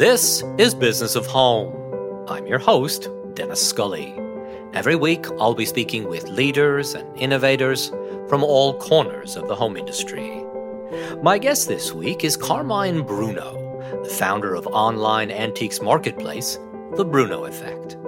This 0.00 0.42
is 0.56 0.74
Business 0.74 1.14
of 1.14 1.26
Home. 1.26 2.24
I'm 2.26 2.46
your 2.46 2.58
host, 2.58 3.10
Dennis 3.34 3.60
Scully. 3.60 4.14
Every 4.72 4.96
week, 4.96 5.26
I'll 5.38 5.52
be 5.52 5.66
speaking 5.66 6.08
with 6.08 6.26
leaders 6.30 6.94
and 6.94 7.14
innovators 7.18 7.90
from 8.26 8.42
all 8.42 8.78
corners 8.78 9.36
of 9.36 9.46
the 9.46 9.54
home 9.54 9.76
industry. 9.76 10.42
My 11.22 11.36
guest 11.36 11.68
this 11.68 11.92
week 11.92 12.24
is 12.24 12.34
Carmine 12.34 13.02
Bruno, 13.02 14.02
the 14.02 14.08
founder 14.08 14.54
of 14.54 14.66
online 14.68 15.30
antiques 15.30 15.82
marketplace, 15.82 16.58
The 16.96 17.04
Bruno 17.04 17.44
Effect. 17.44 17.98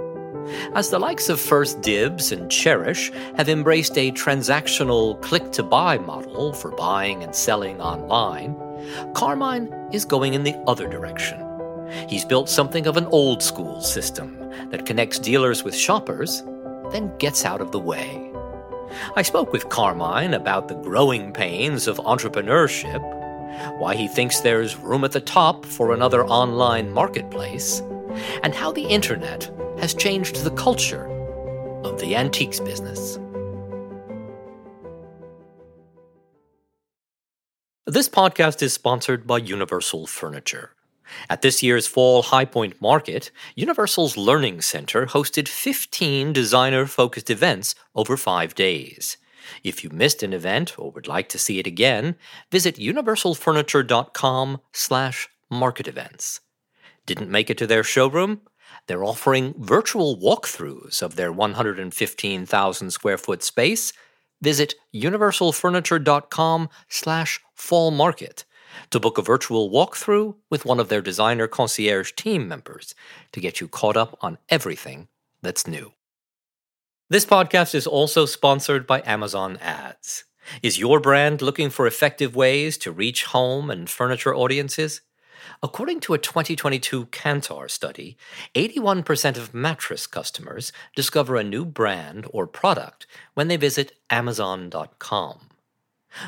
As 0.75 0.89
the 0.89 0.99
likes 0.99 1.29
of 1.29 1.39
First 1.39 1.83
Dibs 1.83 2.33
and 2.33 2.51
Chairish 2.51 3.13
have 3.37 3.51
embraced 3.51 3.99
a 3.99 4.13
transactional 4.13 5.21
click 5.21 5.53
to 5.53 5.63
buy 5.63 5.99
model 5.99 6.55
for 6.55 6.71
buying 6.71 7.23
and 7.23 7.35
selling 7.35 7.83
online, 7.83 8.57
Carmine 9.13 9.71
is 9.93 10.07
going 10.07 10.33
in 10.33 10.43
the 10.43 10.57
other 10.67 10.89
direction. 10.89 11.52
He's 12.09 12.25
built 12.25 12.49
something 12.49 12.87
of 12.87 12.97
an 12.97 13.07
old 13.07 13.43
school 13.43 13.81
system 13.81 14.39
that 14.71 14.87
connects 14.87 15.19
dealers 15.19 15.65
with 15.65 15.75
shoppers, 15.75 16.43
then 16.91 17.17
gets 17.19 17.45
out 17.45 17.61
of 17.61 17.73
the 17.73 17.79
way. 17.79 18.33
I 19.17 19.23
spoke 19.23 19.53
with 19.53 19.69
Carmine 19.69 20.35
about 20.35 20.69
the 20.69 20.75
growing 20.75 21.33
pains 21.33 21.87
of 21.89 21.97
entrepreneurship, 21.99 23.01
why 23.79 23.95
he 23.95 24.09
thinks 24.09 24.41
there's 24.41 24.77
room 24.77 25.05
at 25.05 25.13
the 25.13 25.21
top 25.21 25.65
for 25.65 25.93
another 25.93 26.25
online 26.27 26.93
marketplace, 26.93 27.81
and 28.43 28.55
how 28.55 28.73
the 28.73 28.87
internet 28.87 29.51
has 29.79 29.95
changed 29.95 30.45
the 30.45 30.51
culture 30.51 31.07
of 31.85 32.01
the 32.01 32.15
antiques 32.15 32.61
business. 32.61 33.19
This 37.87 38.09
podcast 38.09 38.63
is 38.63 38.73
sponsored 38.73 39.27
by 39.27 39.39
Universal 39.39 40.07
Furniture. 40.07 40.71
At 41.29 41.43
this 41.43 41.63
year's 41.63 41.87
Fall 41.87 42.23
High 42.23 42.45
Point 42.45 42.81
Market, 42.81 43.31
Universal's 43.55 44.17
Learning 44.17 44.61
Center 44.61 45.07
hosted 45.07 45.49
15 45.49 46.33
designer 46.33 46.87
focused 46.87 47.31
events 47.31 47.75
over 47.95 48.17
five 48.17 48.55
days. 48.55 49.17
If 49.65 49.83
you 49.83 49.91
missed 49.91 50.23
an 50.23 50.33
event 50.33 50.79
or 50.79 50.91
would 50.93 51.09
like 51.09 51.29
to 51.31 51.39
see 51.39 51.59
it 51.59 51.67
again, 51.67 52.17
visit 52.51 52.77
universalfurniture.com 52.77 54.61
slash 54.73 55.29
market 55.51 55.89
events. 55.89 56.41
Didn't 57.07 57.31
make 57.31 57.51
it 57.51 57.59
to 57.59 57.67
their 57.67 57.85
showroom? 57.85 58.43
They're 58.87 59.05
offering 59.05 59.55
virtual 59.59 60.17
walkthroughs 60.17 61.03
of 61.03 61.17
their 61.17 61.33
115,000 61.33 62.91
square 62.91 63.19
foot 63.19 63.43
space. 63.43 63.93
Visit 64.41 64.75
universalfurniture.com 64.95 66.69
slash 66.89 67.41
fall 67.55 67.91
market 67.91 68.45
to 68.91 69.01
book 69.01 69.19
a 69.19 69.23
virtual 69.23 69.71
walkthrough 69.71 70.35
with 70.51 70.65
one 70.65 70.81
of 70.81 70.89
their 70.89 71.03
designer 71.03 71.47
concierge 71.47 72.13
team 72.13 72.49
members 72.49 72.95
to 73.33 73.41
get 73.41 73.61
you 73.61 73.69
caught 73.69 73.97
up 73.97 74.19
on 74.21 74.39
everything 74.49 75.09
that's 75.43 75.67
new. 75.67 75.93
This 77.11 77.27
podcast 77.27 77.75
is 77.75 77.87
also 77.87 78.25
sponsored 78.25 78.87
by 78.87 79.03
Amazon 79.05 79.59
Ads. 79.59 80.25
Is 80.63 80.79
your 80.79 80.99
brand 81.01 81.43
looking 81.43 81.71
for 81.71 81.87
effective 81.87 82.35
ways 82.35 82.79
to 82.79 82.91
reach 82.91 83.25
home 83.27 83.71
and 83.71 83.89
furniture 83.89 84.35
audiences? 84.35 85.03
According 85.63 86.01
to 86.01 86.15
a 86.15 86.19
2022 86.19 87.07
Kantar 87.07 87.71
study, 87.71 88.17
81% 88.55 89.37
of 89.37 89.55
mattress 89.55 90.07
customers 90.07 90.73
discover 90.97 91.37
a 91.37 91.45
new 91.45 91.65
brand 91.65 92.27
or 92.31 92.47
product 92.47 93.07
when 93.35 93.49
they 93.49 93.57
visit 93.57 93.93
Amazon.com. 94.11 95.52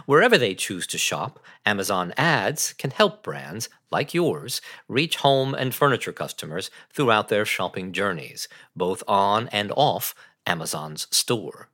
Wherever 0.06 0.38
they 0.38 0.54
choose 0.54 0.86
to 0.88 0.98
shop, 0.98 1.40
Amazon 1.66 2.12
Ads 2.16 2.72
can 2.74 2.90
help 2.90 3.22
brands 3.22 3.68
like 3.90 4.14
yours 4.14 4.60
reach 4.88 5.16
home 5.16 5.54
and 5.54 5.74
furniture 5.74 6.12
customers 6.12 6.70
throughout 6.92 7.28
their 7.28 7.44
shopping 7.44 7.92
journeys, 7.92 8.48
both 8.74 9.02
on 9.06 9.48
and 9.48 9.70
off 9.76 10.14
Amazon's 10.46 11.06
store. 11.10 11.68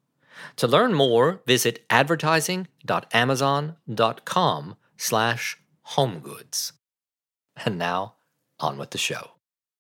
To 0.57 0.67
learn 0.67 0.95
more, 0.95 1.43
visit 1.47 1.85
advertising.amazon.com 1.91 4.77
slash 4.97 5.59
homegoods. 5.89 6.73
And 7.65 7.79
now, 7.79 8.15
on 8.59 8.79
with 8.79 8.91
the 8.91 8.99
show. 8.99 9.31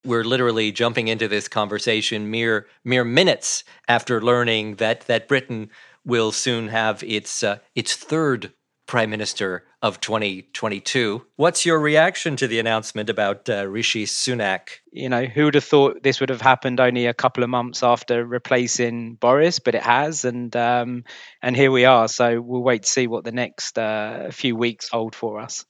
We're 0.04 0.24
literally 0.24 0.72
jumping 0.72 1.08
into 1.08 1.28
this 1.28 1.46
conversation 1.46 2.30
mere 2.30 2.66
mere 2.84 3.04
minutes 3.04 3.64
after 3.86 4.22
learning 4.22 4.76
that 4.76 5.02
that 5.02 5.28
Britain 5.28 5.68
will 6.10 6.32
soon 6.32 6.68
have 6.68 7.02
its 7.04 7.42
uh, 7.42 7.58
its 7.74 7.94
third 7.94 8.52
prime 8.86 9.08
minister 9.08 9.62
of 9.82 10.00
2022. 10.00 11.24
What's 11.36 11.64
your 11.64 11.78
reaction 11.78 12.34
to 12.36 12.48
the 12.48 12.58
announcement 12.58 13.08
about 13.08 13.48
uh, 13.48 13.64
Rishi 13.68 14.04
Sunak? 14.04 14.80
You 14.92 15.08
know, 15.08 15.24
who 15.24 15.44
would 15.44 15.54
have 15.54 15.64
thought 15.64 16.02
this 16.02 16.18
would 16.18 16.28
have 16.28 16.40
happened 16.40 16.80
only 16.80 17.06
a 17.06 17.14
couple 17.14 17.44
of 17.44 17.48
months 17.48 17.84
after 17.84 18.26
replacing 18.26 19.14
Boris, 19.14 19.60
but 19.60 19.76
it 19.76 19.84
has, 19.84 20.24
and 20.24 20.54
um, 20.56 21.04
and 21.40 21.56
here 21.56 21.70
we 21.70 21.84
are. 21.84 22.08
So 22.08 22.40
we'll 22.40 22.64
wait 22.64 22.82
to 22.82 22.90
see 22.90 23.06
what 23.06 23.22
the 23.22 23.32
next 23.32 23.78
uh, 23.78 24.32
few 24.32 24.56
weeks 24.56 24.88
hold 24.88 25.14
for 25.14 25.38
us. 25.38 25.64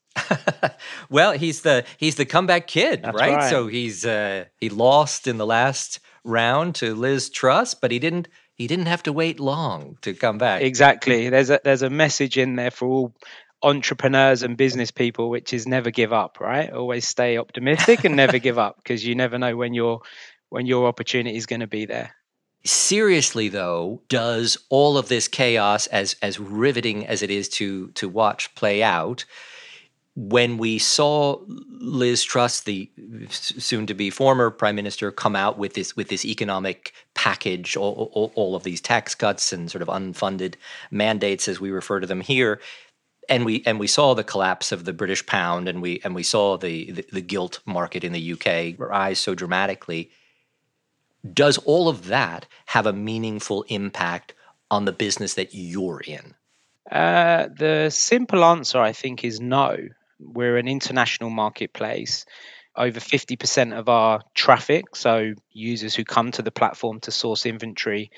well, 1.10 1.32
he's 1.32 1.60
the 1.60 1.84
he's 1.98 2.14
the 2.14 2.24
comeback 2.24 2.66
kid, 2.66 3.04
right? 3.04 3.14
right? 3.14 3.50
So 3.50 3.66
he's 3.66 4.06
uh, 4.06 4.46
he 4.58 4.70
lost 4.70 5.26
in 5.26 5.36
the 5.36 5.46
last 5.46 6.00
round 6.24 6.74
to 6.76 6.94
Liz 6.94 7.28
Truss, 7.30 7.74
but 7.74 7.90
he 7.90 7.98
didn't 7.98 8.28
he 8.60 8.66
didn't 8.66 8.88
have 8.88 9.04
to 9.04 9.12
wait 9.15 9.41
long 9.41 9.97
to 10.03 10.12
come 10.12 10.37
back. 10.37 10.60
Exactly. 10.60 11.31
There's 11.31 11.48
a 11.48 11.60
there's 11.65 11.81
a 11.81 11.88
message 11.88 12.37
in 12.37 12.56
there 12.56 12.71
for 12.71 12.87
all 12.87 13.15
entrepreneurs 13.62 14.43
and 14.43 14.54
business 14.54 14.91
people, 14.91 15.31
which 15.31 15.54
is 15.54 15.66
never 15.66 15.91
give 15.91 16.12
up. 16.12 16.41
Right? 16.41 16.71
Always 16.71 17.09
stay 17.09 17.38
optimistic 17.38 18.04
and 18.04 18.16
never 18.16 18.38
give 18.47 18.59
up 18.59 18.76
because 18.76 19.03
you 19.03 19.15
never 19.15 19.38
know 19.38 19.56
when 19.56 19.72
your 19.72 20.03
when 20.50 20.66
your 20.66 20.88
opportunity 20.88 21.38
is 21.38 21.47
going 21.47 21.60
to 21.60 21.66
be 21.66 21.87
there. 21.87 22.15
Seriously 22.62 23.48
though, 23.48 24.03
does 24.10 24.59
all 24.69 24.98
of 24.98 25.09
this 25.09 25.27
chaos 25.27 25.87
as 25.87 26.16
as 26.21 26.38
riveting 26.38 27.06
as 27.06 27.22
it 27.22 27.31
is 27.31 27.48
to 27.60 27.88
to 27.92 28.10
watch 28.10 28.54
play 28.54 28.82
out, 28.82 29.25
when 30.16 30.59
we 30.59 30.78
saw 30.78 31.38
Liz 31.48 32.25
Truss, 32.25 32.62
the 32.62 32.91
soon 33.31 33.87
to 33.87 33.94
be 33.94 34.10
former 34.10 34.50
prime 34.50 34.75
minister, 34.75 35.10
come 35.12 35.37
out 35.37 35.56
with 35.56 35.75
this 35.75 35.97
with 35.97 36.09
this 36.09 36.25
economic 36.25 36.93
package, 37.15 37.76
all, 37.76 38.10
all, 38.12 38.32
all, 38.34 38.56
of 38.56 38.65
these 38.65 38.81
tax 38.81 39.15
cuts 39.15 39.53
and 39.53 39.71
sort 39.71 39.82
of 39.82 39.88
unfunded 39.88 40.56
mandates, 40.91 41.48
as 41.48 41.60
we 41.60 41.71
refer 41.71 42.00
to 42.00 42.06
them 42.06 42.21
here, 42.21 42.60
and 43.28 43.44
we 43.44 43.62
and 43.65 43.78
we 43.78 43.87
saw 43.87 44.15
the 44.15 44.25
collapse 44.25 44.72
of 44.72 44.84
the 44.84 44.93
British 44.93 45.25
pound, 45.26 45.69
and 45.69 45.81
we 45.81 46.00
and 46.03 46.15
we 46.15 46.25
saw 46.25 46.56
the 46.56 46.91
the, 46.91 47.06
the 47.12 47.21
gilt 47.21 47.60
market 47.65 48.03
in 48.03 48.12
the 48.12 48.32
UK 48.32 48.78
rise 48.78 49.21
so 49.21 49.34
dramatically. 49.34 50.10
Does 51.32 51.59
all 51.59 51.88
of 51.88 52.06
that 52.06 52.47
have 52.66 52.87
a 52.87 52.92
meaningful 52.92 53.62
impact 53.69 54.34
on 54.71 54.87
the 54.87 54.92
business 54.92 55.34
that 55.34 55.50
you're 55.53 56.00
in? 56.00 56.34
Uh, 56.91 57.48
the 57.56 57.91
simple 57.91 58.44
answer, 58.44 58.81
I 58.81 58.92
think, 58.92 59.22
is 59.22 59.41
no. 59.41 59.77
We're 60.20 60.56
an 60.56 60.69
international 60.69 61.31
marketplace. 61.31 62.25
Over 62.76 63.00
50% 63.00 63.76
of 63.76 63.88
our 63.88 64.22
traffic, 64.34 64.94
so 64.94 65.34
users 65.50 65.94
who 65.94 66.04
come 66.04 66.31
to 66.32 66.42
the 66.42 66.53
platform 66.53 67.00
to 67.00 67.10
source 67.10 67.44
inventory 67.44 68.10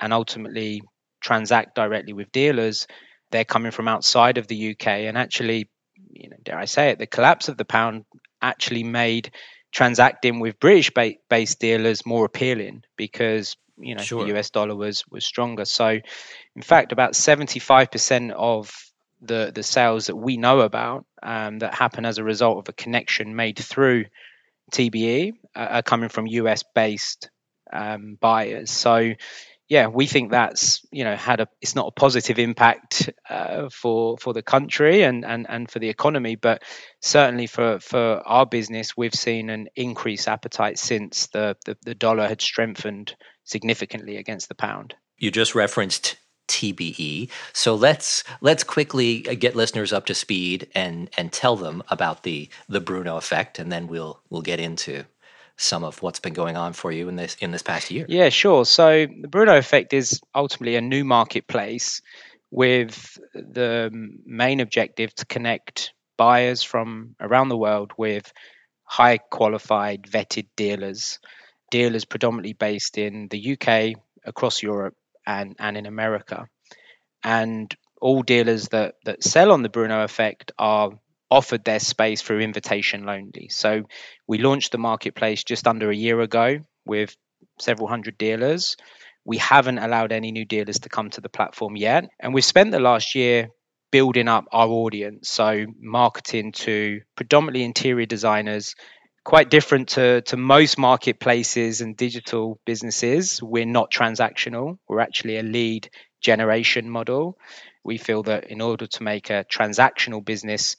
and 0.00 0.12
ultimately 0.12 0.82
transact 1.20 1.74
directly 1.74 2.12
with 2.12 2.30
dealers, 2.30 2.86
they're 3.30 3.44
coming 3.44 3.72
from 3.72 3.88
outside 3.88 4.38
of 4.38 4.46
the 4.46 4.70
UK. 4.70 4.86
And 4.86 5.18
actually, 5.18 5.68
you 6.10 6.30
know, 6.30 6.36
dare 6.42 6.58
I 6.58 6.66
say 6.66 6.90
it, 6.90 6.98
the 6.98 7.06
collapse 7.06 7.48
of 7.48 7.56
the 7.56 7.64
pound 7.64 8.04
actually 8.40 8.84
made 8.84 9.32
transacting 9.72 10.40
with 10.40 10.60
British 10.60 10.90
based 11.28 11.58
dealers 11.58 12.06
more 12.06 12.24
appealing 12.24 12.82
because 12.96 13.56
you 13.78 13.94
know 13.94 14.02
sure. 14.02 14.24
the 14.24 14.38
US 14.38 14.50
dollar 14.50 14.74
was 14.74 15.04
was 15.10 15.24
stronger. 15.24 15.64
So, 15.64 15.88
in 16.54 16.62
fact, 16.62 16.92
about 16.92 17.12
75% 17.12 18.30
of 18.30 18.72
the 19.20 19.52
the 19.54 19.62
sales 19.62 20.06
that 20.06 20.16
we 20.16 20.36
know 20.36 20.60
about 20.60 21.06
um, 21.26 21.58
that 21.58 21.74
happen 21.74 22.06
as 22.06 22.18
a 22.18 22.24
result 22.24 22.58
of 22.58 22.68
a 22.68 22.72
connection 22.72 23.34
made 23.34 23.58
through 23.58 24.06
TBE 24.72 25.32
uh, 25.54 25.58
are 25.58 25.82
coming 25.82 26.08
from 26.08 26.26
US 26.28 26.62
based 26.62 27.30
um, 27.72 28.16
buyers. 28.20 28.70
So 28.70 29.12
yeah, 29.68 29.88
we 29.88 30.06
think 30.06 30.30
that's 30.30 30.86
you 30.92 31.02
know 31.02 31.16
had 31.16 31.40
a 31.40 31.48
it's 31.60 31.74
not 31.74 31.88
a 31.88 31.90
positive 31.90 32.38
impact 32.38 33.10
uh, 33.28 33.68
for 33.70 34.16
for 34.18 34.32
the 34.32 34.42
country 34.42 35.02
and, 35.02 35.24
and 35.24 35.46
and 35.48 35.68
for 35.68 35.80
the 35.80 35.88
economy, 35.88 36.36
but 36.36 36.62
certainly 37.02 37.48
for 37.48 37.80
for 37.80 38.22
our 38.24 38.46
business, 38.46 38.96
we've 38.96 39.14
seen 39.14 39.50
an 39.50 39.66
increased 39.74 40.28
appetite 40.28 40.78
since 40.78 41.26
the, 41.28 41.56
the, 41.64 41.76
the 41.82 41.94
dollar 41.96 42.28
had 42.28 42.40
strengthened 42.40 43.16
significantly 43.42 44.16
against 44.16 44.48
the 44.48 44.54
pound. 44.54 44.94
You 45.18 45.32
just 45.32 45.56
referenced 45.56 46.16
TBE. 46.48 47.28
So 47.52 47.74
let's 47.74 48.24
let's 48.40 48.64
quickly 48.64 49.26
uh, 49.28 49.34
get 49.34 49.56
listeners 49.56 49.92
up 49.92 50.06
to 50.06 50.14
speed 50.14 50.68
and 50.74 51.10
and 51.16 51.32
tell 51.32 51.56
them 51.56 51.82
about 51.88 52.22
the 52.22 52.48
the 52.68 52.80
Bruno 52.80 53.16
effect, 53.16 53.58
and 53.58 53.70
then 53.70 53.86
we'll 53.88 54.20
we'll 54.30 54.42
get 54.42 54.60
into 54.60 55.04
some 55.56 55.84
of 55.84 56.02
what's 56.02 56.20
been 56.20 56.34
going 56.34 56.56
on 56.56 56.72
for 56.72 56.92
you 56.92 57.08
in 57.08 57.16
this 57.16 57.36
in 57.40 57.50
this 57.50 57.62
past 57.62 57.90
year. 57.90 58.06
Yeah, 58.08 58.28
sure. 58.28 58.64
So 58.64 59.06
the 59.06 59.28
Bruno 59.28 59.56
effect 59.56 59.92
is 59.92 60.20
ultimately 60.34 60.76
a 60.76 60.80
new 60.80 61.04
marketplace 61.04 62.02
with 62.50 63.18
the 63.34 63.90
main 64.24 64.60
objective 64.60 65.14
to 65.16 65.26
connect 65.26 65.92
buyers 66.16 66.62
from 66.62 67.14
around 67.20 67.48
the 67.48 67.56
world 67.56 67.92
with 67.96 68.32
high 68.84 69.18
qualified, 69.18 70.02
vetted 70.02 70.46
dealers, 70.56 71.18
dealers 71.70 72.04
predominantly 72.04 72.52
based 72.52 72.98
in 72.98 73.28
the 73.28 73.58
UK, 73.58 74.00
across 74.24 74.62
Europe, 74.62 74.94
and, 75.26 75.56
and 75.58 75.76
in 75.76 75.86
America. 75.86 76.46
And 77.22 77.74
all 78.00 78.22
dealers 78.22 78.68
that, 78.68 78.94
that 79.04 79.24
sell 79.24 79.52
on 79.52 79.62
the 79.62 79.68
Bruno 79.68 80.04
effect 80.04 80.52
are 80.58 80.90
offered 81.30 81.64
their 81.64 81.80
space 81.80 82.22
through 82.22 82.40
invitation 82.40 83.08
only. 83.08 83.48
So 83.48 83.82
we 84.26 84.38
launched 84.38 84.72
the 84.72 84.78
marketplace 84.78 85.42
just 85.44 85.66
under 85.66 85.90
a 85.90 85.96
year 85.96 86.20
ago 86.20 86.60
with 86.84 87.16
several 87.58 87.88
hundred 87.88 88.16
dealers. 88.16 88.76
We 89.24 89.38
haven't 89.38 89.78
allowed 89.78 90.12
any 90.12 90.30
new 90.30 90.44
dealers 90.44 90.80
to 90.80 90.88
come 90.88 91.10
to 91.10 91.20
the 91.20 91.28
platform 91.28 91.76
yet. 91.76 92.08
And 92.20 92.32
we've 92.32 92.44
spent 92.44 92.70
the 92.70 92.78
last 92.78 93.14
year 93.16 93.48
building 93.90 94.28
up 94.28 94.44
our 94.52 94.68
audience. 94.68 95.28
So 95.28 95.66
marketing 95.80 96.52
to 96.52 97.00
predominantly 97.16 97.64
interior 97.64 98.06
designers, 98.06 98.74
quite 99.26 99.50
different 99.50 99.88
to, 99.88 100.20
to 100.20 100.36
most 100.36 100.78
marketplaces 100.78 101.80
and 101.80 101.96
digital 101.96 102.60
businesses. 102.64 103.42
We're 103.42 103.66
not 103.66 103.90
transactional. 103.90 104.78
We're 104.86 105.00
actually 105.00 105.38
a 105.38 105.42
lead 105.42 105.90
generation 106.20 106.88
model. 106.88 107.36
We 107.82 107.98
feel 107.98 108.22
that 108.22 108.44
in 108.52 108.60
order 108.60 108.86
to 108.86 109.02
make 109.02 109.30
a 109.30 109.44
transactional 109.44 110.24
business 110.24 110.76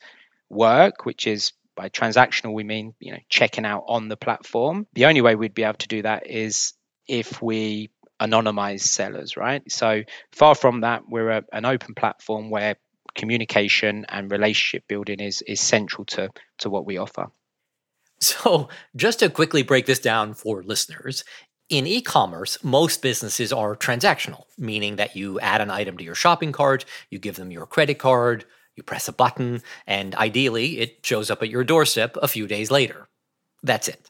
work, 0.50 1.06
which 1.06 1.28
is 1.28 1.52
by 1.76 1.90
transactional 1.90 2.54
we 2.54 2.64
mean 2.64 2.96
you 3.00 3.12
know 3.12 3.20
checking 3.30 3.64
out 3.64 3.84
on 3.88 4.08
the 4.08 4.18
platform 4.18 4.88
the 4.94 5.06
only 5.06 5.22
way 5.22 5.36
we'd 5.36 5.54
be 5.54 5.62
able 5.62 5.76
to 5.76 5.88
do 5.88 6.02
that 6.02 6.26
is 6.26 6.74
if 7.08 7.40
we 7.40 7.92
anonymize 8.20 8.80
sellers 8.80 9.38
right 9.38 9.72
so 9.72 10.02
far 10.32 10.56
from 10.56 10.82
that 10.82 11.04
we're 11.08 11.30
a, 11.30 11.44
an 11.54 11.66
open 11.66 11.94
platform 11.94 12.50
where 12.50 12.78
communication 13.14 14.08
and 14.10 14.32
relationship 14.32 14.88
building 14.88 15.20
is 15.20 15.44
is 15.44 15.62
central 15.62 16.04
to 16.04 16.30
to 16.58 16.68
what 16.68 16.84
we 16.84 16.98
offer 16.98 17.28
so 18.19 18.69
just 18.96 19.19
to 19.19 19.30
quickly 19.30 19.64
break 19.64 19.86
this 19.86 20.00
down 20.00 20.34
for 20.34 20.64
listeners 20.64 21.24
in 21.69 21.86
e 21.86 22.02
commerce, 22.02 22.64
most 22.64 23.02
businesses 23.02 23.52
are 23.52 23.75
transactional, 23.75 24.46
meaning 24.58 24.96
that 24.96 25.16
you 25.16 25.40
add 25.40 25.62
an 25.62 25.69
item 25.69 25.98
to 25.98 26.04
your 26.04 26.16
shopping 26.16 26.52
cart, 26.52 26.86
you 27.10 27.19
give 27.19 27.36
them 27.36 27.52
your 27.52 27.66
credit 27.66 28.00
card, 28.00 28.46
you 28.75 28.84
press 28.84 29.08
a 29.08 29.14
button, 29.14 29.62
and 29.86 30.16
ideally, 30.16 30.80
it 30.80 31.06
shows 31.06 31.30
up 31.30 31.42
at 31.42 31.50
your 31.50 31.64
doorstep 31.64 32.16
a 32.22 32.28
few 32.28 32.48
days 32.48 32.72
later. 32.72 33.10
That's 33.64 33.88
it. 33.88 34.10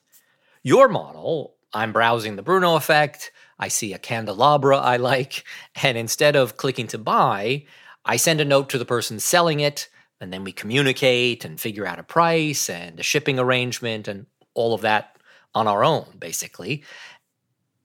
Your 0.62 0.88
model, 0.88 1.56
I'm 1.74 1.94
browsing 1.94 2.36
the 2.36 2.44
Bruno 2.44 2.76
effect, 2.76 3.32
I 3.58 3.70
see 3.70 3.94
a 3.94 4.00
candelabra 4.00 4.78
I 4.78 4.98
like, 4.98 5.44
and 5.82 5.98
instead 5.98 6.36
of 6.36 6.58
clicking 6.58 6.88
to 6.88 6.98
buy, 7.00 7.66
I 8.06 8.18
send 8.18 8.40
a 8.40 8.46
note 8.46 8.70
to 8.70 8.78
the 8.78 8.86
person 8.86 9.20
selling 9.20 9.62
it, 9.62 9.90
and 10.20 10.34
then 10.34 10.44
we 10.44 10.52
communicate 10.52 11.46
and 11.46 11.60
figure 11.60 11.86
out 11.86 12.00
a 12.00 12.04
price 12.04 12.70
and 12.70 13.00
a 13.00 13.04
shipping 13.04 13.40
arrangement 13.40 14.08
and 14.08 14.26
all 14.54 14.74
of 14.74 14.82
that 14.82 15.18
on 15.54 15.68
our 15.68 15.84
own, 15.84 16.06
basically. 16.18 16.84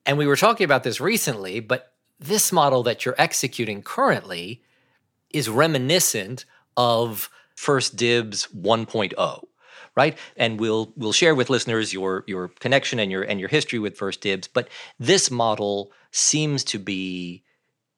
And 0.05 0.19
we 0.19 0.26
were 0.26 0.37
talking 0.37 0.64
about 0.64 0.82
this 0.82 1.00
recently, 1.00 1.61
but 1.61 1.93
this 2.19 2.52
model 2.52 2.82
that 2.84 3.05
you're 3.05 3.14
executing 3.19 3.82
currently 3.82 4.62
is 5.31 5.49
reminiscent 5.49 6.44
of 6.76 7.31
First 7.55 7.96
Dibs 7.96 8.49
1.0 8.49 9.44
right 9.94 10.17
and 10.37 10.58
we'll 10.58 10.93
we'll 10.96 11.12
share 11.12 11.34
with 11.34 11.50
listeners 11.50 11.93
your 11.93 12.25
your 12.26 12.49
connection 12.49 12.99
and 12.99 13.12
your 13.12 13.23
and 13.23 13.38
your 13.38 13.49
history 13.49 13.79
with 13.79 13.96
First 13.96 14.23
Dibs. 14.23 14.49
but 14.49 14.69
this 14.99 15.31
model 15.31 15.93
seems 16.11 16.64
to 16.64 16.79
be 16.79 17.43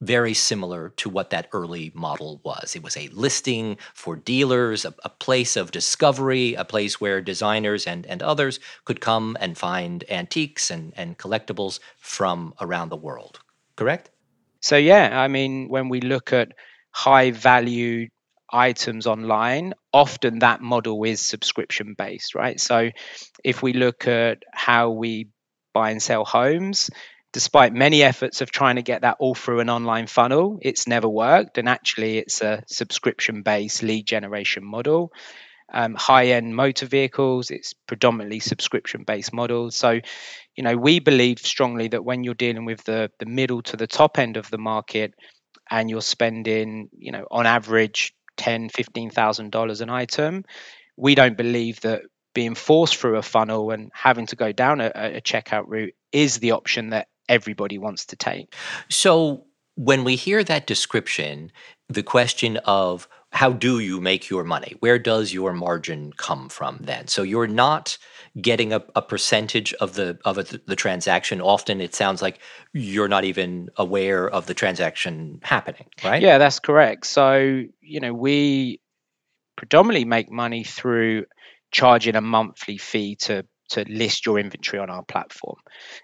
very 0.01 0.35
similar 0.35 0.91
to 0.91 1.09
what 1.09 1.31
that 1.31 1.49
early 1.53 1.93
model 1.95 2.41
was. 2.45 2.77
It 2.77 2.83
was 2.83 2.97
a 2.97 3.09
listing 3.09 3.79
for 3.95 4.17
dealers, 4.17 4.85
a, 4.85 4.95
a, 5.05 5.09
place 5.09 5.57
of 5.57 5.71
discovery, 5.71 6.55
a 6.55 6.65
place 6.65 7.01
where 7.01 7.21
designers 7.21 7.87
and, 7.87 8.05
and 8.07 8.23
others 8.23 8.61
could 8.85 9.01
come 9.01 9.37
and 9.41 9.57
find 9.57 10.05
antiques 10.11 10.71
and, 10.71 10.93
and 10.97 11.17
collectibles 11.17 11.81
from 11.99 12.55
around 12.61 12.91
the 12.91 12.97
world. 12.97 13.41
Correct? 13.77 14.11
So, 14.61 14.77
yeah, 14.77 15.19
I 15.19 15.29
mean, 15.29 15.69
when 15.69 15.89
we 15.89 16.01
look 16.01 16.33
at 16.33 16.53
high 16.91 17.31
value 17.31 18.09
items 18.53 19.07
online, 19.07 19.75
often 19.93 20.39
that 20.41 20.61
model 20.61 21.03
is 21.05 21.21
subscription 21.21 21.95
based, 21.97 22.35
right? 22.35 22.61
So 22.61 22.91
if 23.43 23.63
we 23.63 23.73
look 23.73 24.07
at 24.07 24.43
how 24.53 24.91
we 24.91 25.29
buy 25.73 25.91
and 25.91 26.03
sell 26.03 26.25
homes, 26.25 26.89
despite 27.35 27.75
many 27.75 28.05
efforts 28.05 28.41
of 28.41 28.53
trying 28.53 28.77
to 28.77 28.83
get 28.83 29.03
that 29.03 29.17
all 29.19 29.35
through 29.35 29.59
an 29.59 29.69
online 29.69 30.07
funnel, 30.07 30.61
it's 30.63 30.87
never 30.87 31.09
worked. 31.09 31.59
And 31.59 31.69
actually, 31.69 32.19
it's 32.19 32.41
a 32.41 32.63
subscription 32.69 33.43
based 33.43 33.83
lead 33.83 34.07
generation 34.07 34.65
model. 34.65 35.13
Um, 35.73 35.97
high 35.97 36.27
end 36.29 36.55
motor 36.55 36.87
vehicles, 36.87 37.51
it's 37.51 37.75
predominantly 37.89 38.39
subscription 38.39 39.03
based 39.05 39.33
models. 39.33 39.75
So, 39.75 40.01
you 40.55 40.63
know, 40.63 40.77
we 40.77 41.01
believe 41.01 41.41
strongly 41.41 41.89
that 41.89 42.05
when 42.05 42.23
you're 42.23 42.35
dealing 42.35 42.67
with 42.67 42.85
the, 42.85 43.11
the 43.19 43.27
middle 43.27 43.63
to 43.63 43.77
the 43.77 43.89
top 43.89 44.19
end 44.19 44.37
of 44.37 44.49
the 44.51 44.59
market 44.59 45.15
and 45.69 45.91
you're 45.91 46.03
spending, 46.03 46.89
you 46.97 47.11
know, 47.11 47.27
on 47.31 47.47
average 47.47 48.15
ten, 48.37 48.69
fifteen 48.69 49.11
thousand 49.11 49.51
dollars 49.51 49.81
an 49.81 49.91
item. 49.91 50.45
We 50.97 51.17
don't 51.17 51.37
believe 51.37 51.81
that 51.81 52.03
being 52.35 52.55
forced 52.55 52.97
through 52.97 53.17
a 53.17 53.23
funnel 53.23 53.73
and 53.73 53.91
having 53.93 54.27
to 54.27 54.37
go 54.37 54.53
down 54.53 54.81
a, 54.81 54.93
a 54.95 55.21
checkout 55.21 55.65
route 55.67 55.95
is 56.13 56.39
the 56.39 56.53
option 56.53 56.91
that 56.91 57.09
everybody 57.29 57.79
wants 57.79 58.07
to 58.07 58.17
take. 58.17 58.55
So 58.89 59.47
when 59.77 60.05
we 60.05 60.17
hear 60.17 60.45
that 60.45 60.67
description, 60.67 61.51
the 61.89 62.03
question 62.03 62.59
of 62.59 63.09
how 63.35 63.51
do 63.51 63.81
you 63.81 64.01
make 64.01 64.31
your 64.31 64.45
money? 64.45 64.77
Where 64.79 64.99
does 64.99 65.35
your 65.35 65.53
margin 65.53 66.13
come 66.13 66.49
from 66.49 66.79
then? 66.81 67.09
So 67.09 67.25
you're 67.25 67.49
not 67.49 67.99
getting 68.41 68.73
a, 68.73 68.85
a 68.95 69.03
percentage 69.03 69.75
of 69.75 69.95
the 69.95 70.19
of 70.25 70.39
a, 70.39 70.45
the 70.45 70.77
transaction. 70.77 71.41
Often 71.41 71.81
it 71.81 71.97
sounds 71.97 72.23
like 72.23 72.39
you're 72.73 73.09
not 73.09 73.25
even 73.25 73.71
aware 73.77 74.29
of 74.31 74.47
the 74.47 74.55
transaction 74.55 75.41
happening, 75.43 75.87
right? 76.05 76.23
Yeah, 76.23 76.39
that's 76.39 76.61
correct. 76.61 77.07
So 77.07 77.65
you 77.81 78.01
know 78.01 78.15
we 78.15 78.81
predominantly 79.57 80.05
make 80.05 80.31
money 80.31 80.63
through 80.63 81.27
charging 81.73 82.15
a 82.15 82.21
monthly 82.21 82.79
fee 82.79 83.17
to 83.17 83.45
to 83.75 83.85
list 83.89 84.27
your 84.27 84.39
inventory 84.39 84.81
on 84.81 84.91
our 84.91 85.05
platform. 85.05 85.57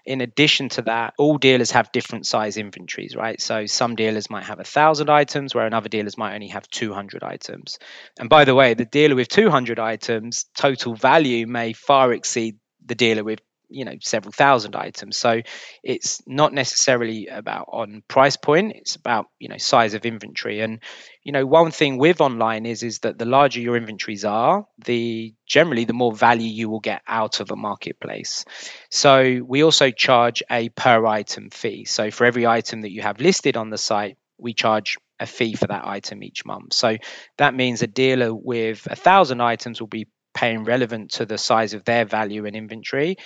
In 0.05 0.21
addition 0.21 0.69
to 0.69 0.83
that, 0.83 1.13
all 1.17 1.37
dealers 1.37 1.71
have 1.71 1.91
different 1.91 2.25
size 2.25 2.57
inventories, 2.57 3.15
right? 3.15 3.41
So 3.41 3.65
some 3.65 3.95
dealers 3.95 4.29
might 4.29 4.45
have 4.45 4.59
a 4.59 4.63
thousand 4.63 5.09
items, 5.09 5.53
where 5.53 5.65
another 5.65 5.89
dealers 5.89 6.17
might 6.17 6.35
only 6.35 6.49
have 6.49 6.67
200 6.69 7.23
items. 7.23 7.77
And 8.19 8.29
by 8.29 8.45
the 8.45 8.55
way, 8.55 8.73
the 8.73 8.85
dealer 8.85 9.15
with 9.15 9.27
200 9.27 9.79
items, 9.79 10.45
total 10.55 10.95
value 10.95 11.47
may 11.47 11.73
far 11.73 12.13
exceed 12.13 12.57
the 12.85 12.95
dealer 12.95 13.23
with 13.23 13.39
you 13.71 13.85
know 13.85 13.95
several 14.01 14.31
thousand 14.31 14.75
items. 14.75 15.17
So 15.17 15.41
it's 15.83 16.21
not 16.27 16.53
necessarily 16.53 17.27
about 17.27 17.69
on 17.71 18.03
price 18.07 18.37
point 18.37 18.73
it's 18.75 18.95
about 18.95 19.27
you 19.39 19.49
know 19.49 19.57
size 19.57 19.93
of 19.93 20.05
inventory. 20.05 20.59
And 20.59 20.79
you 21.23 21.31
know 21.31 21.45
one 21.45 21.71
thing 21.71 21.97
with 21.97 22.21
online 22.21 22.65
is 22.65 22.83
is 22.83 22.99
that 22.99 23.17
the 23.17 23.25
larger 23.25 23.59
your 23.59 23.77
inventories 23.77 24.25
are 24.25 24.65
the 24.83 25.33
generally 25.45 25.85
the 25.85 25.93
more 25.93 26.13
value 26.13 26.49
you 26.49 26.69
will 26.69 26.79
get 26.79 27.01
out 27.07 27.39
of 27.39 27.51
a 27.51 27.55
marketplace. 27.55 28.45
So 28.89 29.41
we 29.45 29.63
also 29.63 29.91
charge 29.91 30.43
a 30.49 30.69
per 30.69 31.05
item 31.05 31.49
fee. 31.49 31.85
So 31.85 32.11
for 32.11 32.25
every 32.25 32.45
item 32.45 32.81
that 32.81 32.91
you 32.91 33.01
have 33.01 33.19
listed 33.19 33.57
on 33.57 33.69
the 33.69 33.77
site 33.77 34.17
we 34.37 34.53
charge 34.53 34.97
a 35.19 35.25
fee 35.25 35.53
for 35.53 35.67
that 35.67 35.85
item 35.85 36.23
each 36.23 36.45
month. 36.45 36.73
So 36.73 36.97
that 37.37 37.53
means 37.53 37.81
a 37.81 37.87
dealer 37.87 38.33
with 38.33 38.87
a 38.89 38.95
thousand 38.95 39.39
items 39.39 39.79
will 39.79 39.87
be 39.87 40.07
paying 40.33 40.63
relevant 40.63 41.11
to 41.11 41.25
the 41.25 41.37
size 41.37 41.73
of 41.73 41.83
their 41.83 42.05
value 42.05 42.45
in 42.45 42.55
inventory 42.55 43.17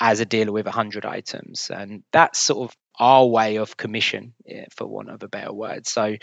as 0.00 0.20
a 0.20 0.24
dealer 0.24 0.52
with 0.52 0.66
100 0.66 1.04
items. 1.04 1.70
And 1.70 2.02
that's 2.12 2.38
sort 2.38 2.70
of 2.70 2.76
our 2.98 3.26
way 3.26 3.56
of 3.56 3.76
commission, 3.76 4.34
for 4.74 4.86
want 4.86 5.10
of 5.10 5.22
a 5.22 5.28
better 5.28 5.52
word. 5.52 5.86
So 5.86 6.16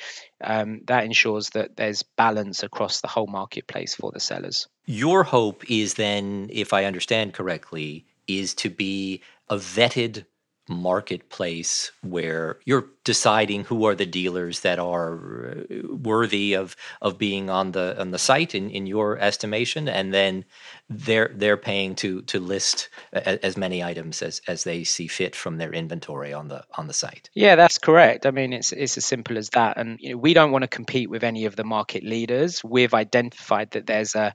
um, 0.44 0.82
that 0.88 1.06
ensures 1.06 1.50
that 1.52 1.76
there's 1.78 2.04
balance 2.04 2.64
across 2.64 3.02
the 3.02 3.08
whole 3.08 3.28
marketplace 3.28 3.96
for 3.96 4.12
the 4.12 4.20
sellers. 4.20 4.68
Your 4.86 5.24
hope 5.24 5.70
is 5.70 5.94
then, 5.96 6.50
if 6.52 6.74
I 6.74 6.86
understand 6.86 7.34
correctly, 7.34 8.06
is 8.28 8.54
to 8.56 8.70
be 8.70 9.22
a 9.50 9.56
vetted 9.56 10.26
marketplace 10.68 11.92
where 12.02 12.60
you're 12.66 12.88
deciding 13.04 13.64
who 13.64 13.86
are 13.86 13.94
the 13.94 14.06
dealers 14.06 14.62
that 14.62 14.80
are 14.80 15.56
uh, 15.70 15.96
worthy 15.96 16.54
of 16.54 16.76
of 17.02 17.18
being 17.18 17.50
on 17.50 17.72
the 17.72 18.00
on 18.00 18.12
the 18.12 18.18
site 18.18 18.56
in, 18.56 18.70
in 18.70 18.88
your 18.88 19.20
estimation 19.20 19.88
and 19.88 20.14
then 20.14 20.44
they're 20.90 21.32
they're 21.36 21.58
paying 21.58 21.94
to 21.94 22.22
to 22.24 22.40
list 22.40 22.90
a, 23.14 23.46
as 23.46 23.56
many 23.58 23.84
items 23.84 24.22
as 24.22 24.42
as 24.48 24.64
they 24.64 24.84
see 24.84 25.08
fit 25.08 25.36
from 25.36 25.58
their 25.58 25.72
inventory 25.72 26.34
on 26.34 26.48
the 26.48 26.64
on 26.78 26.88
the 26.88 26.94
site. 26.94 27.30
Yeah 27.36 27.56
that's 27.56 27.78
correct. 27.78 28.26
I 28.26 28.32
mean 28.32 28.52
it's 28.52 28.72
it's 28.72 28.98
as 28.98 29.06
simple 29.06 29.38
as 29.38 29.50
that. 29.52 29.78
And 29.78 30.00
you 30.00 30.12
know, 30.12 30.18
we 30.18 30.34
don't 30.34 30.52
want 30.52 30.64
to 30.64 30.68
compete 30.68 31.10
with 31.10 31.24
any 31.24 31.46
of 31.46 31.56
the 31.56 31.64
market 31.64 32.04
leaders. 32.04 32.64
We've 32.64 32.94
identified 32.94 33.72
that 33.72 33.86
there's 33.86 34.16
a 34.16 34.34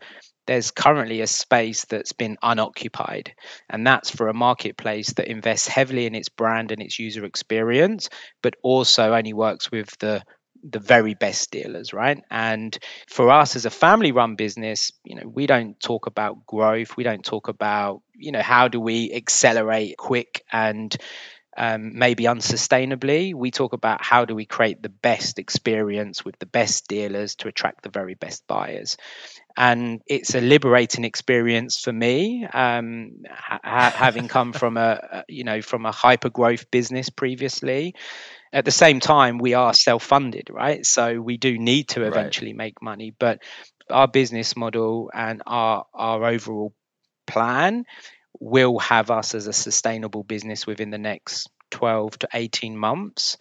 there's 0.51 0.73
currently 0.73 1.23
a 1.23 1.29
space 1.29 1.87
that's 1.87 2.13
been 2.13 2.37
unoccupied, 2.43 3.33
and 3.71 3.87
that's 3.87 4.11
for 4.11 4.29
a 4.29 4.35
marketplace 4.35 5.15
that 5.15 5.29
invests 5.31 5.69
heavily 5.69 6.07
in 6.07 6.17
its 6.17 6.29
brand 6.29 6.73
and 6.73 6.83
its 6.83 6.99
user 6.99 7.25
experience, 7.25 8.11
but 8.43 8.57
also 8.65 9.15
only 9.15 9.33
works 9.33 9.71
with 9.71 9.97
the 10.01 10.25
the 10.63 10.81
very 10.81 11.15
best 11.15 11.51
dealers, 11.53 11.95
right? 11.95 12.23
And 12.31 12.77
for 13.09 13.31
us 13.31 13.57
as 13.57 13.65
a 13.65 13.71
family 13.71 14.13
run 14.13 14.35
business, 14.37 14.93
you 15.05 15.17
know, 15.17 15.27
we 15.27 15.47
don't 15.47 15.81
talk 15.81 16.07
about 16.07 16.47
growth. 16.47 16.99
We 16.99 17.05
don't 17.05 17.25
talk 17.25 17.49
about, 17.49 18.03
you 18.15 18.33
know, 18.33 18.43
how 18.43 18.69
do 18.69 18.81
we 18.81 19.13
accelerate 19.13 19.97
quick 19.97 20.45
and 20.53 20.95
um, 21.57 21.99
maybe 21.99 22.25
unsustainably. 22.25 23.35
We 23.35 23.51
talk 23.51 23.73
about 23.73 24.05
how 24.05 24.25
do 24.25 24.35
we 24.35 24.47
create 24.47 24.83
the 24.83 24.89
best 24.89 25.39
experience 25.39 26.25
with 26.25 26.39
the 26.39 26.47
best 26.47 26.89
dealers 26.89 27.37
to 27.37 27.49
attract 27.49 27.83
the 27.83 27.91
very 27.91 28.15
best 28.15 28.47
buyers. 28.47 28.97
And 29.57 30.01
it's 30.07 30.35
a 30.35 30.41
liberating 30.41 31.05
experience 31.05 31.81
for 31.81 31.93
me, 31.93 32.47
um, 32.47 33.23
ha- 33.29 33.93
having 33.95 34.29
come 34.29 34.53
from 34.53 34.77
a, 34.77 35.25
you 35.29 35.45
know 35.45 35.61
from 35.63 35.87
a 35.87 35.93
hyper 35.93 36.31
growth 36.31 36.71
business 36.71 37.11
previously. 37.11 37.95
At 38.53 38.65
the 38.65 38.73
same 38.73 39.01
time, 39.01 39.39
we 39.39 39.55
are 39.55 39.75
self 39.75 40.03
funded, 40.03 40.49
right? 40.51 40.85
So 40.85 41.21
we 41.21 41.37
do 41.37 41.59
need 41.59 41.89
to 41.91 42.03
eventually 42.03 42.53
right. 42.53 42.59
make 42.59 42.83
money, 42.83 43.13
but 43.19 43.43
our 43.89 44.09
business 44.09 44.57
model 44.57 45.11
and 45.13 45.43
our 45.47 45.85
our 45.95 46.25
overall 46.25 46.73
plan 47.27 47.85
will 48.39 48.79
have 48.79 49.11
us 49.11 49.35
as 49.35 49.47
a 49.47 49.53
sustainable 49.53 50.23
business 50.23 50.67
within 50.67 50.91
the 50.91 50.99
next 50.99 51.49
12 51.71 52.19
to 52.21 52.29
18 52.33 52.77
months. 52.77 53.37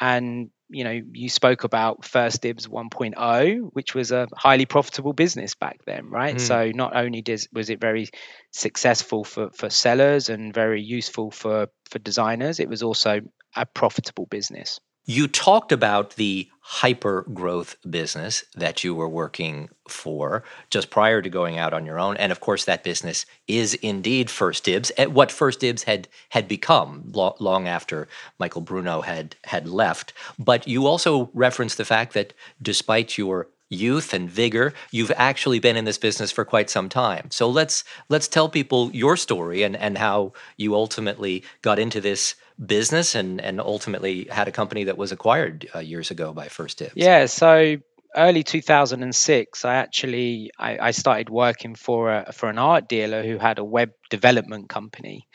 And 0.00 0.50
you 0.68 0.84
know, 0.84 1.00
you 1.12 1.28
spoke 1.28 1.64
about 1.64 2.04
First 2.04 2.42
Dibs 2.42 2.66
1.0, 2.66 3.70
which 3.72 3.94
was 3.94 4.10
a 4.10 4.26
highly 4.34 4.66
profitable 4.66 5.12
business 5.12 5.54
back 5.54 5.80
then, 5.86 6.10
right? 6.10 6.36
Mm. 6.36 6.40
So 6.40 6.72
not 6.74 6.96
only 6.96 7.22
does 7.22 7.48
was 7.52 7.70
it 7.70 7.80
very 7.80 8.08
successful 8.52 9.24
for 9.24 9.50
for 9.50 9.70
sellers 9.70 10.28
and 10.28 10.52
very 10.52 10.82
useful 10.82 11.30
for 11.30 11.68
for 11.90 11.98
designers, 11.98 12.60
it 12.60 12.68
was 12.68 12.82
also 12.82 13.20
a 13.54 13.66
profitable 13.66 14.26
business. 14.26 14.80
You 15.08 15.28
talked 15.28 15.70
about 15.70 16.16
the 16.16 16.48
hyper 16.60 17.24
growth 17.32 17.76
business 17.88 18.44
that 18.56 18.82
you 18.82 18.92
were 18.92 19.08
working 19.08 19.68
for 19.88 20.42
just 20.68 20.90
prior 20.90 21.22
to 21.22 21.30
going 21.30 21.58
out 21.58 21.72
on 21.72 21.86
your 21.86 22.00
own. 22.00 22.16
And 22.16 22.32
of 22.32 22.40
course, 22.40 22.64
that 22.64 22.82
business 22.82 23.24
is 23.46 23.74
indeed 23.74 24.28
First 24.28 24.64
Dibs, 24.64 24.90
at 24.98 25.12
what 25.12 25.30
First 25.30 25.60
Dibs 25.60 25.84
had, 25.84 26.08
had 26.30 26.48
become 26.48 27.04
lo- 27.14 27.36
long 27.38 27.68
after 27.68 28.08
Michael 28.40 28.62
Bruno 28.62 29.00
had, 29.02 29.36
had 29.44 29.68
left. 29.68 30.12
But 30.40 30.66
you 30.66 30.88
also 30.88 31.30
referenced 31.34 31.78
the 31.78 31.84
fact 31.84 32.12
that 32.14 32.32
despite 32.60 33.16
your 33.16 33.46
youth 33.68 34.12
and 34.14 34.30
vigor 34.30 34.72
you've 34.92 35.10
actually 35.16 35.58
been 35.58 35.76
in 35.76 35.84
this 35.84 35.98
business 35.98 36.30
for 36.30 36.44
quite 36.44 36.70
some 36.70 36.88
time 36.88 37.28
so 37.32 37.50
let's 37.50 37.82
let's 38.08 38.28
tell 38.28 38.48
people 38.48 38.92
your 38.92 39.16
story 39.16 39.64
and 39.64 39.74
and 39.74 39.98
how 39.98 40.32
you 40.56 40.72
ultimately 40.72 41.42
got 41.62 41.76
into 41.76 42.00
this 42.00 42.36
business 42.64 43.14
and 43.14 43.40
and 43.40 43.60
ultimately 43.60 44.24
had 44.30 44.48
a 44.48 44.52
company 44.52 44.84
that 44.84 44.96
was 44.96 45.12
acquired 45.12 45.68
uh, 45.74 45.78
years 45.78 46.10
ago 46.10 46.32
by 46.32 46.48
First 46.48 46.78
Dibs. 46.78 46.92
Yeah, 46.94 47.26
so 47.26 47.76
early 48.16 48.42
2006 48.42 49.64
i 49.66 49.74
actually 49.74 50.50
I, 50.58 50.78
I, 50.78 50.90
started 50.92 51.28
working 51.28 51.74
for 51.74 52.10
a, 52.10 52.32
for 52.32 52.48
an 52.48 52.58
art 52.58 52.88
dealer 52.88 53.22
who 53.22 53.36
had 53.36 53.58
a 53.58 53.64
web 53.64 53.90
development 54.08 54.70
company 54.70 55.28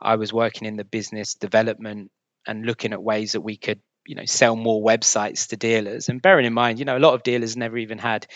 i 0.00 0.16
was 0.16 0.32
working 0.32 0.66
in 0.66 0.76
the 0.76 0.84
business 0.84 1.34
development 1.34 2.10
and 2.46 2.64
looking 2.64 2.94
at 2.94 3.02
ways 3.02 3.32
that 3.32 3.42
we 3.42 3.58
could 3.58 3.80
you 4.06 4.14
know 4.14 4.24
sell 4.24 4.56
more 4.56 4.82
websites 4.82 5.48
to 5.48 5.56
dealers 5.56 6.08
and 6.08 6.22
bearing 6.22 6.46
in 6.46 6.54
mind 6.54 6.78
you 6.78 6.84
know 6.84 6.96
a 6.96 7.04
lot 7.06 7.14
of 7.14 7.22
dealers 7.22 7.56
never 7.56 7.76
even 7.76 7.98
had 7.98 8.26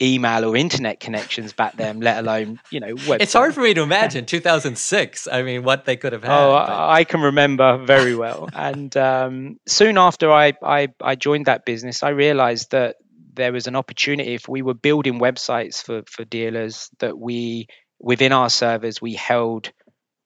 email 0.00 0.44
or 0.44 0.56
internet 0.56 1.00
connections 1.00 1.52
back 1.52 1.76
then, 1.76 2.00
let 2.00 2.18
alone 2.18 2.60
you 2.70 2.80
know. 2.80 2.94
Website. 2.94 3.20
It's 3.20 3.32
hard 3.32 3.54
for 3.54 3.60
me 3.60 3.74
to 3.74 3.82
imagine 3.82 4.26
2006. 4.26 5.28
I 5.30 5.42
mean, 5.42 5.64
what 5.64 5.84
they 5.84 5.96
could 5.96 6.12
have 6.12 6.22
had. 6.22 6.32
Oh, 6.32 6.52
but... 6.52 6.88
I 6.90 7.04
can 7.04 7.20
remember 7.20 7.78
very 7.78 8.14
well. 8.14 8.48
and 8.54 8.96
um, 8.96 9.58
soon 9.66 9.98
after 9.98 10.30
I, 10.30 10.54
I 10.62 10.88
I 11.00 11.14
joined 11.16 11.46
that 11.46 11.64
business, 11.64 12.02
I 12.02 12.10
realized 12.10 12.70
that 12.72 12.96
there 13.34 13.52
was 13.52 13.66
an 13.66 13.76
opportunity 13.76 14.34
if 14.34 14.48
we 14.48 14.62
were 14.62 14.74
building 14.74 15.18
websites 15.20 15.82
for 15.82 16.02
for 16.06 16.24
dealers 16.24 16.90
that 16.98 17.18
we 17.18 17.68
within 18.00 18.32
our 18.32 18.50
servers 18.50 19.00
we 19.00 19.14
held 19.14 19.72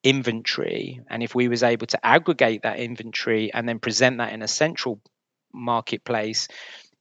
inventory 0.03 1.01
and 1.09 1.23
if 1.23 1.35
we 1.35 1.47
was 1.47 1.63
able 1.63 1.87
to 1.87 2.05
aggregate 2.05 2.63
that 2.63 2.79
inventory 2.79 3.53
and 3.53 3.69
then 3.69 3.79
present 3.79 4.19
that 4.19 4.33
in 4.33 4.43
a 4.43 4.49
central 4.49 5.01
marketplace 5.55 6.49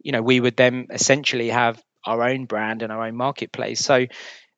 you 0.03 0.11
know 0.11 0.21
we 0.21 0.39
would 0.39 0.55
then 0.55 0.87
essentially 0.91 1.49
have 1.49 1.81
our 2.05 2.23
own 2.23 2.45
brand 2.45 2.81
and 2.81 2.91
our 2.91 3.05
own 3.07 3.15
marketplace. 3.15 3.79
So 3.79 4.07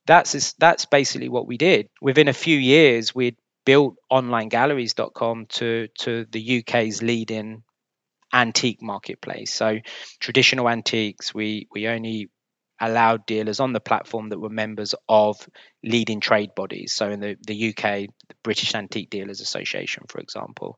that's 0.05 0.53
that's 0.53 0.85
basically 0.85 1.29
what 1.29 1.47
we 1.47 1.57
did. 1.57 1.89
Within 2.01 2.27
a 2.27 2.33
few 2.33 2.57
years, 2.57 3.15
we'd 3.15 3.37
built 3.65 3.95
onlinegalleries.com 4.11 5.45
to 5.47 5.87
to 5.99 6.25
the 6.31 6.59
UK's 6.59 7.01
leading 7.01 7.63
antique 8.33 8.81
marketplace. 8.81 9.53
So 9.53 9.79
traditional 10.19 10.69
antiques, 10.69 11.33
we 11.33 11.67
we 11.71 11.87
only 11.87 12.29
allowed 12.81 13.25
dealers 13.25 13.59
on 13.59 13.71
the 13.71 13.79
platform 13.79 14.29
that 14.29 14.39
were 14.39 14.49
members 14.49 14.93
of 15.07 15.37
leading 15.83 16.19
trade 16.19 16.53
bodies. 16.55 16.91
So 16.91 17.09
in 17.09 17.19
the, 17.21 17.37
the 17.45 17.69
UK, 17.69 18.07
the 18.27 18.35
British 18.43 18.75
Antique 18.75 19.09
Dealers 19.09 19.39
Association, 19.39 20.03
for 20.09 20.19
example. 20.19 20.77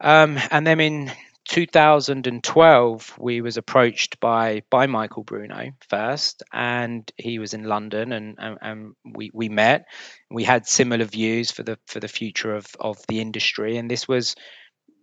Um, 0.00 0.38
and 0.50 0.66
then 0.66 0.80
in 0.80 1.12
2012 1.46 3.14
we 3.18 3.40
was 3.40 3.56
approached 3.56 4.18
by 4.18 4.62
by 4.70 4.86
Michael 4.86 5.24
Bruno 5.24 5.70
first 5.88 6.42
and 6.52 7.10
he 7.16 7.38
was 7.38 7.52
in 7.52 7.64
London 7.64 8.12
and, 8.12 8.36
and, 8.38 8.58
and, 8.60 8.92
we, 9.04 9.30
we 9.34 9.48
met. 9.48 9.86
We 10.30 10.44
had 10.44 10.66
similar 10.66 11.04
views 11.04 11.50
for 11.50 11.62
the 11.62 11.78
for 11.86 12.00
the 12.00 12.08
future 12.08 12.54
of 12.54 12.66
of 12.80 12.98
the 13.08 13.20
industry 13.20 13.76
and 13.76 13.90
this 13.90 14.08
was 14.08 14.36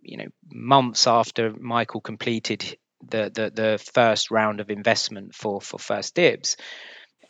you 0.02 0.16
know 0.16 0.26
months 0.52 1.06
after 1.06 1.52
Michael 1.58 2.00
completed 2.00 2.76
the 3.08 3.30
the, 3.32 3.50
the 3.54 3.90
first 3.94 4.30
round 4.30 4.60
of 4.60 4.70
investment 4.70 5.34
for 5.34 5.60
for 5.60 5.78
first 5.78 6.14
dibs. 6.14 6.56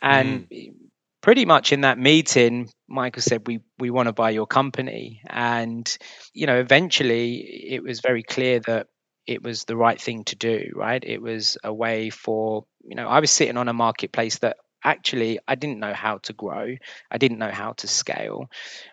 And 0.01 0.49
mm. 0.49 0.73
pretty 1.21 1.45
much 1.45 1.71
in 1.71 1.81
that 1.81 1.97
meeting 1.97 2.69
Michael 2.87 3.21
said 3.21 3.47
we 3.47 3.59
we 3.77 3.89
want 3.89 4.07
to 4.07 4.13
buy 4.13 4.31
your 4.31 4.47
company. 4.47 5.21
And 5.29 5.85
you 6.33 6.47
know 6.47 6.59
eventually 6.59 7.35
it 7.69 7.83
was 7.83 8.01
very 8.01 8.23
clear 8.23 8.59
that 8.61 8.87
it 9.25 9.43
was 9.43 9.63
the 9.63 9.77
right 9.77 9.99
thing 9.99 10.23
to 10.25 10.35
do, 10.35 10.71
right? 10.75 11.03
It 11.03 11.21
was 11.21 11.57
a 11.63 11.73
way 11.73 12.09
for, 12.09 12.65
you 12.83 12.95
know, 12.95 13.07
I 13.07 13.19
was 13.19 13.31
sitting 13.31 13.57
on 13.57 13.69
a 13.69 13.73
marketplace 13.73 14.39
that 14.39 14.57
actually 14.83 15.39
I 15.47 15.55
didn't 15.55 15.79
know 15.79 15.93
how 15.93 16.17
to 16.19 16.33
grow, 16.33 16.75
I 17.09 17.17
didn't 17.17 17.39
know 17.39 17.51
how 17.51 17.73
to 17.73 17.87
scale. 17.87 18.49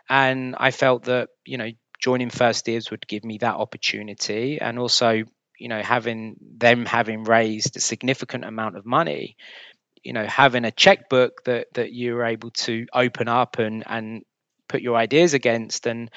And 0.09 0.55
I 0.59 0.71
felt 0.71 1.05
that, 1.05 1.31
you 1.45 1.59
know, 1.59 1.71
joining 1.99 2.31
First 2.31 2.65
Dibs 2.65 2.91
would 2.91 3.07
give 3.07 3.25
me 3.25 3.39
that 3.39 3.57
opportunity 3.57 4.61
and 4.61 4.79
also, 4.79 5.23
you 5.59 5.69
know, 5.69 5.83
having 5.83 6.37
them 6.59 6.87
having 6.87 7.25
raised 7.25 7.77
a 7.77 7.81
significant 7.81 8.45
amount 8.45 8.77
of 8.77 8.87
money, 8.87 9.37
you 10.03 10.13
know, 10.13 10.25
having 10.25 10.65
a 10.65 10.71
checkbook 10.71 11.45
that 11.45 11.67
that 11.75 11.93
you 11.93 12.15
were 12.15 12.25
able 12.25 12.51
to 12.53 12.87
open 12.95 13.29
up 13.29 13.59
and 13.59 13.85
and 13.87 14.23
put 14.69 14.83
your 14.83 14.97
ideas 14.97 15.35
against 15.35 15.87
and 15.87 16.11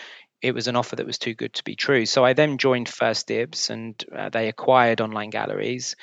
it 0.44 0.54
was 0.54 0.68
an 0.68 0.76
offer 0.76 0.98
that 0.98 1.06
was 1.08 1.18
too 1.18 1.34
good 1.34 1.54
to 1.54 1.64
be 1.64 1.76
true. 1.76 2.06
So 2.06 2.24
I 2.24 2.34
then 2.34 2.58
joined 2.58 2.90
First 2.90 3.28
Dibs 3.28 3.70
and 3.70 4.04
uh, 4.16 4.28
they 4.28 4.50
acquired 4.50 5.00
online 5.00 5.30
galleries. 5.30 5.96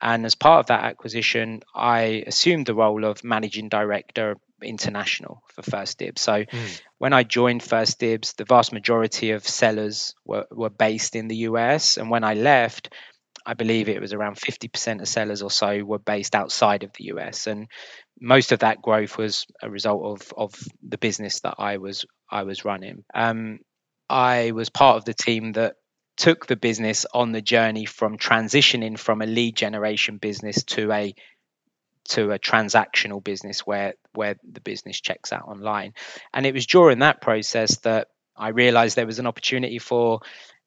And 0.00 0.24
as 0.24 0.34
part 0.34 0.60
of 0.60 0.66
that 0.66 0.82
acquisition, 0.82 1.62
I 1.74 2.24
assumed 2.26 2.66
the 2.66 2.74
role 2.74 3.04
of 3.04 3.22
managing 3.22 3.68
director 3.68 4.38
international 4.62 5.42
for 5.48 5.62
First 5.62 5.98
Dibs. 5.98 6.22
So 6.22 6.44
mm. 6.44 6.80
when 6.96 7.12
I 7.12 7.22
joined 7.22 7.62
First 7.62 7.98
Dibs, 7.98 8.32
the 8.32 8.46
vast 8.46 8.72
majority 8.72 9.32
of 9.32 9.46
sellers 9.46 10.14
were, 10.24 10.46
were 10.50 10.70
based 10.70 11.14
in 11.14 11.28
the 11.28 11.36
US. 11.48 11.98
And 11.98 12.08
when 12.08 12.24
I 12.24 12.32
left, 12.32 12.94
I 13.44 13.52
believe 13.52 13.90
it 13.90 14.00
was 14.00 14.14
around 14.14 14.36
50% 14.36 15.02
of 15.02 15.08
sellers 15.08 15.42
or 15.42 15.50
so 15.50 15.84
were 15.84 15.98
based 15.98 16.34
outside 16.34 16.82
of 16.82 16.92
the 16.94 17.04
US. 17.12 17.46
And 17.46 17.68
most 18.18 18.52
of 18.52 18.60
that 18.60 18.80
growth 18.80 19.18
was 19.18 19.46
a 19.62 19.68
result 19.68 20.02
of, 20.02 20.32
of 20.36 20.54
the 20.82 20.98
business 20.98 21.40
that 21.40 21.56
I 21.58 21.76
was 21.76 22.06
I 22.30 22.44
was 22.44 22.64
running. 22.64 23.04
Um, 23.12 23.58
I 24.12 24.50
was 24.50 24.68
part 24.68 24.98
of 24.98 25.06
the 25.06 25.14
team 25.14 25.52
that 25.52 25.76
took 26.18 26.46
the 26.46 26.54
business 26.54 27.06
on 27.14 27.32
the 27.32 27.40
journey 27.40 27.86
from 27.86 28.18
transitioning 28.18 28.98
from 28.98 29.22
a 29.22 29.26
lead 29.26 29.56
generation 29.56 30.18
business 30.18 30.64
to 30.64 30.92
a 30.92 31.14
to 32.10 32.30
a 32.30 32.38
transactional 32.38 33.24
business 33.24 33.60
where 33.60 33.94
where 34.12 34.36
the 34.44 34.60
business 34.60 35.00
checks 35.00 35.32
out 35.32 35.48
online. 35.48 35.94
And 36.34 36.44
it 36.44 36.52
was 36.52 36.66
during 36.66 36.98
that 36.98 37.22
process 37.22 37.78
that 37.78 38.08
i 38.36 38.48
realized 38.48 38.96
there 38.96 39.06
was 39.06 39.18
an 39.18 39.26
opportunity 39.26 39.78
for 39.78 40.20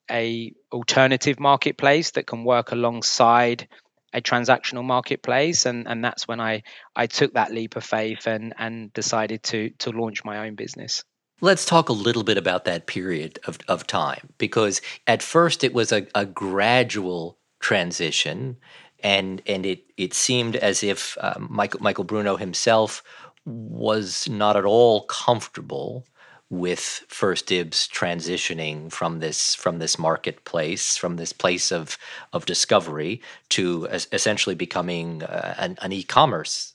a 0.09 0.51
alternative 0.71 1.39
marketplace 1.39 2.11
that 2.11 2.25
can 2.25 2.45
work 2.45 2.71
alongside 2.71 3.67
a 4.11 4.21
transactional 4.21 4.83
marketplace. 4.83 5.67
And 5.67 5.87
and 5.87 6.03
that's 6.03 6.27
when 6.27 6.39
i 6.39 6.63
i 6.95 7.05
took 7.05 7.35
that 7.35 7.51
leap 7.51 7.75
of 7.75 7.83
faith 7.83 8.25
and 8.25 8.55
and 8.57 8.91
decided 8.91 9.43
to 9.43 9.69
to 9.81 9.91
launch 9.91 10.25
my 10.25 10.47
own 10.47 10.55
business 10.55 11.03
Let's 11.41 11.65
talk 11.65 11.89
a 11.89 11.93
little 11.93 12.23
bit 12.23 12.37
about 12.37 12.63
that 12.65 12.87
period 12.87 13.39
of, 13.45 13.59
of 13.67 13.85
time 13.85 14.29
because 14.37 14.81
at 15.05 15.21
first 15.21 15.63
it 15.63 15.73
was 15.73 15.91
a, 15.91 16.07
a 16.15 16.25
gradual 16.25 17.37
transition 17.59 18.57
and 19.03 19.41
and 19.45 19.65
it 19.65 19.83
it 19.97 20.13
seemed 20.13 20.55
as 20.55 20.83
if 20.83 21.17
um, 21.19 21.47
Michael 21.49 21.81
Michael 21.81 22.05
Bruno 22.05 22.37
himself 22.37 23.03
was 23.45 24.27
not 24.29 24.55
at 24.55 24.65
all 24.65 25.03
comfortable 25.03 26.05
with 26.49 27.03
First 27.07 27.47
Dibs 27.47 27.87
transitioning 27.87 28.91
from 28.91 29.19
this 29.19 29.55
from 29.55 29.79
this 29.79 29.99
marketplace, 29.99 30.95
from 30.95 31.17
this 31.17 31.33
place 31.33 31.71
of 31.71 31.97
of 32.31 32.45
discovery, 32.45 33.21
to 33.49 33.85
essentially 33.85 34.55
becoming 34.55 35.23
uh, 35.23 35.55
an, 35.57 35.77
an 35.81 35.91
e-commerce 35.91 36.74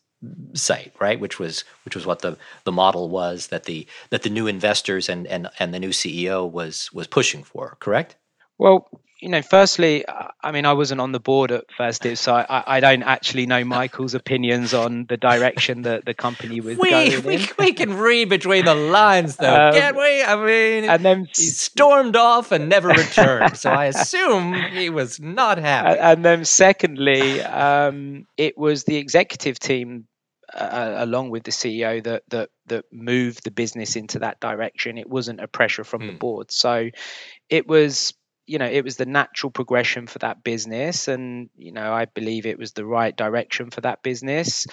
site, 0.54 0.92
right? 1.00 1.18
Which 1.18 1.38
was 1.38 1.64
which 1.84 1.94
was 1.94 2.06
what 2.06 2.20
the 2.20 2.36
the 2.64 2.72
model 2.72 3.08
was 3.08 3.48
that 3.48 3.64
the 3.64 3.86
that 4.10 4.22
the 4.22 4.30
new 4.30 4.46
investors 4.46 5.08
and 5.08 5.26
and 5.26 5.48
and 5.58 5.72
the 5.72 5.78
new 5.78 5.90
CEO 5.90 6.50
was 6.50 6.92
was 6.92 7.06
pushing 7.06 7.42
for. 7.42 7.76
Correct? 7.80 8.16
Well, 8.58 8.88
you 9.20 9.28
know, 9.28 9.42
firstly, 9.42 10.04
I 10.42 10.50
mean, 10.50 10.64
I 10.64 10.72
wasn't 10.72 11.00
on 11.00 11.12
the 11.12 11.20
board 11.20 11.52
at 11.52 11.64
First 11.76 12.02
Dibs, 12.02 12.20
so 12.20 12.34
I, 12.34 12.64
I 12.66 12.80
don't 12.80 13.02
actually 13.02 13.46
know 13.46 13.64
Michael's 13.64 14.14
opinions 14.14 14.72
on 14.72 15.04
the 15.08 15.18
direction 15.18 15.82
that 15.82 16.06
the 16.06 16.14
company 16.14 16.60
was 16.60 16.78
we, 16.78 16.90
going 16.90 17.24
we, 17.24 17.34
in. 17.36 17.48
We 17.58 17.72
can 17.74 17.94
read 17.94 18.30
between 18.30 18.64
the 18.64 18.74
lines, 18.74 19.36
though, 19.36 19.54
um, 19.54 19.74
can't 19.74 19.96
we? 19.96 20.22
I 20.22 20.36
mean, 20.36 20.84
and 20.88 21.04
then 21.04 21.26
he 21.26 21.44
stormed 21.44 22.16
off 22.16 22.50
and 22.50 22.68
never 22.68 22.88
returned, 22.88 23.58
so 23.58 23.70
I 23.70 23.86
assume 23.86 24.54
he 24.54 24.88
was 24.88 25.20
not 25.20 25.58
happy. 25.58 25.98
And 25.98 26.24
then, 26.24 26.44
secondly, 26.46 27.42
um, 27.42 28.26
it 28.38 28.56
was 28.56 28.84
the 28.84 28.96
executive 28.96 29.58
team 29.58 30.06
uh, 30.54 30.94
along 30.98 31.30
with 31.30 31.44
the 31.44 31.50
CEO 31.50 32.02
that 32.04 32.22
that 32.28 32.50
that 32.66 32.84
moved 32.92 33.44
the 33.44 33.50
business 33.50 33.96
into 33.96 34.20
that 34.20 34.40
direction. 34.40 34.98
It 34.98 35.08
wasn't 35.08 35.40
a 35.40 35.48
pressure 35.48 35.84
from 35.84 36.06
the 36.06 36.12
hmm. 36.12 36.18
board, 36.18 36.50
so 36.50 36.90
it 37.48 37.66
was 37.66 38.14
you 38.46 38.58
know 38.58 38.66
it 38.66 38.84
was 38.84 38.96
the 38.96 39.06
natural 39.06 39.50
progression 39.50 40.06
for 40.06 40.18
that 40.20 40.42
business, 40.42 41.08
and 41.08 41.50
you 41.56 41.72
know 41.72 41.92
I 41.92 42.06
believe 42.06 42.46
it 42.46 42.58
was 42.58 42.72
the 42.72 42.86
right 42.86 43.16
direction 43.16 43.70
for 43.70 43.80
that 43.82 44.02
business. 44.02 44.66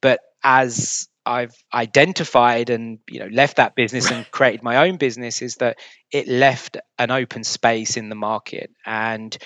But 0.00 0.20
as 0.42 1.08
I've 1.26 1.54
identified 1.72 2.70
and 2.70 2.98
you 3.08 3.20
know 3.20 3.28
left 3.32 3.56
that 3.56 3.74
business 3.74 4.10
and 4.10 4.30
created 4.30 4.62
my 4.62 4.88
own 4.88 4.96
business 4.96 5.42
is 5.42 5.56
that 5.56 5.78
it 6.12 6.28
left 6.28 6.76
an 6.98 7.10
open 7.10 7.44
space 7.44 7.96
in 7.96 8.08
the 8.08 8.14
market 8.14 8.70
and 8.84 9.36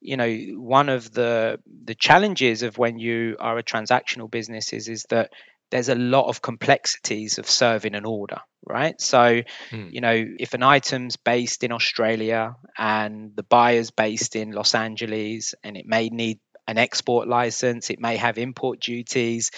you 0.00 0.16
know 0.16 0.32
one 0.56 0.88
of 0.88 1.12
the 1.12 1.58
the 1.84 1.94
challenges 1.94 2.62
of 2.62 2.78
when 2.78 2.98
you 2.98 3.36
are 3.40 3.58
a 3.58 3.62
transactional 3.62 4.30
business 4.30 4.72
is 4.72 4.88
is 4.88 5.04
that 5.10 5.30
there's 5.70 5.88
a 5.88 5.94
lot 5.94 6.28
of 6.28 6.40
complexities 6.40 7.38
of 7.38 7.48
serving 7.48 7.94
an 7.94 8.04
order 8.04 8.38
right 8.64 9.00
so 9.00 9.42
mm. 9.70 9.92
you 9.92 10.00
know 10.00 10.24
if 10.38 10.54
an 10.54 10.62
item's 10.62 11.16
based 11.16 11.64
in 11.64 11.72
australia 11.72 12.54
and 12.76 13.32
the 13.36 13.42
buyer's 13.42 13.90
based 13.90 14.36
in 14.36 14.52
los 14.52 14.74
angeles 14.74 15.54
and 15.62 15.76
it 15.76 15.86
may 15.86 16.08
need 16.08 16.38
an 16.66 16.78
export 16.78 17.26
license 17.26 17.90
it 17.90 18.00
may 18.00 18.16
have 18.16 18.38
import 18.38 18.80
duties 18.80 19.50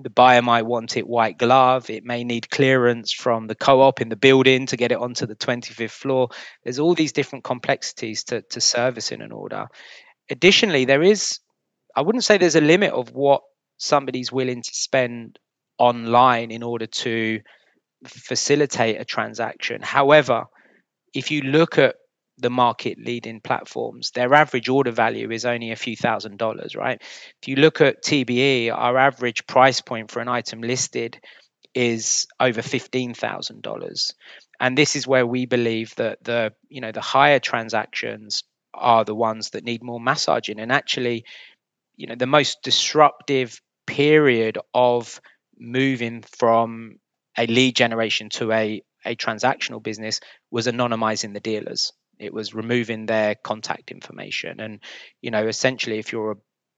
the 0.00 0.10
buyer 0.10 0.42
might 0.42 0.66
want 0.66 0.96
it 0.96 1.06
white 1.06 1.38
glove. 1.38 1.90
It 1.90 2.04
may 2.04 2.24
need 2.24 2.50
clearance 2.50 3.12
from 3.12 3.46
the 3.46 3.54
co-op 3.54 4.00
in 4.00 4.08
the 4.08 4.16
building 4.16 4.66
to 4.66 4.76
get 4.76 4.92
it 4.92 4.98
onto 4.98 5.26
the 5.26 5.36
25th 5.36 5.90
floor. 5.90 6.28
There's 6.64 6.78
all 6.78 6.94
these 6.94 7.12
different 7.12 7.44
complexities 7.44 8.24
to, 8.24 8.42
to 8.50 8.60
servicing 8.60 9.22
an 9.22 9.32
order. 9.32 9.66
Additionally, 10.30 10.84
there 10.84 11.02
is, 11.02 11.38
I 11.96 12.02
wouldn't 12.02 12.24
say 12.24 12.38
there's 12.38 12.56
a 12.56 12.60
limit 12.60 12.92
of 12.92 13.10
what 13.10 13.42
somebody's 13.78 14.32
willing 14.32 14.62
to 14.62 14.70
spend 14.72 15.38
online 15.78 16.50
in 16.50 16.62
order 16.62 16.86
to 16.86 17.40
facilitate 18.06 19.00
a 19.00 19.04
transaction. 19.04 19.82
However, 19.82 20.44
if 21.14 21.30
you 21.30 21.42
look 21.42 21.78
at 21.78 21.96
the 22.42 22.50
market 22.50 22.98
leading 22.98 23.40
platforms, 23.40 24.10
their 24.10 24.34
average 24.34 24.68
order 24.68 24.90
value 24.90 25.30
is 25.30 25.44
only 25.44 25.70
a 25.70 25.76
few 25.76 25.96
thousand 25.96 26.36
dollars, 26.38 26.76
right? 26.76 27.00
If 27.00 27.48
you 27.48 27.56
look 27.56 27.80
at 27.80 28.02
TBE, 28.02 28.70
our 28.72 28.98
average 28.98 29.46
price 29.46 29.80
point 29.80 30.10
for 30.10 30.20
an 30.20 30.28
item 30.28 30.60
listed 30.60 31.18
is 31.74 32.26
over 32.38 32.60
$15,000. 32.60 34.14
And 34.60 34.78
this 34.78 34.96
is 34.96 35.06
where 35.06 35.26
we 35.26 35.46
believe 35.46 35.94
that 35.96 36.22
the, 36.22 36.52
you 36.68 36.80
know, 36.80 36.92
the 36.92 37.00
higher 37.00 37.38
transactions 37.38 38.44
are 38.74 39.04
the 39.04 39.14
ones 39.14 39.50
that 39.50 39.64
need 39.64 39.82
more 39.82 40.00
massaging 40.00 40.60
and 40.60 40.70
actually, 40.70 41.24
you 41.96 42.06
know, 42.06 42.14
the 42.14 42.26
most 42.26 42.62
disruptive 42.62 43.60
period 43.86 44.58
of 44.74 45.20
moving 45.58 46.22
from 46.38 46.98
a 47.38 47.46
lead 47.46 47.76
generation 47.76 48.28
to 48.28 48.52
a 48.52 48.82
a 49.04 49.16
transactional 49.16 49.82
business 49.82 50.20
was 50.52 50.68
anonymizing 50.68 51.34
the 51.34 51.40
dealers 51.40 51.92
it 52.22 52.32
was 52.32 52.54
removing 52.54 53.06
their 53.06 53.34
contact 53.34 53.90
information. 53.90 54.60
And, 54.60 54.80
you 55.20 55.30
know, 55.30 55.46
essentially, 55.46 55.98
if 55.98 56.12
you're 56.12 56.32
a 56.32 56.36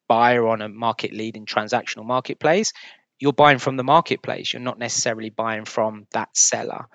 buyer 0.09 0.47
on 0.47 0.63
a 0.63 0.69
market 0.69 1.13
leading 1.13 1.47
transactional 1.47 2.05
marketplace, 2.05 2.73
you're 3.19 3.33
buying 3.33 3.59
from 3.59 3.77
the 3.77 3.85
marketplace. 3.85 4.53
You're 4.53 4.63
not 4.63 4.79
necessarily 4.79 5.31
buying 5.31 5.65
from 5.65 6.07
that 6.13 6.37
seller. 6.37 6.87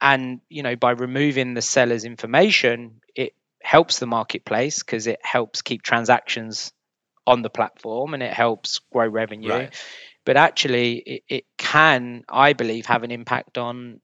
And, 0.00 0.40
you 0.48 0.62
know, 0.62 0.76
by 0.76 0.92
removing 0.92 1.54
the 1.54 1.62
seller's 1.62 2.04
information, 2.04 3.00
it 3.14 3.34
helps 3.62 3.98
the 3.98 4.06
marketplace 4.06 4.80
because 4.80 5.06
it 5.06 5.20
helps 5.22 5.62
keep 5.62 5.82
transactions 5.82 6.72
on 7.26 7.42
the 7.42 7.50
platform 7.50 8.14
and 8.14 8.22
it 8.22 8.32
helps 8.32 8.80
grow 8.92 9.06
revenue. 9.06 9.50
Right. 9.50 9.74
But 10.24 10.36
actually, 10.36 10.96
it, 10.98 11.22
it 11.28 11.44
can, 11.56 12.24
I 12.28 12.52
believe, 12.52 12.86
have 12.86 13.02
an 13.02 13.10
impact 13.10 13.56
on 13.56 14.00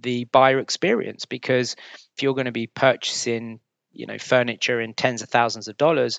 the 0.00 0.24
buyer 0.24 0.58
experience 0.58 1.24
because 1.26 1.74
if 2.16 2.22
you're 2.22 2.34
going 2.34 2.46
to 2.46 2.52
be 2.52 2.66
purchasing 2.66 3.60
you 3.92 4.06
know 4.06 4.18
furniture 4.18 4.80
in 4.80 4.94
tens 4.94 5.22
of 5.22 5.28
thousands 5.28 5.68
of 5.68 5.76
dollars 5.76 6.18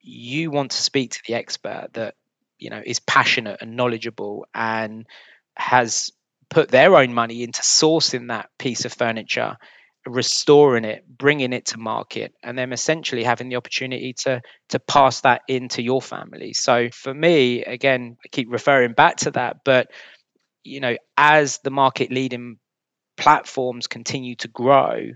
you 0.00 0.50
want 0.50 0.70
to 0.70 0.76
speak 0.76 1.12
to 1.12 1.20
the 1.26 1.34
expert 1.34 1.88
that 1.94 2.14
you 2.58 2.70
know 2.70 2.82
is 2.84 3.00
passionate 3.00 3.58
and 3.60 3.76
knowledgeable 3.76 4.46
and 4.54 5.06
has 5.56 6.12
put 6.48 6.68
their 6.70 6.96
own 6.96 7.12
money 7.12 7.42
into 7.42 7.60
sourcing 7.60 8.28
that 8.28 8.48
piece 8.58 8.84
of 8.84 8.92
furniture 8.92 9.56
restoring 10.06 10.84
it 10.84 11.04
bringing 11.06 11.52
it 11.52 11.66
to 11.66 11.78
market 11.78 12.32
and 12.42 12.56
then 12.56 12.72
essentially 12.72 13.24
having 13.24 13.48
the 13.48 13.56
opportunity 13.56 14.12
to 14.12 14.40
to 14.68 14.78
pass 14.78 15.20
that 15.22 15.42
into 15.48 15.82
your 15.82 16.00
family. 16.00 16.52
So 16.52 16.88
for 16.90 17.12
me 17.12 17.64
again 17.64 18.16
i 18.24 18.28
keep 18.28 18.50
referring 18.50 18.92
back 18.92 19.16
to 19.18 19.32
that 19.32 19.58
but 19.64 19.90
you 20.64 20.80
know 20.80 20.96
as 21.16 21.58
the 21.58 21.70
market 21.70 22.10
leading 22.10 22.58
platforms 23.18 23.86
continue 23.86 24.36
to 24.36 24.48
grow, 24.48 25.10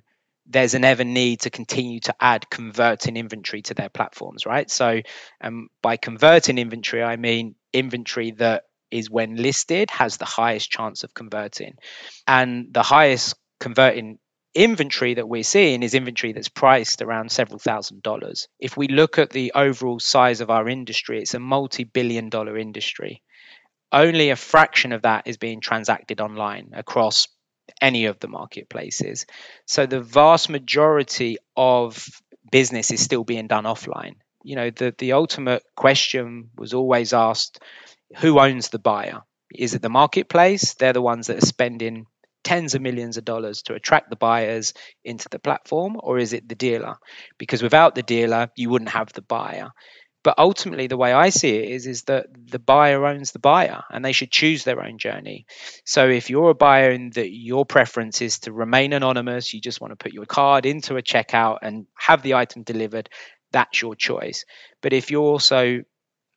there's 0.47 0.75
an 0.75 0.85
ever 0.85 1.05
need 1.05 1.41
to 1.41 1.51
continue 1.51 2.01
to 2.01 2.15
add 2.21 2.51
converting 2.51 3.17
inventory 3.17 3.63
to 3.63 3.75
their 3.75 3.89
platforms, 3.89 4.45
right? 4.45 4.71
So, 4.71 5.01
um, 5.41 5.69
by 5.81 5.97
converting 5.97 6.59
inventory, 6.59 7.03
I 7.03 7.17
mean 7.17 7.55
inventory 7.73 8.33
that 8.33 8.65
is 8.91 9.09
when 9.11 9.37
listed 9.37 9.91
has 9.91 10.17
the 10.17 10.25
highest 10.25 10.71
chance 10.71 11.05
of 11.05 11.15
converting. 11.15 11.77
And 12.27 12.73
the 12.73 12.83
highest 12.83 13.35
converting 13.59 14.19
inventory 14.55 15.15
that 15.15 15.29
we're 15.29 15.43
seeing 15.43 15.83
is 15.83 15.95
inventory 15.95 16.33
that's 16.33 16.51
priced 16.51 17.01
around 17.01 17.33
several 17.33 17.59
thousand 17.59 18.03
dollars. 18.03 18.49
If 18.59 18.77
we 18.77 18.89
look 18.89 19.19
at 19.19 19.31
the 19.31 19.53
overall 19.55 19.99
size 19.99 20.41
of 20.41 20.51
our 20.51 20.69
industry, 20.69 21.21
it's 21.21 21.35
a 21.35 21.41
multi 21.41 21.85
billion 21.85 22.29
dollar 22.29 22.59
industry. 22.59 23.23
Only 23.91 24.31
a 24.31 24.37
fraction 24.37 24.93
of 24.93 25.03
that 25.03 25.27
is 25.27 25.37
being 25.37 25.61
transacted 25.61 26.21
online 26.21 26.71
across 26.75 27.29
any 27.83 28.07
of 28.07 28.19
the 28.21 28.29
marketplaces. 28.29 29.27
So 29.67 29.85
the 29.85 30.01
vast 30.01 30.49
majority 30.49 31.37
of 31.57 32.07
business 32.51 32.91
is 32.91 33.03
still 33.03 33.25
being 33.25 33.49
done 33.49 33.65
offline. 33.65 34.15
You 34.45 34.57
know, 34.57 34.71
the, 34.71 34.95
the 34.97 35.13
ultimate 35.13 35.63
question 35.77 36.51
was 36.57 36.73
always 36.73 37.13
asked 37.13 37.61
who 38.17 38.39
owns 38.39 38.69
the 38.69 38.79
buyer? 38.79 39.23
Is 39.55 39.75
it 39.75 39.83
the 39.83 39.89
marketplace? 39.91 40.75
They're 40.75 40.93
the 40.93 41.03
ones 41.03 41.27
that 41.27 41.43
are 41.43 41.47
spending 41.47 42.07
tens 42.45 42.75
of 42.75 42.83
millions 42.83 43.17
of 43.17 43.25
dollars 43.25 43.63
to 43.63 43.75
attract 43.75 44.11
the 44.11 44.17
buyers 44.17 44.75
into 45.05 45.29
the 45.29 45.39
platform, 45.39 45.97
or 46.03 46.19
is 46.19 46.33
it 46.33 46.49
the 46.49 46.55
dealer? 46.55 46.97
Because 47.39 47.63
without 47.63 47.95
the 47.95 48.03
dealer, 48.03 48.49
you 48.57 48.69
wouldn't 48.71 48.91
have 48.91 49.13
the 49.13 49.23
buyer. 49.23 49.71
But 50.25 50.39
ultimately, 50.39 50.87
the 50.87 50.97
way 50.97 51.13
I 51.13 51.31
see 51.31 51.57
it 51.57 51.71
is, 51.71 51.87
is 51.87 52.03
that 52.05 52.27
the 52.33 52.61
buyer 52.61 53.05
owns 53.07 53.33
the 53.33 53.41
buyer 53.41 53.83
and 53.91 54.05
they 54.05 54.13
should 54.13 54.31
choose 54.31 54.63
their 54.63 54.83
own 54.83 54.99
journey. 54.99 55.47
So 55.85 56.09
if 56.09 56.31
you're 56.31 56.51
a 56.51 56.55
buyer 56.55 56.91
and 56.91 57.13
that 57.15 57.33
your 57.33 57.67
preference 57.67 58.23
is 58.23 58.39
to 58.41 58.53
remain 58.53 58.93
anonymous, 58.93 59.53
you 59.53 59.61
just 59.61 59.81
want 59.81 59.91
to 59.91 59.97
put 59.97 60.13
your 60.13 60.27
card 60.27 60.65
into 60.65 60.97
a 60.97 61.03
checkout 61.03 61.59
and 61.63 61.87
have 61.99 62.23
the 62.23 62.35
item 62.35 62.63
delivered, 62.63 63.09
that's 63.51 63.83
your 63.83 63.97
choice. 63.97 64.45
But 64.81 64.93
if 64.93 65.11
you're 65.11 65.23
also 65.23 65.83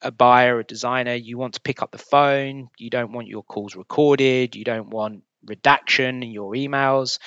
a 0.02 0.12
buyer, 0.12 0.60
a 0.60 0.64
designer, 0.64 1.14
you 1.14 1.38
want 1.38 1.54
to 1.54 1.62
pick 1.62 1.82
up 1.82 1.92
the 1.92 1.98
phone, 1.98 2.70
you 2.78 2.90
don't 2.90 3.14
want 3.14 3.28
your 3.28 3.44
calls 3.44 3.76
recorded, 3.76 4.56
you 4.56 4.64
don't 4.64 4.90
want 4.90 5.22
redaction 5.46 6.24
in 6.24 6.32
your 6.32 6.54
emails, 6.54 7.20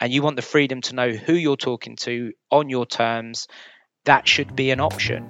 and 0.00 0.12
you 0.12 0.22
want 0.22 0.36
the 0.36 0.42
freedom 0.42 0.80
to 0.82 0.94
know 0.94 1.10
who 1.10 1.34
you're 1.34 1.56
talking 1.56 1.96
to 1.96 2.32
on 2.50 2.68
your 2.68 2.86
terms, 2.86 3.48
that 4.04 4.28
should 4.28 4.54
be 4.54 4.70
an 4.70 4.80
option. 4.80 5.28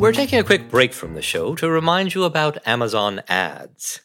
We're 0.00 0.12
taking 0.12 0.38
a 0.38 0.44
quick 0.44 0.70
break 0.70 0.94
from 0.94 1.12
the 1.12 1.20
show 1.20 1.54
to 1.56 1.68
remind 1.68 2.14
you 2.14 2.24
about 2.24 2.66
Amazon 2.66 3.20
ads. 3.28 4.00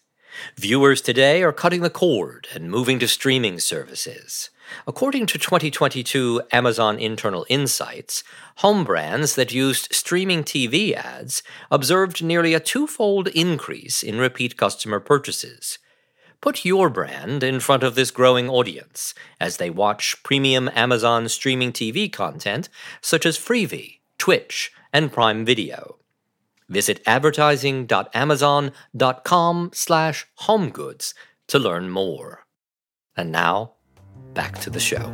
Viewers 0.57 0.99
today 0.99 1.41
are 1.41 1.53
cutting 1.53 1.83
the 1.83 1.89
cord 1.89 2.49
and 2.53 2.69
moving 2.69 2.99
to 2.99 3.07
streaming 3.07 3.61
services. 3.61 4.49
According 4.85 5.27
to 5.27 5.37
2022 5.37 6.41
Amazon 6.51 6.99
Internal 6.99 7.45
Insights, 7.47 8.25
home 8.57 8.83
brands 8.83 9.35
that 9.35 9.53
used 9.53 9.87
streaming 9.93 10.43
TV 10.43 10.93
ads 10.93 11.41
observed 11.71 12.21
nearly 12.21 12.53
a 12.53 12.59
twofold 12.59 13.29
increase 13.29 14.03
in 14.03 14.19
repeat 14.19 14.57
customer 14.57 14.99
purchases. 14.99 15.79
Put 16.41 16.65
your 16.65 16.89
brand 16.89 17.41
in 17.41 17.61
front 17.61 17.83
of 17.83 17.95
this 17.95 18.11
growing 18.11 18.49
audience 18.49 19.13
as 19.39 19.55
they 19.55 19.69
watch 19.69 20.21
premium 20.23 20.69
Amazon 20.75 21.29
streaming 21.29 21.71
TV 21.71 22.11
content 22.11 22.67
such 22.99 23.25
as 23.25 23.37
Freevee, 23.37 23.99
Twitch, 24.17 24.73
and 24.95 25.11
Prime 25.11 25.43
Video. 25.43 25.97
Visit 26.69 27.01
advertising.amazon.com 27.05 29.71
slash 29.73 30.25
homegoods 30.39 31.13
to 31.47 31.59
learn 31.59 31.89
more. 31.89 32.45
And 33.17 33.29
now, 33.29 33.73
back 34.33 34.57
to 34.59 34.69
the 34.69 34.79
show. 34.79 35.11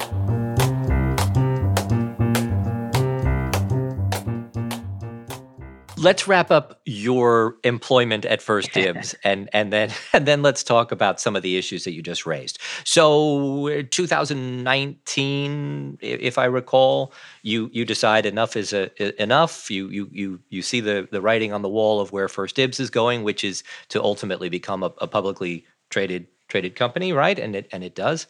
Let's 6.02 6.28
wrap 6.28 6.50
up 6.50 6.82
your 6.86 7.58
employment 7.64 8.26
at 8.26 8.42
First 8.42 8.72
Dibs, 8.74 9.14
and 9.24 9.48
and 9.54 9.72
then 9.72 9.92
and 10.14 10.26
then 10.26 10.42
let's 10.42 10.64
talk 10.64 10.92
about 10.92 11.22
some 11.22 11.36
of 11.36 11.44
the 11.44 11.58
issues 11.58 11.84
that 11.84 11.94
you 11.94 12.02
just 12.02 12.26
raised. 12.26 12.58
So, 12.84 13.84
2019, 13.92 16.00
if 16.02 16.40
I 16.40 16.46
recall, 16.46 17.14
you 17.44 17.70
you 17.72 17.86
decide 17.86 18.26
enough 18.26 18.56
is 18.56 18.74
a, 18.74 19.22
enough. 19.22 19.70
You 19.70 19.90
you 19.90 20.10
you 20.12 20.40
you 20.50 20.64
see 20.64 20.80
the 20.80 21.08
the 21.12 21.22
writing 21.22 21.54
on 21.54 21.62
the 21.62 21.70
wall 21.70 22.00
of 22.00 22.12
where 22.12 22.28
First 22.28 22.56
Dibs 22.56 22.80
is 22.80 22.90
going, 22.90 23.22
which 23.24 23.44
is 23.44 23.64
to 23.90 24.02
ultimately 24.02 24.50
become 24.50 24.82
a, 24.82 24.92
a 24.98 25.08
publicly 25.08 25.68
traded 25.92 26.26
traded 26.48 26.76
company, 26.76 27.14
right? 27.14 27.38
And 27.38 27.56
it 27.56 27.70
and 27.72 27.84
it 27.84 27.94
does. 27.94 28.26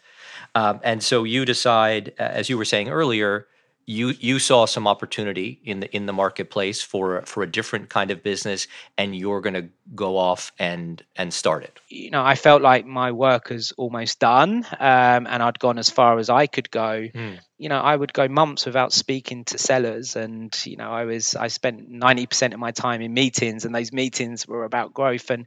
Um, 0.56 0.82
and 0.84 1.02
so 1.02 1.24
you 1.24 1.46
decide, 1.46 2.14
as 2.18 2.50
you 2.50 2.58
were 2.58 2.66
saying 2.66 2.90
earlier, 2.90 3.48
you 3.86 4.10
you 4.20 4.40
saw 4.40 4.66
some 4.66 4.88
opportunity 4.88 5.60
in 5.64 5.82
the 5.82 5.96
in 5.96 6.06
the 6.06 6.14
marketplace 6.14 6.82
for 6.82 7.22
for 7.24 7.44
a 7.44 7.48
different 7.48 7.90
kind 7.90 8.12
of 8.12 8.24
business, 8.24 8.68
and 8.98 9.16
you're 9.16 9.42
going 9.42 9.54
to 9.54 9.70
go 9.96 10.18
off 10.18 10.52
and 10.60 11.04
and 11.16 11.34
start 11.34 11.64
it. 11.64 11.80
You 11.90 12.12
know, 12.12 12.24
I 12.24 12.36
felt 12.36 12.62
like 12.62 12.86
my 12.86 13.12
work 13.12 13.52
is 13.52 13.74
almost 13.74 14.20
done, 14.20 14.66
um, 14.80 15.28
and 15.28 15.44
I'd 15.44 15.60
gone 15.60 15.78
as 15.78 15.90
far 15.90 16.20
as 16.20 16.30
I 16.30 16.48
could 16.48 16.72
go. 16.72 17.08
Mm. 17.14 17.40
You 17.58 17.70
know, 17.70 17.80
I 17.80 17.96
would 17.96 18.14
go 18.14 18.28
months 18.28 18.66
without 18.66 18.94
speaking 18.94 19.46
to 19.46 19.58
sellers, 19.58 20.16
and 20.16 20.56
you 20.66 20.78
know, 20.78 20.92
I 20.92 21.06
was 21.06 21.36
I 21.36 21.48
spent 21.48 21.90
ninety 21.90 22.28
percent 22.28 22.54
of 22.54 22.60
my 22.60 22.72
time 22.72 23.02
in 23.02 23.14
meetings, 23.14 23.66
and 23.66 23.74
those 23.74 23.92
meetings 23.92 24.48
were 24.48 24.64
about 24.64 24.94
growth 24.94 25.30
and 25.30 25.46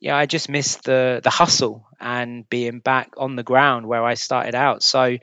yeah, 0.00 0.16
I 0.16 0.26
just 0.26 0.50
missed 0.50 0.84
the 0.84 1.20
the 1.22 1.30
hustle 1.30 1.86
and 1.98 2.48
being 2.50 2.80
back 2.80 3.14
on 3.16 3.36
the 3.36 3.42
ground 3.42 3.86
where 3.86 4.04
I 4.04 4.14
started 4.14 4.54
out. 4.54 4.82
So 4.82 5.16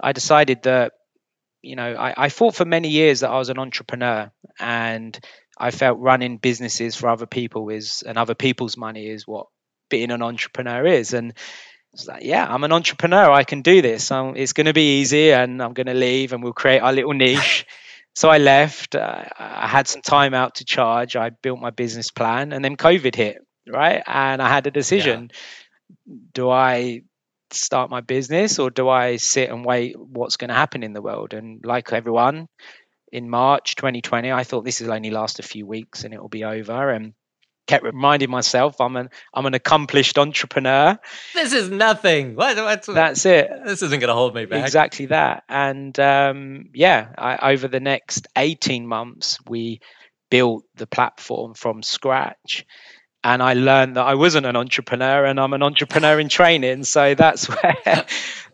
I 0.00 0.12
decided 0.12 0.64
that, 0.64 0.92
you 1.62 1.76
know, 1.76 1.94
I, 1.94 2.14
I 2.24 2.28
thought 2.28 2.54
for 2.54 2.64
many 2.64 2.88
years 2.88 3.20
that 3.20 3.30
I 3.30 3.38
was 3.38 3.48
an 3.48 3.58
entrepreneur 3.58 4.30
and 4.58 5.18
I 5.58 5.70
felt 5.70 5.98
running 5.98 6.38
businesses 6.38 6.96
for 6.96 7.08
other 7.08 7.26
people 7.26 7.68
is 7.68 8.02
and 8.06 8.16
other 8.16 8.34
people's 8.34 8.76
money 8.76 9.08
is 9.08 9.26
what 9.26 9.46
being 9.90 10.10
an 10.10 10.22
entrepreneur 10.22 10.86
is. 10.86 11.14
And 11.14 11.34
it's 11.92 12.06
like, 12.06 12.22
yeah, 12.22 12.46
I'm 12.48 12.64
an 12.64 12.72
entrepreneur. 12.72 13.30
I 13.30 13.44
can 13.44 13.62
do 13.62 13.82
this. 13.82 14.10
Um, 14.10 14.34
it's 14.36 14.52
going 14.52 14.66
to 14.66 14.72
be 14.72 15.00
easy, 15.00 15.32
and 15.32 15.62
I'm 15.62 15.72
going 15.72 15.86
to 15.86 15.94
leave, 15.94 16.32
and 16.32 16.42
we'll 16.42 16.52
create 16.52 16.80
our 16.80 16.92
little 16.92 17.14
niche. 17.14 17.66
so 18.14 18.28
I 18.28 18.38
left. 18.38 18.94
Uh, 18.94 19.24
I 19.38 19.66
had 19.66 19.88
some 19.88 20.02
time 20.02 20.34
out 20.34 20.56
to 20.56 20.64
charge. 20.66 21.16
I 21.16 21.30
built 21.30 21.58
my 21.58 21.70
business 21.70 22.10
plan, 22.10 22.52
and 22.52 22.62
then 22.62 22.76
COVID 22.76 23.14
hit 23.14 23.38
right? 23.68 24.02
And 24.06 24.40
I 24.42 24.48
had 24.48 24.66
a 24.66 24.70
decision: 24.70 25.30
yeah. 25.30 26.14
do 26.32 26.50
I 26.50 27.02
start 27.52 27.90
my 27.90 28.00
business 28.00 28.58
or 28.58 28.70
do 28.70 28.88
I 28.88 29.16
sit 29.16 29.50
and 29.50 29.64
wait 29.64 29.98
what's 29.98 30.36
going 30.36 30.48
to 30.48 30.54
happen 30.54 30.82
in 30.82 30.92
the 30.92 31.02
world? 31.02 31.34
And 31.34 31.64
like 31.64 31.92
everyone, 31.92 32.48
in 33.10 33.30
March 33.30 33.76
2020, 33.76 34.32
I 34.32 34.44
thought 34.44 34.64
this 34.64 34.80
will 34.80 34.92
only 34.92 35.10
last 35.10 35.38
a 35.38 35.42
few 35.42 35.66
weeks 35.66 36.04
and 36.04 36.12
it 36.12 36.20
will 36.20 36.28
be 36.28 36.44
over. 36.44 36.90
And 36.90 37.14
kept 37.68 37.84
reminding 37.84 38.30
myself 38.30 38.80
I'm 38.80 38.96
an 38.96 39.10
I'm 39.32 39.46
an 39.46 39.54
accomplished 39.54 40.18
entrepreneur. 40.18 40.98
This 41.34 41.52
is 41.52 41.70
nothing. 41.70 42.34
What, 42.34 42.56
what's, 42.56 42.86
That's 42.86 43.24
it. 43.26 43.48
This 43.64 43.82
isn't 43.82 44.00
going 44.00 44.08
to 44.08 44.14
hold 44.14 44.34
me 44.34 44.46
back. 44.46 44.64
Exactly 44.64 45.06
that. 45.06 45.44
And 45.48 45.98
um, 46.00 46.70
yeah, 46.74 47.08
I, 47.16 47.52
over 47.52 47.68
the 47.68 47.80
next 47.80 48.26
18 48.36 48.86
months, 48.86 49.38
we 49.46 49.80
built 50.30 50.64
the 50.74 50.86
platform 50.86 51.54
from 51.54 51.82
scratch 51.82 52.64
and 53.28 53.42
I 53.42 53.52
learned 53.52 53.96
that 53.96 54.06
I 54.06 54.14
wasn't 54.14 54.46
an 54.46 54.56
entrepreneur 54.56 55.26
and 55.26 55.38
I'm 55.38 55.52
an 55.52 55.62
entrepreneur 55.62 56.18
in 56.18 56.30
training. 56.30 56.84
So 56.84 57.14
that's 57.14 57.46
where 57.62 58.06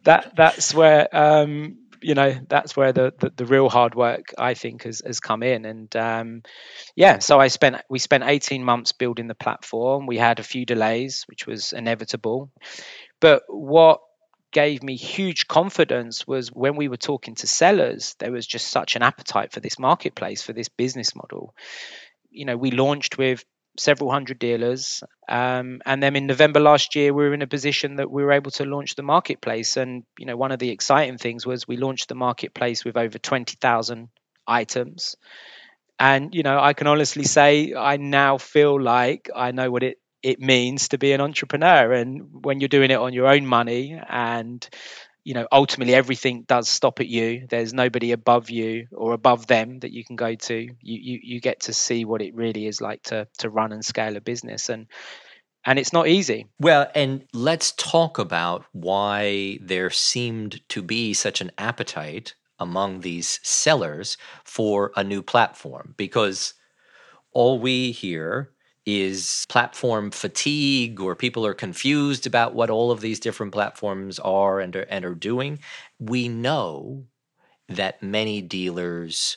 that 0.02 0.32
that's 0.36 0.74
where 0.74 1.08
um, 1.16 1.78
you 2.00 2.14
know 2.14 2.34
that's 2.48 2.76
where 2.76 2.92
the, 2.92 3.14
the, 3.16 3.30
the 3.36 3.46
real 3.46 3.68
hard 3.68 3.94
work 3.94 4.34
I 4.36 4.54
think 4.54 4.82
has, 4.82 5.00
has 5.06 5.20
come 5.20 5.44
in. 5.44 5.64
And 5.64 5.94
um, 5.94 6.42
yeah, 6.96 7.20
so 7.20 7.38
I 7.38 7.48
spent 7.48 7.76
we 7.88 8.00
spent 8.00 8.24
18 8.24 8.64
months 8.64 8.90
building 8.90 9.28
the 9.28 9.36
platform. 9.36 10.06
We 10.06 10.18
had 10.18 10.40
a 10.40 10.44
few 10.44 10.66
delays, 10.66 11.24
which 11.28 11.46
was 11.46 11.72
inevitable. 11.72 12.50
But 13.20 13.44
what 13.46 14.00
gave 14.50 14.82
me 14.82 14.96
huge 14.96 15.46
confidence 15.46 16.26
was 16.26 16.48
when 16.48 16.74
we 16.74 16.88
were 16.88 16.96
talking 16.96 17.36
to 17.36 17.46
sellers, 17.46 18.16
there 18.18 18.32
was 18.32 18.46
just 18.46 18.68
such 18.68 18.96
an 18.96 19.02
appetite 19.02 19.52
for 19.52 19.60
this 19.60 19.78
marketplace, 19.78 20.42
for 20.42 20.52
this 20.52 20.68
business 20.68 21.14
model. 21.14 21.54
You 22.30 22.44
know, 22.44 22.56
we 22.56 22.72
launched 22.72 23.18
with 23.18 23.44
several 23.78 24.10
hundred 24.10 24.38
dealers. 24.38 25.02
Um, 25.28 25.80
and 25.86 26.02
then 26.02 26.16
in 26.16 26.26
November 26.26 26.60
last 26.60 26.94
year, 26.94 27.12
we 27.12 27.24
were 27.24 27.34
in 27.34 27.42
a 27.42 27.46
position 27.46 27.96
that 27.96 28.10
we 28.10 28.22
were 28.22 28.32
able 28.32 28.50
to 28.52 28.64
launch 28.64 28.94
the 28.94 29.02
marketplace. 29.02 29.76
And 29.76 30.04
you 30.18 30.26
know, 30.26 30.36
one 30.36 30.52
of 30.52 30.58
the 30.58 30.70
exciting 30.70 31.18
things 31.18 31.46
was 31.46 31.66
we 31.66 31.76
launched 31.76 32.08
the 32.08 32.14
marketplace 32.14 32.84
with 32.84 32.96
over 32.96 33.18
twenty 33.18 33.56
thousand 33.60 34.08
items. 34.46 35.16
And 35.98 36.34
you 36.34 36.42
know, 36.42 36.58
I 36.58 36.72
can 36.72 36.86
honestly 36.86 37.24
say 37.24 37.74
I 37.74 37.96
now 37.96 38.38
feel 38.38 38.80
like 38.80 39.30
I 39.34 39.52
know 39.52 39.70
what 39.70 39.82
it 39.82 39.98
it 40.22 40.40
means 40.40 40.88
to 40.88 40.98
be 40.98 41.12
an 41.12 41.20
entrepreneur. 41.20 41.92
And 41.92 42.44
when 42.44 42.60
you're 42.60 42.68
doing 42.68 42.90
it 42.90 42.98
on 42.98 43.12
your 43.12 43.26
own 43.26 43.46
money 43.46 44.00
and 44.08 44.66
you 45.24 45.34
know 45.34 45.48
ultimately 45.50 45.94
everything 45.94 46.42
does 46.46 46.68
stop 46.68 47.00
at 47.00 47.08
you. 47.08 47.46
There's 47.48 47.72
nobody 47.72 48.12
above 48.12 48.50
you 48.50 48.86
or 48.92 49.14
above 49.14 49.46
them 49.46 49.80
that 49.80 49.90
you 49.90 50.04
can 50.04 50.16
go 50.16 50.34
to. 50.34 50.54
You 50.54 50.74
you, 50.80 51.20
you 51.22 51.40
get 51.40 51.60
to 51.60 51.72
see 51.72 52.04
what 52.04 52.22
it 52.22 52.34
really 52.34 52.66
is 52.66 52.80
like 52.80 53.02
to 53.04 53.26
to 53.38 53.50
run 53.50 53.72
and 53.72 53.84
scale 53.84 54.16
a 54.16 54.20
business 54.20 54.68
and 54.68 54.86
and 55.66 55.78
it's 55.78 55.94
not 55.94 56.08
easy. 56.08 56.46
Well 56.60 56.90
and 56.94 57.24
let's 57.32 57.72
talk 57.72 58.18
about 58.18 58.66
why 58.72 59.58
there 59.62 59.90
seemed 59.90 60.60
to 60.68 60.82
be 60.82 61.14
such 61.14 61.40
an 61.40 61.50
appetite 61.58 62.34
among 62.58 63.00
these 63.00 63.40
sellers 63.42 64.16
for 64.44 64.92
a 64.94 65.02
new 65.02 65.22
platform 65.22 65.94
because 65.96 66.54
all 67.32 67.58
we 67.58 67.90
hear 67.90 68.53
is 68.86 69.46
platform 69.48 70.10
fatigue 70.10 71.00
or 71.00 71.14
people 71.14 71.46
are 71.46 71.54
confused 71.54 72.26
about 72.26 72.54
what 72.54 72.70
all 72.70 72.90
of 72.90 73.00
these 73.00 73.20
different 73.20 73.52
platforms 73.52 74.18
are 74.18 74.60
and 74.60 74.76
are, 74.76 74.86
and 74.90 75.04
are 75.04 75.14
doing. 75.14 75.58
We 75.98 76.28
know 76.28 77.04
that 77.68 78.02
many 78.02 78.42
dealers 78.42 79.36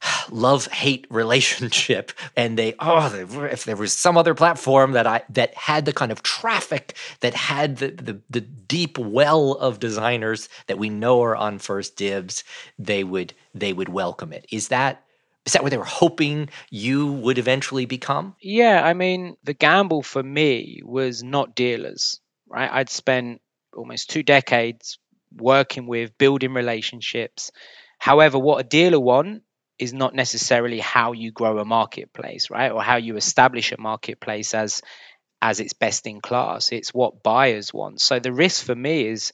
love 0.30 0.66
hate 0.66 1.06
relationship 1.10 2.12
and 2.36 2.58
they 2.58 2.74
oh 2.80 3.12
if 3.50 3.64
there 3.64 3.76
was 3.76 3.92
some 3.92 4.16
other 4.16 4.34
platform 4.34 4.92
that 4.92 5.06
i 5.06 5.22
that 5.28 5.54
had 5.54 5.84
the 5.84 5.92
kind 5.92 6.12
of 6.12 6.22
traffic 6.22 6.96
that 7.20 7.34
had 7.34 7.78
the, 7.78 7.90
the 7.90 8.20
the 8.30 8.40
deep 8.40 8.98
well 8.98 9.52
of 9.52 9.80
designers 9.80 10.48
that 10.66 10.78
we 10.78 10.88
know 10.88 11.22
are 11.22 11.36
on 11.36 11.58
first 11.58 11.96
dibs 11.96 12.44
they 12.78 13.04
would 13.04 13.34
they 13.54 13.72
would 13.72 13.88
welcome 13.88 14.32
it 14.32 14.46
is 14.50 14.68
that 14.68 15.04
is 15.48 15.54
that 15.54 15.62
what 15.62 15.70
they 15.70 15.78
were 15.78 15.84
hoping 15.84 16.50
you 16.68 17.10
would 17.10 17.38
eventually 17.38 17.86
become? 17.86 18.36
Yeah, 18.38 18.82
I 18.84 18.92
mean, 18.92 19.38
the 19.44 19.54
gamble 19.54 20.02
for 20.02 20.22
me 20.22 20.82
was 20.84 21.22
not 21.22 21.54
dealers, 21.54 22.20
right? 22.46 22.70
I'd 22.70 22.90
spent 22.90 23.40
almost 23.74 24.10
two 24.10 24.22
decades 24.22 24.98
working 25.34 25.86
with, 25.86 26.18
building 26.18 26.52
relationships. 26.52 27.50
However, 27.98 28.38
what 28.38 28.60
a 28.60 28.68
dealer 28.68 29.00
want 29.00 29.42
is 29.78 29.94
not 29.94 30.14
necessarily 30.14 30.80
how 30.80 31.12
you 31.12 31.32
grow 31.32 31.58
a 31.60 31.64
marketplace, 31.64 32.50
right? 32.50 32.70
Or 32.70 32.82
how 32.82 32.96
you 32.96 33.16
establish 33.16 33.72
a 33.72 33.80
marketplace 33.80 34.52
as 34.52 34.82
as 35.40 35.60
its 35.60 35.72
best 35.72 36.06
in 36.06 36.20
class. 36.20 36.72
It's 36.72 36.92
what 36.92 37.22
buyers 37.22 37.72
want. 37.72 38.02
So 38.02 38.18
the 38.18 38.34
risk 38.34 38.66
for 38.66 38.74
me 38.74 39.06
is 39.06 39.32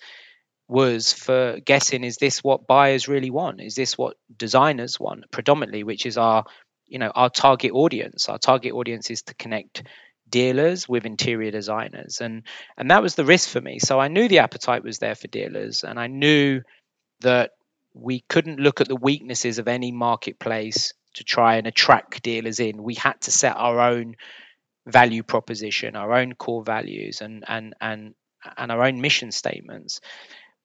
was 0.69 1.13
for 1.13 1.61
guessing 1.61 2.05
is 2.05 2.17
this 2.17 2.43
what 2.43 2.67
buyers 2.67 3.09
really 3.09 3.31
want? 3.31 3.61
Is 3.61 3.75
this 3.75 3.99
what 3.99 4.17
designers 4.35 4.99
want 4.99 5.31
predominantly 5.31 5.85
which 5.85 6.07
is 6.07 6.17
our 6.17 6.45
you 6.87 6.99
know 6.99 7.11
our 7.15 7.31
target 7.31 7.73
audience. 7.73 8.29
Our 8.29 8.39
target 8.39 8.73
audience 8.73 9.11
is 9.11 9.23
to 9.23 9.35
connect 9.35 9.83
dealers 10.29 10.89
with 10.89 11.07
interior 11.07 11.51
designers. 11.51 12.21
And 12.21 12.45
and 12.77 12.91
that 12.91 13.03
was 13.03 13.15
the 13.15 13.25
risk 13.25 13.49
for 13.49 13.61
me. 13.61 13.79
So 13.79 14.01
i 14.01 14.09
knew 14.09 14.29
the 14.29 14.41
appetite 14.41 14.85
was 14.85 14.99
there 14.99 15.15
for 15.15 15.29
dealers 15.29 15.85
and 15.85 15.99
i 15.99 16.07
knew 16.07 16.63
that 17.21 17.53
we 17.95 18.25
couldn't 18.29 18.59
look 18.59 18.81
at 18.81 18.89
the 18.89 18.97
weaknesses 18.97 19.59
of 19.59 19.69
any 19.69 19.93
marketplace 19.93 20.93
to 21.15 21.23
try 21.25 21.57
and 21.57 21.67
attract 21.67 22.23
dealers 22.23 22.59
in. 22.59 22.83
We 22.83 22.95
had 22.95 23.21
to 23.23 23.31
set 23.31 23.57
our 23.57 23.81
own 23.81 24.17
value 24.87 25.23
proposition 25.23 25.97
our 25.97 26.13
own 26.13 26.35
core 26.35 26.63
values 26.63 27.21
and 27.23 27.45
and 27.49 27.75
and 27.81 28.15
and 28.57 28.71
our 28.71 28.85
own 28.85 29.01
mission 29.01 29.33
statements 29.33 30.01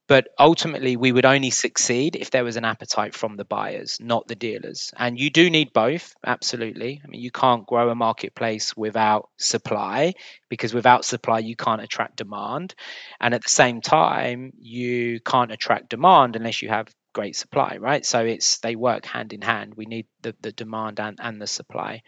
But 0.09 0.29
ultimately, 0.39 0.97
we 0.97 1.11
would 1.11 1.23
only 1.23 1.51
succeed 1.51 2.15
if 2.15 2.31
there 2.31 2.43
was 2.43 2.57
an 2.57 2.65
appetite 2.65 3.13
from 3.13 3.37
the 3.37 3.45
buyers, 3.45 3.99
not 4.01 4.27
the 4.27 4.33
dealers. 4.33 4.91
And 4.97 5.19
you 5.19 5.29
do 5.29 5.51
need 5.51 5.71
both, 5.71 6.15
absolutely. 6.25 6.99
I 7.03 7.07
mean, 7.07 7.21
you 7.21 7.29
can't 7.29 7.67
grow 7.67 7.91
a 7.91 7.95
marketplace 7.95 8.75
without 8.75 9.29
supply 9.37 10.15
because 10.49 10.73
without 10.73 11.05
supply, 11.05 11.37
you 11.39 11.55
can't 11.55 11.83
attract 11.83 12.15
demand. 12.15 12.73
And 13.21 13.35
at 13.35 13.43
the 13.43 13.49
same 13.49 13.81
time, 13.81 14.53
you 14.59 15.19
can't 15.19 15.51
attract 15.51 15.89
demand 15.89 16.35
unless 16.35 16.63
you 16.63 16.69
have 16.69 16.87
great 17.13 17.35
supply, 17.35 17.77
right? 17.79 18.03
So 18.03 18.25
it's 18.25 18.57
they 18.57 18.75
work 18.75 19.05
hand 19.05 19.31
in 19.31 19.41
hand. 19.41 19.75
We 19.75 19.85
need 19.85 20.07
the, 20.23 20.35
the 20.41 20.51
demand 20.51 20.99
and, 20.99 21.19
and 21.21 21.39
the 21.39 21.45
supply. 21.45 22.01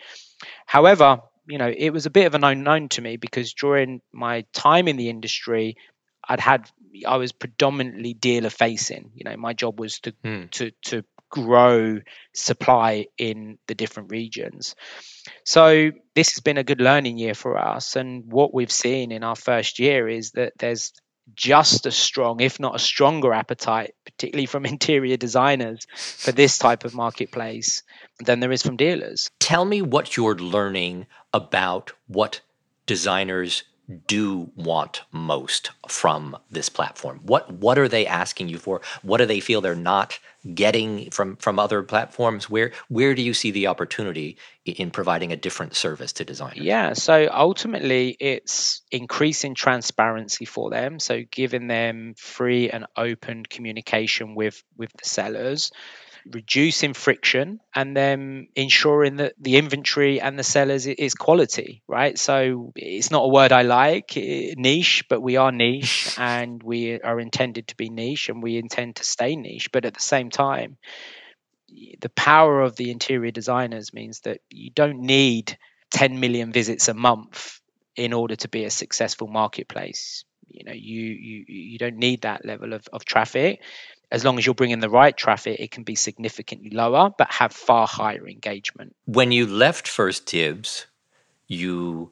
However, 0.66 1.20
you 1.48 1.60
know, 1.60 1.70
it 1.70 1.92
was 1.92 2.08
a 2.08 2.12
bit 2.12 2.26
of 2.26 2.34
an 2.34 2.44
unknown 2.44 2.90
to 2.90 3.02
me 3.04 3.18
because 3.18 3.54
during 3.54 4.02
my 4.12 4.46
time 4.54 4.88
in 4.88 4.98
the 4.98 5.10
industry, 5.10 5.76
I'd 6.28 6.40
had 6.40 6.70
I 7.08 7.18
was 7.18 7.32
predominantly 7.32 8.14
dealer 8.14 8.50
facing. 8.50 9.12
You 9.16 9.24
know, 9.26 9.38
my 9.38 9.54
job 9.54 9.80
was 9.80 10.00
to 10.02 10.12
mm. 10.24 10.50
to 10.52 10.72
to 10.86 11.04
grow 11.32 12.00
supply 12.34 13.08
in 13.18 13.58
the 13.68 13.76
different 13.76 14.12
regions. 14.12 14.76
So 15.46 15.92
this 16.14 16.34
has 16.34 16.42
been 16.42 16.58
a 16.58 16.64
good 16.64 16.82
learning 16.82 17.18
year 17.18 17.34
for 17.34 17.58
us. 17.58 17.96
And 17.96 18.32
what 18.32 18.54
we've 18.54 18.72
seen 18.72 19.12
in 19.12 19.24
our 19.24 19.36
first 19.36 19.80
year 19.80 20.10
is 20.10 20.32
that 20.32 20.54
there's 20.60 20.92
just 21.34 21.86
as 21.86 21.96
strong, 21.96 22.42
if 22.42 22.60
not 22.60 22.76
a 22.76 22.80
stronger 22.80 23.34
appetite, 23.34 23.94
particularly 24.06 24.46
from 24.46 24.66
interior 24.76 25.18
designers 25.18 25.88
for 25.96 26.32
this 26.32 26.58
type 26.58 26.84
of 26.84 26.94
marketplace 26.94 27.84
than 28.20 28.40
there 28.40 28.52
is 28.52 28.62
from 28.62 28.78
dealers. 28.78 29.30
Tell 29.40 29.66
me 29.66 29.82
what 29.82 30.18
you're 30.18 30.36
learning 30.36 31.08
about 31.34 31.94
what 32.08 32.42
designers 32.86 33.64
do 34.08 34.52
want 34.56 35.02
most 35.12 35.72
from 35.88 36.38
this 36.50 36.70
platform? 36.70 37.20
What 37.24 37.52
what 37.52 37.78
are 37.78 37.88
they 37.88 38.08
asking 38.08 38.50
you 38.50 38.58
for? 38.58 38.82
What 39.02 39.18
do 39.18 39.26
they 39.26 39.40
feel 39.40 39.62
they're 39.62 39.76
not 39.76 40.20
getting 40.56 41.12
from 41.12 41.36
from 41.38 41.60
other 41.60 41.84
platforms? 41.84 42.50
Where 42.50 42.72
where 42.88 43.14
do 43.16 43.22
you 43.22 43.34
see 43.34 43.52
the 43.52 43.68
opportunity 43.68 44.38
in 44.66 44.92
providing 44.92 45.32
a 45.32 45.38
different 45.38 45.76
service 45.76 46.14
to 46.14 46.26
designers? 46.26 46.58
Yeah, 46.58 46.94
so 46.94 47.30
ultimately 47.32 48.16
it's 48.20 48.82
increasing 48.92 49.56
transparency 49.56 50.46
for 50.46 50.70
them, 50.70 51.00
so 51.00 51.24
giving 51.30 51.68
them 51.68 52.14
free 52.18 52.70
and 52.70 52.86
open 52.96 53.46
communication 53.46 54.36
with 54.36 54.64
with 54.78 54.92
the 54.94 55.08
sellers 55.08 55.72
reducing 56.26 56.94
friction 56.94 57.60
and 57.76 57.96
then 57.96 58.48
ensuring 58.56 59.18
that 59.18 59.34
the 59.40 59.58
inventory 59.58 60.22
and 60.22 60.38
the 60.38 60.44
sellers 60.44 60.86
is 60.88 61.14
quality 61.14 61.84
right? 61.88 62.18
So 62.18 62.72
it's 62.76 63.12
not 63.12 63.24
a 63.24 63.28
word 63.28 63.52
i 63.52 63.62
like 63.64 64.14
niche 64.16 65.06
but 65.10 65.22
we 65.22 65.38
are 65.38 65.52
niche 65.52 66.14
and 66.18 66.62
we 66.64 67.00
are 67.02 67.20
intended 67.20 67.68
to 67.70 67.76
be 67.76 67.90
niche 67.90 68.30
and 68.30 68.42
we 68.44 68.58
intend 68.58 68.98
to 68.98 69.04
stay 69.04 69.36
niche. 69.36 69.72
But 69.72 69.86
at 69.86 69.94
the 69.94 70.02
same 70.02 70.30
time 70.30 70.78
the 72.00 72.10
power 72.10 72.62
of 72.62 72.76
the 72.76 72.92
interior 72.92 73.32
designers 73.32 73.94
means 73.94 74.22
that 74.22 74.40
you 74.50 74.72
don't 74.72 75.00
need 75.00 75.58
10 75.92 76.20
million 76.20 76.52
visits 76.52 76.88
a 76.88 76.94
month 76.94 77.60
in 77.96 78.14
order 78.14 78.36
to 78.36 78.48
be 78.48 78.66
a 78.66 78.70
successful 78.70 79.28
marketplace. 79.28 80.24
You 80.48 80.66
know 80.66 80.74
you 80.74 81.02
you 81.02 81.46
you 81.48 81.78
don't 81.78 81.96
need 81.98 82.24
that 82.24 82.46
level 82.46 82.74
of, 82.74 82.86
of 82.92 83.06
traffic 83.06 83.62
as 84.12 84.26
long 84.26 84.38
as 84.38 84.46
you're 84.46 84.56
bringing 84.56 84.80
the 84.80 84.90
right 84.90 85.16
traffic, 85.16 85.60
it 85.60 85.72
can 85.72 85.84
be 85.84 85.96
significantly 85.96 86.70
lower, 86.70 87.14
but 87.18 87.32
have 87.32 87.54
far 87.54 87.88
higher 87.88 88.28
engagement. 88.28 88.96
When 89.06 89.32
you 89.32 89.48
left 89.48 89.88
First 89.88 90.26
Dibs, 90.26 90.86
you 91.48 92.12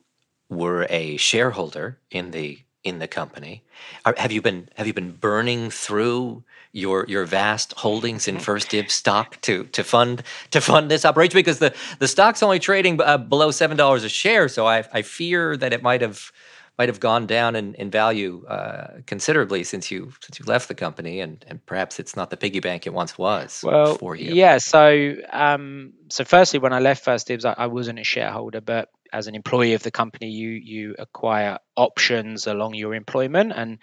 were 0.50 0.88
a 0.90 1.18
shareholder 1.18 2.00
in 2.10 2.32
the 2.32 2.60
in 2.84 3.00
the 3.00 3.08
company. 3.08 3.62
Have 4.06 4.32
you 4.32 4.42
been 4.42 4.70
have 4.76 4.88
you 4.88 4.94
been 4.94 5.12
burning 5.12 5.70
through 5.70 6.44
your 6.72 7.06
your 7.08 7.26
vast 7.26 7.74
holdings 7.74 8.28
in 8.28 8.40
First 8.40 8.70
Dibs 8.70 8.94
stock 8.94 9.40
to 9.42 9.66
to 9.66 9.84
fund 9.84 10.24
to 10.52 10.62
fund 10.62 10.90
this 10.90 11.06
operation? 11.06 11.36
Because 11.36 11.60
the 11.60 11.76
the 12.00 12.08
stock's 12.08 12.42
only 12.42 12.60
trading 12.60 13.02
uh, 13.02 13.18
below 13.18 13.52
seven 13.52 13.76
dollars 13.76 14.04
a 14.04 14.10
share, 14.10 14.48
so 14.48 14.66
I 14.66 14.86
I 14.94 15.02
fear 15.02 15.58
that 15.58 15.74
it 15.74 15.84
might 15.84 16.02
have 16.02 16.32
might 16.80 16.88
have 16.88 17.02
gone 17.02 17.28
down 17.28 17.58
in, 17.58 17.76
in 17.76 17.92
value 17.92 18.46
uh, 18.48 19.02
considerably 19.06 19.66
since 19.66 19.92
you 19.92 20.14
since 20.22 20.40
you 20.40 20.46
left 20.46 20.70
the 20.70 20.74
company, 20.74 21.20
and, 21.20 21.44
and 21.46 21.64
perhaps 21.66 22.00
it's 22.00 22.16
not 22.16 22.30
the 22.30 22.38
piggy 22.38 22.62
bank 22.62 22.88
it 22.88 22.94
once 22.94 23.18
was 23.18 23.60
well, 23.66 23.96
for 23.96 24.16
you. 24.16 24.34
Yeah. 24.34 24.60
So 24.60 25.16
um, 25.30 25.92
so 26.10 26.24
firstly, 26.24 26.60
when 26.60 26.72
I 26.72 26.80
left 26.80 27.04
First 27.04 27.28
Dibs, 27.28 27.44
I, 27.44 27.54
I 27.58 27.68
wasn't 27.68 28.00
a 28.00 28.06
shareholder, 28.06 28.62
but 28.62 28.88
as 29.12 29.28
an 29.28 29.36
employee 29.36 29.74
of 29.74 29.84
the 29.84 29.92
company, 29.92 30.30
you 30.30 30.52
you 30.52 30.96
acquire 30.98 31.60
options 31.76 32.48
along 32.48 32.76
your 32.76 32.96
employment, 32.96 33.52
and 33.54 33.80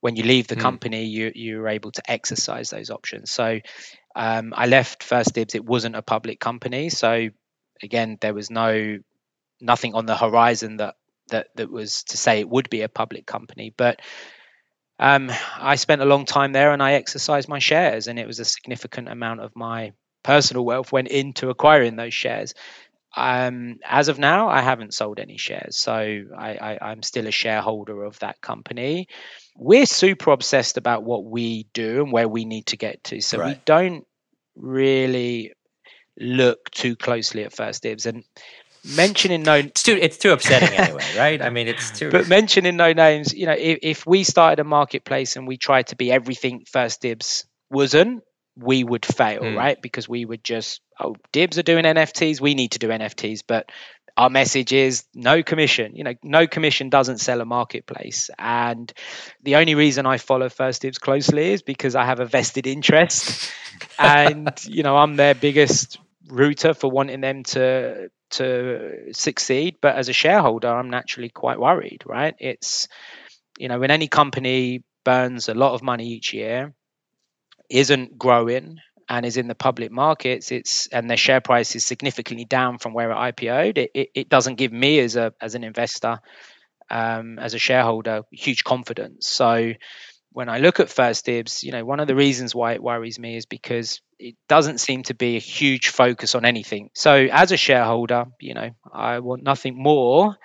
when 0.00 0.16
you 0.16 0.22
leave 0.22 0.46
the 0.46 0.56
mm. 0.56 0.62
company, 0.62 1.04
you 1.04 1.30
you're 1.34 1.68
able 1.68 1.92
to 1.92 2.10
exercise 2.10 2.70
those 2.70 2.88
options. 2.88 3.30
So 3.30 3.60
um, 4.16 4.54
I 4.56 4.68
left 4.68 5.02
First 5.02 5.34
Dibs; 5.34 5.54
it 5.54 5.66
wasn't 5.66 5.96
a 5.96 6.02
public 6.02 6.40
company, 6.40 6.88
so 6.88 7.28
again, 7.82 8.16
there 8.22 8.32
was 8.32 8.50
no 8.50 9.00
nothing 9.60 9.94
on 9.94 10.06
the 10.06 10.16
horizon 10.16 10.78
that 10.78 10.94
that 11.28 11.48
that 11.56 11.70
was 11.70 12.04
to 12.04 12.16
say 12.16 12.40
it 12.40 12.48
would 12.48 12.70
be 12.70 12.82
a 12.82 12.88
public 12.88 13.26
company, 13.26 13.72
but 13.76 14.00
um, 14.98 15.30
I 15.56 15.76
spent 15.76 16.02
a 16.02 16.06
long 16.06 16.24
time 16.24 16.52
there 16.52 16.72
and 16.72 16.82
I 16.82 16.94
exercised 16.94 17.48
my 17.48 17.60
shares, 17.60 18.08
and 18.08 18.18
it 18.18 18.26
was 18.26 18.40
a 18.40 18.44
significant 18.44 19.08
amount 19.08 19.40
of 19.40 19.54
my 19.54 19.92
personal 20.24 20.64
wealth 20.64 20.92
went 20.92 21.08
into 21.08 21.50
acquiring 21.50 21.96
those 21.96 22.14
shares. 22.14 22.54
Um, 23.16 23.78
as 23.84 24.08
of 24.08 24.18
now, 24.18 24.48
I 24.48 24.60
haven't 24.60 24.94
sold 24.94 25.18
any 25.18 25.38
shares, 25.38 25.76
so 25.76 25.94
I, 25.94 26.78
I, 26.80 26.92
am 26.92 27.02
still 27.02 27.26
a 27.26 27.32
shareholder 27.32 28.04
of 28.04 28.18
that 28.18 28.40
company. 28.40 29.08
We're 29.56 29.86
super 29.86 30.30
obsessed 30.30 30.76
about 30.76 31.04
what 31.04 31.24
we 31.24 31.66
do 31.72 32.02
and 32.02 32.12
where 32.12 32.28
we 32.28 32.44
need 32.44 32.66
to 32.66 32.76
get 32.76 33.02
to, 33.04 33.20
so 33.20 33.38
right. 33.38 33.56
we 33.56 33.62
don't 33.64 34.06
really 34.56 35.52
look 36.18 36.70
too 36.70 36.96
closely 36.96 37.44
at 37.44 37.52
first 37.52 37.82
dibs. 37.82 38.06
And 38.06 38.24
mentioning 38.96 39.42
no 39.42 39.54
it's 39.54 39.82
too 39.82 39.98
it's 40.00 40.16
too 40.18 40.32
upsetting 40.32 40.76
anyway 40.76 41.04
right? 41.16 41.42
I 41.42 41.50
mean 41.50 41.68
it's 41.68 41.90
too 41.90 42.10
but 42.10 42.28
mentioning 42.28 42.76
no 42.76 42.92
names 42.92 43.34
you 43.34 43.46
know 43.46 43.56
if, 43.58 43.78
if 43.82 44.06
we 44.06 44.24
started 44.24 44.60
a 44.60 44.64
marketplace 44.64 45.36
and 45.36 45.46
we 45.46 45.56
tried 45.56 45.88
to 45.88 45.96
be 45.96 46.10
everything 46.10 46.64
first 46.70 47.00
dibs 47.00 47.46
wasn't 47.70 48.22
we 48.56 48.82
would 48.82 49.06
fail 49.06 49.42
mm. 49.42 49.56
right? 49.56 49.80
Because 49.80 50.08
we 50.08 50.24
would 50.24 50.42
just 50.42 50.80
oh 50.98 51.16
dibs 51.32 51.58
are 51.58 51.62
doing 51.62 51.84
nfts 51.84 52.40
we 52.40 52.54
need 52.54 52.72
to 52.72 52.78
do 52.78 52.88
nfts 52.88 53.42
but 53.46 53.70
our 54.16 54.28
message 54.28 54.72
is 54.72 55.04
no 55.14 55.44
commission. 55.44 55.94
You 55.94 56.02
know 56.02 56.14
no 56.24 56.48
commission 56.48 56.90
doesn't 56.90 57.18
sell 57.18 57.40
a 57.40 57.44
marketplace. 57.44 58.30
And 58.36 58.92
the 59.44 59.56
only 59.56 59.76
reason 59.76 60.06
i 60.06 60.18
follow 60.18 60.48
first 60.48 60.82
dibs 60.82 60.98
closely 60.98 61.52
is 61.52 61.62
because 61.62 61.94
i 61.94 62.04
have 62.04 62.20
a 62.20 62.26
vested 62.26 62.66
interest. 62.66 63.50
And 63.96 64.52
you 64.64 64.82
know 64.82 64.96
i'm 64.96 65.14
their 65.14 65.34
biggest 65.34 65.98
rooter 66.26 66.74
for 66.74 66.90
wanting 66.90 67.20
them 67.20 67.44
to 67.44 68.10
to 68.30 69.12
succeed 69.12 69.76
but 69.80 69.96
as 69.96 70.08
a 70.08 70.12
shareholder 70.12 70.68
i'm 70.68 70.90
naturally 70.90 71.28
quite 71.28 71.58
worried 71.58 72.02
right? 72.06 72.34
It's 72.38 72.88
you 73.58 73.68
know 73.68 73.78
when 73.78 73.90
any 73.90 74.08
company 74.08 74.82
burns 75.04 75.48
a 75.48 75.54
lot 75.54 75.74
of 75.74 75.82
money 75.82 76.08
each 76.08 76.32
year 76.34 76.74
isn't 77.70 78.18
growing 78.18 78.78
and 79.08 79.24
is 79.24 79.36
in 79.38 79.48
the 79.48 79.54
public 79.54 79.90
markets 79.90 80.52
it's 80.52 80.86
and 80.88 81.08
their 81.08 81.16
share 81.16 81.40
price 81.40 81.74
is 81.76 81.84
significantly 81.84 82.44
down 82.44 82.78
from 82.78 82.92
where 82.92 83.10
it 83.10 83.16
ipo'd 83.16 83.78
it, 83.78 83.90
it, 83.94 84.08
it 84.14 84.28
doesn't 84.28 84.56
give 84.56 84.72
me 84.72 84.98
as 85.00 85.16
a 85.16 85.32
as 85.40 85.54
an 85.54 85.64
investor 85.64 86.20
um, 86.90 87.38
as 87.38 87.54
a 87.54 87.58
shareholder 87.58 88.22
huge 88.32 88.64
confidence. 88.64 89.26
So 89.28 89.72
when 90.32 90.48
I 90.48 90.58
look 90.58 90.80
at 90.80 90.88
first 90.88 91.26
dibs, 91.26 91.62
you 91.62 91.72
know, 91.72 91.84
one 91.84 92.00
of 92.00 92.06
the 92.06 92.14
reasons 92.14 92.54
why 92.54 92.72
it 92.72 92.82
worries 92.82 93.18
me 93.18 93.36
is 93.36 93.46
because 93.46 94.00
it 94.18 94.34
doesn't 94.48 94.78
seem 94.78 95.04
to 95.04 95.14
be 95.14 95.36
a 95.36 95.40
huge 95.40 95.88
focus 95.88 96.34
on 96.34 96.44
anything. 96.44 96.90
So 96.94 97.14
as 97.14 97.52
a 97.52 97.56
shareholder, 97.56 98.26
you 98.40 98.54
know, 98.54 98.70
I 98.92 99.20
want 99.20 99.42
nothing 99.42 99.80
more 99.80 100.36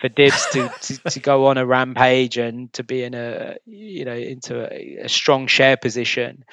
for 0.00 0.08
dibs 0.08 0.46
to, 0.52 0.68
to, 0.80 1.10
to, 1.10 1.20
go 1.20 1.46
on 1.46 1.58
a 1.58 1.66
rampage 1.66 2.38
and 2.38 2.72
to 2.72 2.82
be 2.82 3.02
in 3.02 3.14
a 3.14 3.56
you 3.66 4.04
know 4.04 4.14
into 4.14 4.72
a, 4.72 5.04
a 5.04 5.08
strong 5.08 5.46
share 5.46 5.76
position. 5.76 6.44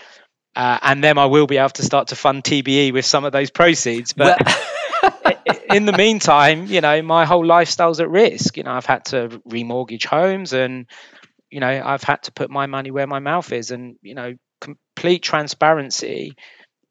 Uh, 0.56 0.80
and 0.82 1.04
then 1.04 1.20
i 1.20 1.26
will 1.26 1.46
be 1.46 1.58
able 1.58 1.70
to 1.70 1.84
start 1.84 2.08
to 2.08 2.16
fund 2.16 2.44
tbe 2.44 2.92
with 2.92 3.06
some 3.06 3.26
of 3.26 3.32
those 3.32 3.50
proceeds. 3.50 4.14
But 4.14 4.42
well- 4.44 5.34
in 5.74 5.86
the 5.86 5.94
meantime 5.94 6.66
you 6.66 6.82
know 6.82 7.02
my 7.02 7.26
whole 7.26 7.46
lifestyle's 7.46 8.00
at 8.00 8.10
risk. 8.10 8.58
You 8.58 8.64
know 8.64 8.72
i've 8.72 8.86
had 8.86 9.06
to 9.06 9.42
remortgage 9.48 10.06
homes 10.06 10.54
and 10.54 10.88
you 11.50 11.62
know 11.62 11.82
i've 11.86 12.04
had 12.04 12.24
to 12.24 12.32
put 12.34 12.50
my 12.50 12.66
money 12.66 12.92
where 12.92 13.08
my 13.08 13.20
mouth 13.20 13.52
is. 13.54 13.72
And 13.72 13.96
you 14.02 14.16
know 14.16 14.34
complete 14.98 15.22
transparency 15.22 16.34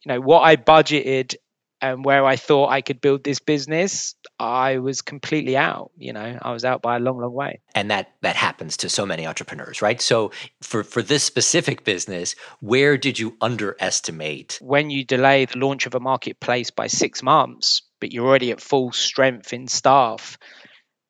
you 0.05 0.13
know 0.13 0.21
what 0.21 0.43
i 0.43 0.55
budgeted 0.55 1.35
and 1.81 2.05
where 2.05 2.25
i 2.25 2.37
thought 2.37 2.71
i 2.71 2.81
could 2.81 3.01
build 3.01 3.25
this 3.25 3.41
business 3.41 4.15
i 4.39 4.79
was 4.79 5.03
completely 5.03 5.57
out 5.57 5.91
you 5.97 6.13
know 6.13 6.39
i 6.41 6.53
was 6.53 6.65
out 6.65 6.83
by 6.83 6.97
a 6.97 7.01
long 7.01 7.19
long 7.19 7.33
way. 7.33 7.61
And 7.75 7.91
that 7.91 8.13
that 8.23 8.37
happens 8.37 8.77
to 8.79 8.89
so 8.89 9.05
many 9.07 9.27
entrepreneurs 9.27 9.83
right? 9.83 10.01
So 10.01 10.31
for 10.63 10.85
for 10.85 11.03
this 11.03 11.25
specific 11.25 11.85
business 11.85 12.37
where 12.61 12.97
did 12.97 13.19
you 13.19 13.37
underestimate? 13.41 14.59
When 14.63 14.91
you 14.91 15.05
delay 15.05 15.47
the 15.47 15.59
launch 15.59 15.87
of 15.87 15.95
a 15.95 16.01
marketplace 16.01 16.71
by 16.71 16.87
6 16.87 17.23
months 17.23 17.83
but 18.01 18.13
you're 18.13 18.27
already 18.27 18.53
at 18.53 18.61
full 18.61 18.93
strength 18.93 19.53
in 19.53 19.67
staff 19.67 20.39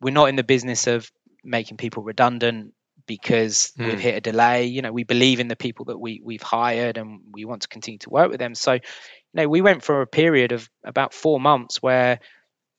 we're 0.01 0.15
not 0.15 0.29
in 0.31 0.37
the 0.37 0.45
business 0.45 0.87
of 0.87 1.11
making 1.45 1.77
people 1.77 2.03
redundant 2.03 2.73
because 3.07 3.73
mm. 3.79 3.87
we've 3.87 3.95
hmm. 3.95 4.01
hit 4.01 4.17
a 4.17 4.21
delay. 4.21 4.67
You 4.67 4.83
know, 4.83 4.93
we 4.93 5.05
believe 5.05 5.41
in 5.41 5.49
the 5.49 5.57
people 5.57 5.87
that 5.87 5.99
we 5.99 6.21
we've 6.23 6.43
hired 6.43 6.99
and 6.99 7.21
we 7.33 7.45
want 7.45 7.63
to 7.63 7.69
continue 7.69 7.99
to 7.99 8.11
work 8.11 8.31
with 8.31 8.41
them. 8.41 8.55
So, 8.55 8.75
you 8.75 8.81
know, 9.35 9.49
we 9.49 9.61
went 9.61 9.83
for 9.83 10.03
a 10.03 10.07
period 10.07 10.53
of 10.53 10.69
about 10.85 11.15
four 11.15 11.41
months 11.41 11.83
where 11.83 12.21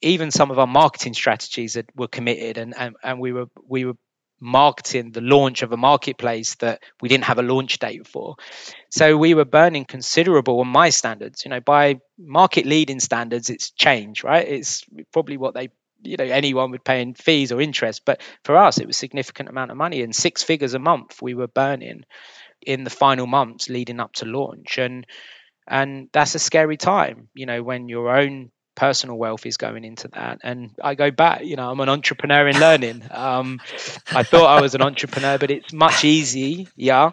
even 0.01 0.31
some 0.31 0.51
of 0.51 0.59
our 0.59 0.67
marketing 0.67 1.13
strategies 1.13 1.73
that 1.73 1.89
were 1.95 2.07
committed 2.07 2.57
and, 2.57 2.75
and, 2.77 2.95
and 3.03 3.19
we 3.19 3.31
were 3.31 3.47
we 3.67 3.85
were 3.85 3.97
marketing 4.39 5.11
the 5.11 5.21
launch 5.21 5.63
of 5.63 5.71
a 5.71 5.77
marketplace 5.77 6.55
that 6.55 6.81
we 7.01 7.09
didn't 7.09 7.23
have 7.23 7.39
a 7.39 7.43
launch 7.43 7.79
date 7.79 8.05
for. 8.05 8.35
So 8.91 9.17
we 9.17 9.33
were 9.33 9.45
burning 9.45 9.85
considerable 9.85 10.59
on 10.59 10.67
my 10.67 10.89
standards. 10.89 11.43
You 11.43 11.49
know, 11.49 11.59
by 11.59 11.99
market 12.19 12.65
leading 12.65 12.99
standards, 12.99 13.49
it's 13.49 13.71
change, 13.71 14.23
right? 14.23 14.47
It's 14.47 14.83
probably 15.11 15.37
what 15.37 15.53
they 15.53 15.69
you 16.01 16.17
know 16.17 16.23
anyone 16.23 16.71
would 16.71 16.83
pay 16.83 17.01
in 17.01 17.13
fees 17.13 17.51
or 17.51 17.61
interest 17.61 18.03
but 18.05 18.21
for 18.43 18.55
us 18.57 18.79
it 18.79 18.87
was 18.87 18.97
significant 18.97 19.49
amount 19.49 19.71
of 19.71 19.77
money 19.77 20.01
and 20.01 20.15
six 20.15 20.43
figures 20.43 20.73
a 20.73 20.79
month 20.79 21.21
we 21.21 21.33
were 21.33 21.47
burning 21.47 22.03
in 22.61 22.83
the 22.83 22.89
final 22.89 23.27
months 23.27 23.69
leading 23.69 23.99
up 23.99 24.13
to 24.13 24.25
launch 24.25 24.77
and 24.77 25.05
and 25.67 26.09
that's 26.11 26.35
a 26.35 26.39
scary 26.39 26.77
time 26.77 27.29
you 27.33 27.45
know 27.45 27.61
when 27.63 27.89
your 27.89 28.15
own 28.15 28.51
personal 28.77 29.17
wealth 29.17 29.45
is 29.45 29.57
going 29.57 29.83
into 29.83 30.07
that. 30.09 30.39
And 30.43 30.69
I 30.81 30.93
go 30.93 31.09
back, 31.11 31.43
you 31.43 31.55
know, 31.55 31.69
I'm 31.69 31.79
an 31.79 31.89
entrepreneur 31.89 32.47
in 32.47 32.59
learning. 32.59 33.03
Um, 33.09 33.59
I 34.11 34.23
thought 34.23 34.45
I 34.45 34.61
was 34.61 34.75
an 34.75 34.83
entrepreneur, 34.83 35.37
but 35.37 35.51
it's 35.51 35.73
much 35.73 36.05
easy, 36.05 36.67
yeah, 36.75 37.11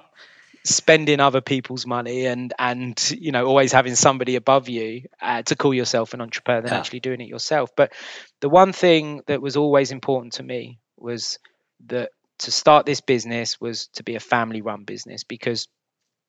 spending 0.65 1.21
other 1.21 1.43
people's 1.43 1.87
money 1.87 2.25
and 2.25 2.55
and 2.59 3.15
you 3.19 3.33
know 3.33 3.47
always 3.47 3.71
having 3.71 3.95
somebody 3.95 4.37
above 4.37 4.69
you 4.69 5.03
uh, 5.21 5.43
to 5.43 5.57
call 5.57 5.75
yourself 5.75 6.15
an 6.15 6.23
entrepreneur 6.23 6.63
than 6.63 6.73
yeah. 6.73 6.79
actually 6.79 7.01
doing 7.01 7.21
it 7.21 7.29
yourself. 7.29 7.71
But 7.77 7.93
the 8.41 8.49
one 8.49 8.73
thing 8.73 9.23
that 9.27 9.43
was 9.43 9.57
always 9.57 9.93
important 9.93 10.35
to 10.35 10.43
me 10.43 10.79
was 10.97 11.39
that 11.87 12.11
to 12.39 12.51
start 12.51 12.87
this 12.87 13.03
business 13.03 13.61
was 13.61 13.89
to 13.89 14.03
be 14.03 14.17
a 14.17 14.21
family 14.21 14.63
run 14.63 14.85
business 14.85 15.23
because 15.23 15.69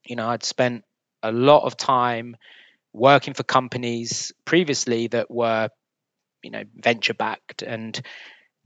you 0.05 0.17
know 0.17 0.27
I'd 0.27 0.43
spent 0.43 0.83
a 1.23 1.31
lot 1.31 1.63
of 1.63 1.77
time 1.77 2.35
working 2.91 3.33
for 3.33 3.43
companies 3.43 4.33
previously 4.43 5.07
that 5.07 5.31
were 5.31 5.69
you 6.43 6.51
know 6.51 6.63
venture 6.75 7.13
backed 7.13 7.61
and 7.61 7.99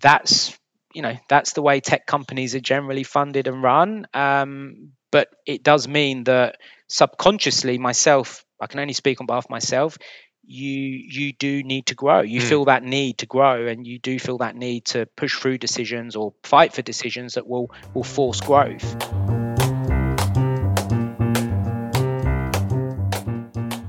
that's 0.01 0.58
you 0.93 1.03
know 1.03 1.15
that's 1.29 1.53
the 1.53 1.62
way 1.62 1.79
tech 1.79 2.08
companies 2.08 2.55
are 2.55 2.60
generally 2.60 3.03
funded 3.03 3.47
and 3.47 3.62
run 3.62 4.08
um, 4.15 4.93
but 5.11 5.29
it 5.45 5.63
does 5.63 5.87
mean 5.87 6.23
that 6.25 6.57
subconsciously 6.87 7.77
myself 7.77 8.45
i 8.59 8.67
can 8.67 8.79
only 8.79 8.93
speak 8.93 9.19
on 9.21 9.27
behalf 9.27 9.45
of 9.45 9.49
myself 9.49 9.97
you 10.43 10.71
you 10.71 11.33
do 11.33 11.63
need 11.63 11.85
to 11.85 11.95
grow 11.95 12.21
you 12.21 12.41
mm. 12.41 12.43
feel 12.43 12.65
that 12.65 12.83
need 12.83 13.17
to 13.17 13.25
grow 13.25 13.67
and 13.67 13.85
you 13.85 13.99
do 13.99 14.17
feel 14.17 14.39
that 14.39 14.55
need 14.55 14.83
to 14.85 15.05
push 15.15 15.37
through 15.37 15.57
decisions 15.57 16.15
or 16.15 16.33
fight 16.43 16.73
for 16.73 16.81
decisions 16.81 17.35
that 17.35 17.47
will 17.47 17.71
will 17.93 18.03
force 18.03 18.41
growth 18.41 18.95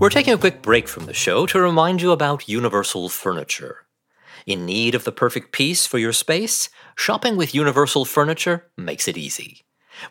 We're 0.00 0.08
taking 0.08 0.32
a 0.32 0.38
quick 0.38 0.62
break 0.62 0.88
from 0.88 1.04
the 1.04 1.12
show 1.12 1.44
to 1.44 1.60
remind 1.60 2.00
you 2.00 2.10
about 2.10 2.48
Universal 2.48 3.10
Furniture. 3.10 3.84
In 4.46 4.64
need 4.64 4.94
of 4.94 5.04
the 5.04 5.12
perfect 5.12 5.52
piece 5.52 5.86
for 5.86 5.98
your 5.98 6.14
space? 6.14 6.70
Shopping 6.96 7.36
with 7.36 7.54
Universal 7.54 8.06
Furniture 8.06 8.64
makes 8.78 9.06
it 9.08 9.18
easy. 9.18 9.60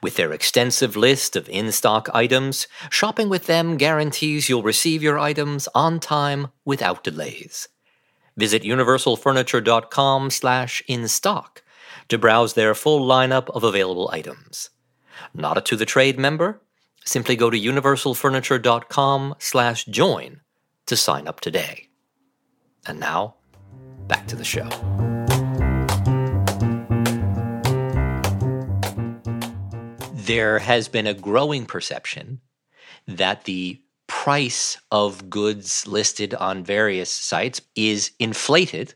With 0.02 0.16
their 0.16 0.32
extensive 0.32 0.96
list 0.96 1.36
of 1.36 1.50
in 1.50 1.72
stock 1.72 2.10
items, 2.14 2.68
shopping 2.90 3.30
with 3.30 3.46
them 3.46 3.78
guarantees 3.78 4.50
you'll 4.50 4.64
receive 4.64 5.04
your 5.04 5.20
items 5.20 5.68
on 5.74 6.00
time 6.00 6.48
without 6.66 7.04
delays. 7.04 7.68
Visit 8.38 8.64
universalfurniture.com 8.64 10.30
slash 10.30 10.82
in 10.88 11.08
stock 11.08 11.64
to 12.08 12.18
browse 12.18 12.54
their 12.54 12.74
full 12.74 13.08
lineup 13.08 13.50
of 13.50 13.64
available 13.64 14.10
items. 14.12 14.70
Not 15.34 15.58
a 15.58 15.62
to 15.62 15.76
the 15.76 15.86
trade 15.86 16.18
member? 16.18 16.62
Simply 17.06 17.36
go 17.36 17.50
to 17.50 17.60
universalfurniture.com 17.60 19.36
slash 19.40 19.86
join 19.86 20.42
to 20.86 20.96
sign 20.96 21.28
up 21.28 21.40
today. 21.40 21.90
And 22.86 23.00
now, 23.00 23.36
back 24.08 24.28
to 24.28 24.36
the 24.36 24.44
show. 24.44 24.70
There 30.30 30.60
has 30.60 30.88
been 30.88 31.08
a 31.08 31.16
growing 31.16 31.66
perception 31.66 32.42
that 33.08 33.46
the 33.46 33.82
price 34.06 34.78
of 34.92 35.28
goods 35.28 35.88
listed 35.88 36.36
on 36.36 36.64
various 36.64 37.10
sites 37.10 37.62
is 37.74 38.12
inflated. 38.20 38.94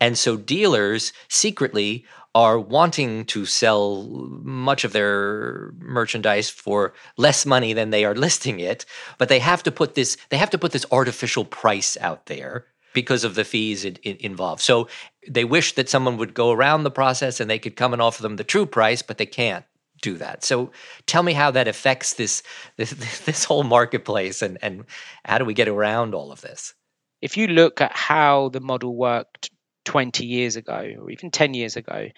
And 0.00 0.18
so 0.18 0.36
dealers 0.36 1.12
secretly 1.28 2.04
are 2.34 2.58
wanting 2.58 3.24
to 3.26 3.46
sell 3.46 4.02
much 4.42 4.82
of 4.82 4.92
their 4.92 5.72
merchandise 5.78 6.50
for 6.50 6.92
less 7.16 7.46
money 7.46 7.72
than 7.72 7.90
they 7.90 8.04
are 8.04 8.16
listing 8.16 8.58
it 8.58 8.84
but 9.18 9.28
they 9.28 9.38
have 9.38 9.62
to 9.62 9.70
put 9.70 9.94
this 9.94 10.16
they 10.30 10.36
have 10.36 10.50
to 10.50 10.58
put 10.58 10.72
this 10.72 10.86
artificial 10.90 11.44
price 11.44 11.96
out 12.00 12.26
there 12.26 12.66
because 12.92 13.22
of 13.22 13.36
the 13.36 13.44
fees 13.44 13.84
it, 13.84 14.00
it 14.02 14.20
involved 14.20 14.60
so 14.60 14.88
they 15.28 15.44
wish 15.44 15.76
that 15.76 15.88
someone 15.88 16.16
would 16.16 16.34
go 16.34 16.50
around 16.50 16.82
the 16.82 16.90
process 16.90 17.38
and 17.38 17.48
they 17.48 17.60
could 17.60 17.76
come 17.76 17.92
and 17.92 18.02
offer 18.02 18.22
them 18.22 18.34
the 18.34 18.42
true 18.42 18.66
price 18.66 19.00
but 19.00 19.18
they 19.18 19.26
can't 19.26 19.64
do 20.04 20.16
that 20.16 20.44
so 20.44 20.70
tell 21.06 21.22
me 21.22 21.32
how 21.32 21.50
that 21.50 21.68
affects 21.68 22.14
this 22.14 22.42
this, 22.76 22.92
this 23.20 23.44
whole 23.44 23.64
marketplace 23.64 24.42
and 24.42 24.58
and 24.62 24.84
how 25.24 25.38
do 25.38 25.44
we 25.44 25.54
get 25.54 25.68
around 25.68 26.14
all 26.14 26.30
of 26.32 26.40
this 26.40 26.74
if 27.24 27.38
you 27.38 27.46
look 27.46 27.80
at 27.80 27.96
how 27.96 28.50
the 28.50 28.60
model 28.60 28.94
worked 28.94 29.50
20 29.86 30.26
years 30.26 30.56
ago 30.56 30.94
or 31.00 31.10
even 31.10 31.30
10 31.30 31.54
years 31.54 31.76
ago, 31.76 32.08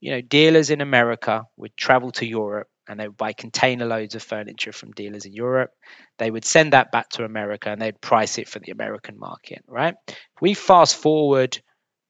you 0.00 0.10
know, 0.10 0.20
dealers 0.20 0.68
in 0.68 0.80
America 0.80 1.44
would 1.56 1.76
travel 1.76 2.10
to 2.12 2.26
Europe 2.26 2.68
and 2.88 2.98
they 2.98 3.08
would 3.08 3.16
buy 3.16 3.32
container 3.32 3.86
loads 3.86 4.14
of 4.14 4.22
furniture 4.22 4.72
from 4.72 4.90
dealers 4.92 5.24
in 5.24 5.32
Europe. 5.32 5.70
They 6.18 6.30
would 6.30 6.44
send 6.44 6.72
that 6.72 6.90
back 6.92 7.08
to 7.10 7.24
America 7.24 7.70
and 7.70 7.80
they'd 7.80 8.00
price 8.00 8.38
it 8.38 8.48
for 8.48 8.58
the 8.58 8.72
American 8.72 9.18
market, 9.18 9.64
right? 9.68 9.94
We 10.40 10.54
fast 10.54 10.96
forward 10.96 11.58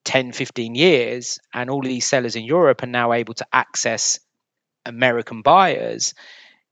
10, 0.05 0.33
15 0.33 0.75
years, 0.75 1.39
and 1.55 1.71
all 1.71 1.79
of 1.79 1.89
these 1.89 2.07
sellers 2.07 2.35
in 2.35 2.45
Europe 2.45 2.83
are 2.83 2.87
now 2.87 3.13
able 3.13 3.35
to 3.35 3.47
access 3.53 4.19
American 4.85 5.43
buyers. 5.43 6.15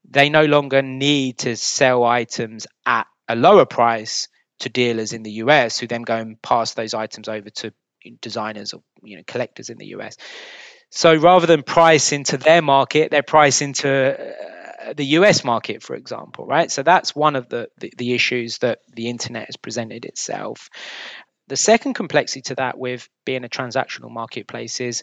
They 0.08 0.28
no 0.28 0.44
longer 0.44 0.82
need 0.82 1.38
to 1.38 1.56
sell 1.56 2.04
items 2.04 2.66
at 2.86 3.06
a 3.28 3.36
lower 3.36 3.66
price 3.66 4.28
to 4.60 4.68
dealers 4.68 5.12
in 5.12 5.22
the 5.22 5.32
US 5.32 5.78
who 5.78 5.86
then 5.86 6.02
go 6.02 6.16
and 6.16 6.40
pass 6.40 6.74
those 6.74 6.94
items 6.94 7.28
over 7.28 7.50
to 7.50 7.72
designers 8.20 8.72
or 8.72 8.82
you 9.02 9.16
know 9.16 9.22
collectors 9.26 9.70
in 9.70 9.78
the 9.78 9.86
US. 9.88 10.16
So 10.90 11.14
rather 11.14 11.46
than 11.46 11.62
price 11.62 12.12
into 12.12 12.36
their 12.36 12.62
market, 12.62 13.10
they're 13.10 13.22
price 13.22 13.62
into 13.62 13.88
uh, 13.90 14.92
the 14.94 15.04
US 15.04 15.44
market, 15.44 15.82
for 15.82 15.94
example, 15.94 16.46
right? 16.46 16.70
So 16.70 16.82
that's 16.82 17.14
one 17.14 17.36
of 17.36 17.48
the, 17.48 17.68
the, 17.78 17.92
the 17.96 18.14
issues 18.14 18.58
that 18.58 18.80
the 18.92 19.08
internet 19.08 19.46
has 19.46 19.56
presented 19.56 20.04
itself. 20.04 20.68
The 21.48 21.56
second 21.56 21.94
complexity 21.94 22.42
to 22.42 22.54
that 22.56 22.78
with 22.78 23.08
being 23.24 23.44
a 23.44 23.48
transactional 23.48 24.10
marketplace 24.10 24.80
is 24.80 25.02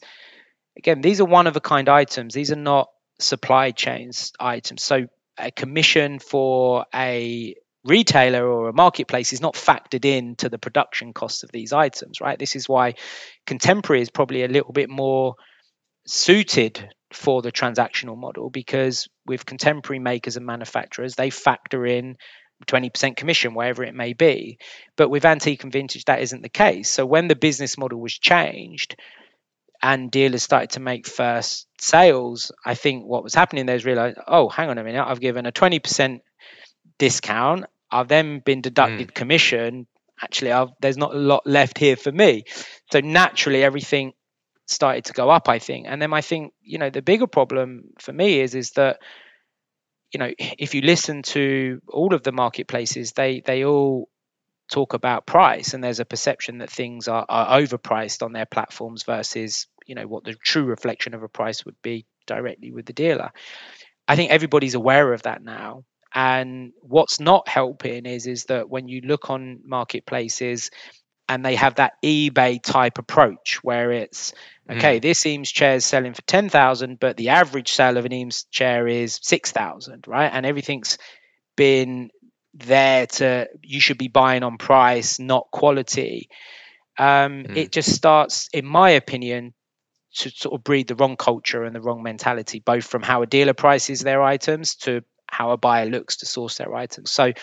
again, 0.78 1.02
these 1.02 1.22
are 1.22 1.26
one 1.26 1.48
of 1.48 1.56
a 1.56 1.62
kind 1.62 1.90
items. 1.90 2.34
These 2.34 2.52
are 2.52 2.58
not 2.58 2.90
supply 3.20 3.72
chains 3.72 4.32
items. 4.40 4.84
So 4.84 5.08
a 5.38 5.52
commission 5.52 6.20
for 6.20 6.86
a 6.94 7.56
retailer 7.84 8.46
or 8.46 8.70
a 8.70 8.74
marketplace 8.74 9.34
is 9.34 9.42
not 9.42 9.56
factored 9.56 10.06
in 10.06 10.36
to 10.36 10.50
the 10.50 10.58
production 10.58 11.14
costs 11.14 11.44
of 11.44 11.52
these 11.52 11.74
items, 11.74 12.20
right? 12.20 12.38
This 12.38 12.56
is 12.56 12.68
why 12.68 12.96
contemporary 13.46 14.02
is 14.02 14.10
probably 14.10 14.44
a 14.44 14.48
little 14.48 14.74
bit 14.74 14.90
more 14.90 15.36
suited 16.06 16.90
for 17.14 17.42
the 17.42 17.52
transactional 17.52 18.18
model 18.18 18.50
because 18.50 19.08
with 19.26 19.46
contemporary 19.46 20.00
makers 20.00 20.36
and 20.36 20.46
manufacturers, 20.46 21.16
they 21.16 21.30
factor 21.30 21.86
in 21.86 22.18
20% 22.66 23.16
commission, 23.16 23.54
wherever 23.54 23.84
it 23.84 23.94
may 23.94 24.14
be. 24.14 24.58
But 24.96 25.10
with 25.10 25.26
antique 25.26 25.64
and 25.64 25.72
vintage, 25.72 26.06
that 26.06 26.22
isn't 26.22 26.42
the 26.42 26.50
case. 26.50 26.90
So 26.90 27.06
when 27.06 27.28
the 27.28 27.36
business 27.36 27.78
model 27.78 28.02
was 28.02 28.14
changed, 28.14 28.96
and 29.88 30.12
dealers 30.12 30.44
started 30.44 30.72
to 30.72 30.80
make 30.80 31.08
first 31.08 31.68
sales, 31.80 32.52
I 32.66 32.74
think 32.74 33.06
what 33.06 33.24
was 33.24 33.34
happening 33.34 33.66
there 33.66 33.76
is 33.76 33.86
realize, 33.86 34.16
oh, 34.28 34.50
hang 34.50 34.70
on 34.70 34.78
a 34.78 34.84
minute, 34.84 35.06
I've 35.06 35.20
given 35.22 35.46
a 35.46 35.52
20% 35.52 36.20
discount 36.98 37.66
I've 37.92 38.08
then 38.08 38.40
been 38.40 38.62
deducted 38.62 39.10
mm. 39.10 39.14
commission. 39.14 39.88
Actually, 40.22 40.52
I've, 40.52 40.70
there's 40.82 40.98
not 40.98 41.14
a 41.14 41.18
lot 41.18 41.46
left 41.46 41.78
here 41.78 41.96
for 41.96 42.12
me. 42.12 42.44
So 42.92 43.00
naturally, 43.00 43.64
everything 43.64 44.14
started 44.66 45.06
to 45.06 45.14
go 45.14 45.30
up. 45.30 45.48
I 45.48 45.60
think, 45.60 45.88
and 45.88 46.02
then 46.02 46.14
I 46.14 46.22
think 46.22 46.54
you 46.62 46.78
know 46.80 46.90
the 46.90 47.02
bigger 47.02 47.28
problem 47.28 47.92
for 48.00 48.12
me 48.12 48.40
is 48.40 48.56
is 48.56 48.72
that 48.72 49.00
you 50.12 50.20
know 50.20 50.32
if 50.38 50.76
you 50.76 50.82
listen 50.82 51.22
to 51.24 51.82
all 51.88 52.14
of 52.14 52.24
the 52.24 52.32
marketplaces, 52.32 53.14
they 53.14 53.42
they 53.46 53.64
all 53.64 54.10
talk 54.70 54.94
about 54.94 55.26
price, 55.26 55.74
and 55.74 55.84
there's 55.84 56.00
a 56.00 56.06
perception 56.06 56.60
that 56.60 56.70
things 56.70 57.08
are, 57.08 57.26
are 57.28 57.60
overpriced 57.60 58.24
on 58.24 58.34
their 58.34 58.46
platforms 58.46 59.04
versus 59.04 59.68
you 59.86 59.96
know 59.96 60.08
what 60.08 60.24
the 60.24 60.34
true 60.34 60.66
reflection 60.66 61.14
of 61.14 61.24
a 61.24 61.30
price 61.30 61.66
would 61.66 61.82
be 61.82 62.06
directly 62.26 62.72
with 62.72 62.86
the 62.86 62.94
dealer. 62.94 63.32
I 64.08 64.16
think 64.16 64.32
everybody's 64.32 64.76
aware 64.76 65.14
of 65.14 65.24
that 65.24 65.42
now 65.42 65.84
and 66.14 66.72
what's 66.82 67.20
not 67.20 67.48
helping 67.48 68.06
is 68.06 68.28
is 68.28 68.46
that 68.46 68.70
when 68.70 68.88
you 68.88 69.02
look 69.02 69.30
on 69.30 69.60
marketplaces, 69.64 70.72
and 71.30 71.46
they 71.46 71.56
have 71.56 71.76
that 71.76 71.94
eBay 72.04 72.62
type 72.62 72.98
approach 72.98 73.60
where 73.64 73.92
it's 73.92 74.34
okay, 74.70 75.00
mm. 75.00 75.02
this 75.02 75.26
Eames 75.26 75.52
chair 75.52 75.76
is 75.76 75.86
selling 75.86 76.14
for 76.14 76.22
10,000, 76.22 77.00
but 77.00 77.18
the 77.18 77.30
average 77.30 77.72
sale 77.72 77.98
of 77.98 78.06
an 78.06 78.14
Eames 78.14 78.46
chair 78.46 78.88
is 78.88 79.20
6,000, 79.22 80.08
right? 80.08 80.32
And 80.32 80.46
everything's 80.46 80.98
been 81.56 82.10
there 82.58 83.08
to, 83.08 83.48
you 83.62 83.80
should 83.80 83.98
be 83.98 84.08
buying 84.08 84.44
on 84.44 84.58
price, 84.58 85.20
not 85.20 85.48
quality. 85.52 86.30
Um, 86.98 87.44
mm. 87.44 87.56
It 87.56 87.72
just 87.72 87.94
starts, 87.94 88.50
in 88.54 88.66
my 88.66 88.92
opinion, 88.92 89.54
to 90.16 90.30
sort 90.30 90.56
of 90.56 90.64
breed 90.64 90.88
the 90.88 90.96
wrong 90.96 91.16
culture 91.16 91.64
and 91.64 91.76
the 91.76 91.82
wrong 91.82 92.02
mentality, 92.02 92.60
both 92.60 92.86
from 92.86 93.04
how 93.04 93.22
a 93.22 93.28
dealer 93.28 93.54
prices 93.54 94.02
their 94.02 94.22
items 94.24 94.76
to 94.76 95.04
how 95.30 95.52
a 95.52 95.58
buyer 95.58 95.86
looks 95.86 96.18
to 96.18 96.26
source 96.26 96.58
their 96.58 96.74
items. 96.74 97.12
So 97.12 97.34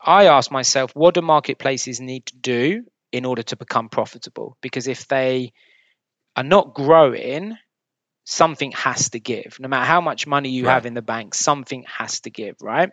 I 0.00 0.26
ask 0.26 0.50
myself, 0.50 0.90
what 0.94 1.14
do 1.14 1.22
marketplaces 1.22 2.00
need 2.00 2.26
to 2.26 2.36
do 2.36 2.84
in 3.12 3.24
order 3.24 3.42
to 3.44 3.56
become 3.56 3.88
profitable? 3.88 4.56
Because 4.60 4.88
if 4.88 5.08
they 5.08 5.52
are 6.36 6.44
not 6.44 6.74
growing, 6.74 7.56
something 8.24 8.72
has 8.72 9.10
to 9.10 9.20
give. 9.20 9.56
No 9.58 9.68
matter 9.68 9.86
how 9.86 10.00
much 10.00 10.26
money 10.26 10.50
you 10.50 10.66
right. 10.66 10.74
have 10.74 10.86
in 10.86 10.94
the 10.94 11.02
bank, 11.02 11.34
something 11.34 11.84
has 11.86 12.20
to 12.20 12.30
give, 12.30 12.56
right? 12.60 12.90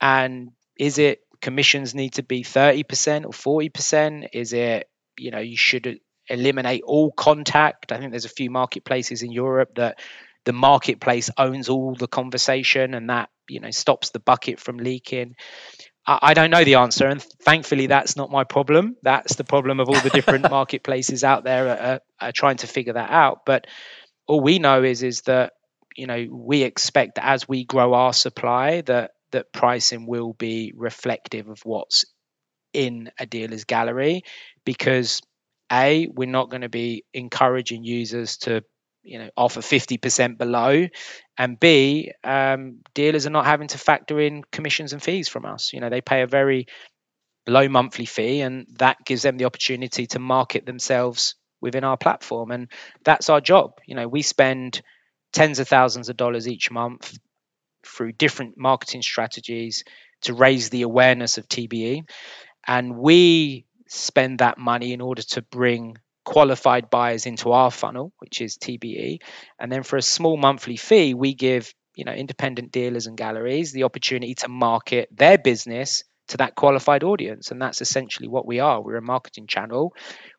And 0.00 0.50
is 0.76 0.98
it 0.98 1.20
commissions 1.40 1.94
need 1.94 2.14
to 2.14 2.22
be 2.22 2.42
30% 2.42 3.24
or 3.26 3.60
40%? 3.60 4.28
Is 4.32 4.52
it, 4.52 4.88
you 5.18 5.30
know, 5.30 5.40
you 5.40 5.56
should 5.56 6.00
eliminate 6.28 6.82
all 6.84 7.12
contact? 7.12 7.92
I 7.92 7.98
think 7.98 8.10
there's 8.10 8.24
a 8.24 8.30
few 8.30 8.50
marketplaces 8.50 9.22
in 9.22 9.32
Europe 9.32 9.74
that 9.76 9.98
the 10.44 10.52
marketplace 10.52 11.30
owns 11.36 11.68
all 11.68 11.94
the 11.94 12.08
conversation 12.08 12.94
and 12.94 13.10
that, 13.10 13.28
you 13.48 13.60
know, 13.60 13.70
stops 13.70 14.10
the 14.10 14.20
bucket 14.20 14.60
from 14.60 14.78
leaking. 14.78 15.36
I 16.04 16.34
don't 16.34 16.50
know 16.50 16.64
the 16.64 16.76
answer, 16.76 17.06
and 17.06 17.22
thankfully, 17.22 17.86
that's 17.86 18.16
not 18.16 18.28
my 18.28 18.42
problem. 18.42 18.96
That's 19.02 19.36
the 19.36 19.44
problem 19.44 19.78
of 19.78 19.88
all 19.88 20.00
the 20.00 20.10
different 20.10 20.42
marketplaces 20.50 21.22
out 21.22 21.44
there 21.44 21.68
are, 21.68 22.00
are, 22.20 22.32
trying 22.32 22.56
to 22.56 22.66
figure 22.66 22.94
that 22.94 23.10
out. 23.10 23.42
But 23.46 23.68
all 24.26 24.40
we 24.40 24.58
know 24.58 24.82
is 24.82 25.04
is 25.04 25.20
that 25.22 25.52
you 25.94 26.08
know 26.08 26.26
we 26.28 26.64
expect 26.64 27.16
that 27.16 27.26
as 27.26 27.48
we 27.48 27.64
grow 27.64 27.94
our 27.94 28.12
supply, 28.12 28.80
that 28.80 29.12
that 29.32 29.52
pricing 29.52 30.06
will 30.06 30.32
be 30.34 30.72
reflective 30.76 31.48
of 31.48 31.60
what's 31.64 32.04
in 32.72 33.10
a 33.18 33.26
dealer's 33.26 33.64
gallery, 33.64 34.22
because 34.64 35.20
a 35.70 36.06
we're 36.14 36.28
not 36.28 36.50
going 36.50 36.62
to 36.62 36.68
be 36.68 37.04
encouraging 37.14 37.84
users 37.84 38.36
to 38.38 38.62
you 39.02 39.18
know 39.18 39.30
offer 39.36 39.60
50% 39.62 40.38
below 40.38 40.86
and 41.38 41.58
b 41.58 42.12
um, 42.24 42.80
dealers 42.94 43.26
are 43.26 43.30
not 43.30 43.46
having 43.46 43.68
to 43.68 43.78
factor 43.78 44.20
in 44.20 44.42
commissions 44.52 44.92
and 44.92 45.02
fees 45.02 45.28
from 45.28 45.44
us. 45.46 45.72
You 45.72 45.80
know 45.80 45.90
they 45.90 46.00
pay 46.00 46.22
a 46.22 46.26
very 46.26 46.66
low 47.46 47.68
monthly 47.68 48.06
fee 48.06 48.40
and 48.40 48.66
that 48.78 48.98
gives 49.04 49.22
them 49.22 49.36
the 49.36 49.44
opportunity 49.46 50.06
to 50.06 50.18
market 50.18 50.64
themselves 50.66 51.34
within 51.60 51.84
our 51.84 51.96
platform 51.96 52.50
and 52.50 52.68
that's 53.04 53.28
our 53.30 53.40
job. 53.40 53.72
You 53.86 53.94
know 53.96 54.08
we 54.08 54.22
spend 54.22 54.82
tens 55.32 55.58
of 55.58 55.68
thousands 55.68 56.08
of 56.08 56.16
dollars 56.16 56.48
each 56.48 56.70
month 56.70 57.18
through 57.86 58.12
different 58.12 58.56
marketing 58.56 59.02
strategies 59.02 59.84
to 60.22 60.34
raise 60.34 60.70
the 60.70 60.82
awareness 60.82 61.38
of 61.38 61.48
TBE 61.48 62.02
and 62.66 62.96
we 62.96 63.66
spend 63.88 64.38
that 64.38 64.58
money 64.58 64.92
in 64.92 65.00
order 65.00 65.22
to 65.22 65.42
bring 65.42 65.96
qualified 66.24 66.90
buyers 66.90 67.26
into 67.26 67.52
our 67.52 67.70
funnel, 67.70 68.12
which 68.18 68.40
is 68.40 68.56
TBE. 68.56 69.18
And 69.58 69.70
then 69.70 69.82
for 69.82 69.96
a 69.96 70.02
small 70.02 70.36
monthly 70.36 70.76
fee, 70.76 71.14
we 71.14 71.34
give 71.34 71.72
you 71.94 72.04
know 72.04 72.12
independent 72.12 72.72
dealers 72.72 73.06
and 73.06 73.16
galleries 73.16 73.72
the 73.72 73.82
opportunity 73.84 74.34
to 74.36 74.48
market 74.48 75.08
their 75.12 75.36
business 75.36 76.04
to 76.28 76.38
that 76.38 76.54
qualified 76.54 77.04
audience. 77.04 77.50
And 77.50 77.60
that's 77.60 77.80
essentially 77.80 78.28
what 78.28 78.46
we 78.46 78.60
are. 78.60 78.80
We're 78.80 78.96
a 78.96 79.02
marketing 79.02 79.46
channel 79.46 79.92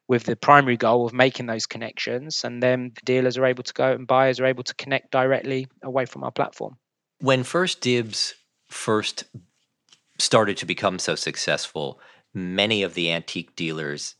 with 0.07 0.23
the 0.23 0.35
primary 0.35 0.77
goal 0.77 1.05
of 1.05 1.13
making 1.13 1.45
those 1.45 1.65
connections. 1.65 2.43
And 2.43 2.63
then 2.63 2.91
the 2.95 3.01
dealers 3.05 3.37
are 3.37 3.45
able 3.45 3.63
to 3.63 3.73
go 3.73 3.91
and 3.91 4.07
buyers 4.07 4.39
are 4.39 4.45
able 4.45 4.63
to 4.63 4.75
connect 4.75 5.11
directly 5.11 5.67
away 5.83 6.05
from 6.05 6.23
our 6.23 6.31
platform. 6.31 6.77
When 7.23 7.45
1stDibs 7.45 8.33
first 8.67 9.23
started 10.19 10.57
to 10.57 10.65
become 10.65 10.99
so 10.99 11.15
successful, 11.15 12.01
many 12.33 12.83
of 12.83 12.95
the 12.95 13.13
antique 13.13 13.55
dealers 13.55 14.15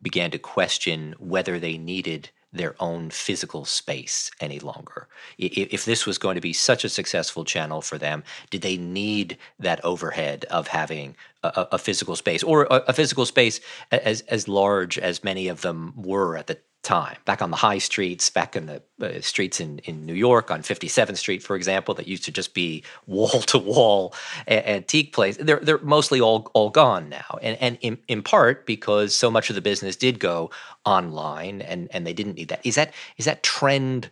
began 0.00 0.30
to 0.30 0.38
question 0.38 1.14
whether 1.18 1.58
they 1.58 1.76
needed 1.76 2.30
their 2.50 2.74
own 2.80 3.10
physical 3.10 3.66
space 3.66 4.30
any 4.40 4.58
longer. 4.60 5.08
If 5.36 5.84
this 5.84 6.06
was 6.06 6.16
going 6.16 6.36
to 6.36 6.40
be 6.40 6.54
such 6.54 6.84
a 6.84 6.88
successful 6.88 7.44
channel 7.44 7.82
for 7.82 7.98
them, 7.98 8.24
did 8.48 8.62
they 8.62 8.78
need 8.78 9.36
that 9.58 9.84
overhead 9.84 10.46
of 10.46 10.68
having 10.68 11.16
a, 11.42 11.68
a 11.72 11.78
physical 11.78 12.16
space 12.16 12.42
or 12.42 12.62
a, 12.70 12.76
a, 12.88 12.92
physical 12.94 13.26
space 13.26 13.60
as 13.92 14.22
as 14.22 14.48
large 14.48 14.98
as 14.98 15.22
many 15.22 15.48
of 15.48 15.60
them 15.60 15.92
were 15.94 16.38
at 16.38 16.46
the 16.46 16.58
time. 16.88 17.18
Back 17.26 17.42
on 17.42 17.50
the 17.50 17.56
high 17.56 17.76
streets, 17.76 18.30
back 18.30 18.56
in 18.56 18.64
the 18.64 18.82
uh, 19.02 19.20
streets 19.20 19.60
in, 19.60 19.78
in 19.80 20.06
New 20.06 20.14
York 20.14 20.50
on 20.50 20.62
57th 20.62 21.18
Street, 21.18 21.42
for 21.42 21.54
example, 21.54 21.92
that 21.94 22.08
used 22.08 22.24
to 22.24 22.32
just 22.32 22.54
be 22.54 22.82
wall 23.06 23.42
to 23.42 23.58
wall 23.58 24.14
antique 24.48 25.12
place. 25.12 25.36
They're 25.36 25.60
they're 25.60 25.78
mostly 25.78 26.20
all 26.20 26.50
all 26.54 26.70
gone 26.70 27.10
now, 27.10 27.38
and 27.42 27.58
and 27.60 27.78
in, 27.82 27.98
in 28.08 28.22
part 28.22 28.64
because 28.64 29.14
so 29.14 29.30
much 29.30 29.50
of 29.50 29.54
the 29.54 29.60
business 29.60 29.96
did 29.96 30.18
go 30.18 30.50
online, 30.86 31.60
and 31.60 31.88
and 31.92 32.06
they 32.06 32.14
didn't 32.14 32.36
need 32.36 32.48
that. 32.48 32.64
Is 32.64 32.74
that 32.74 32.94
is 33.18 33.26
that 33.26 33.42
trend? 33.42 34.10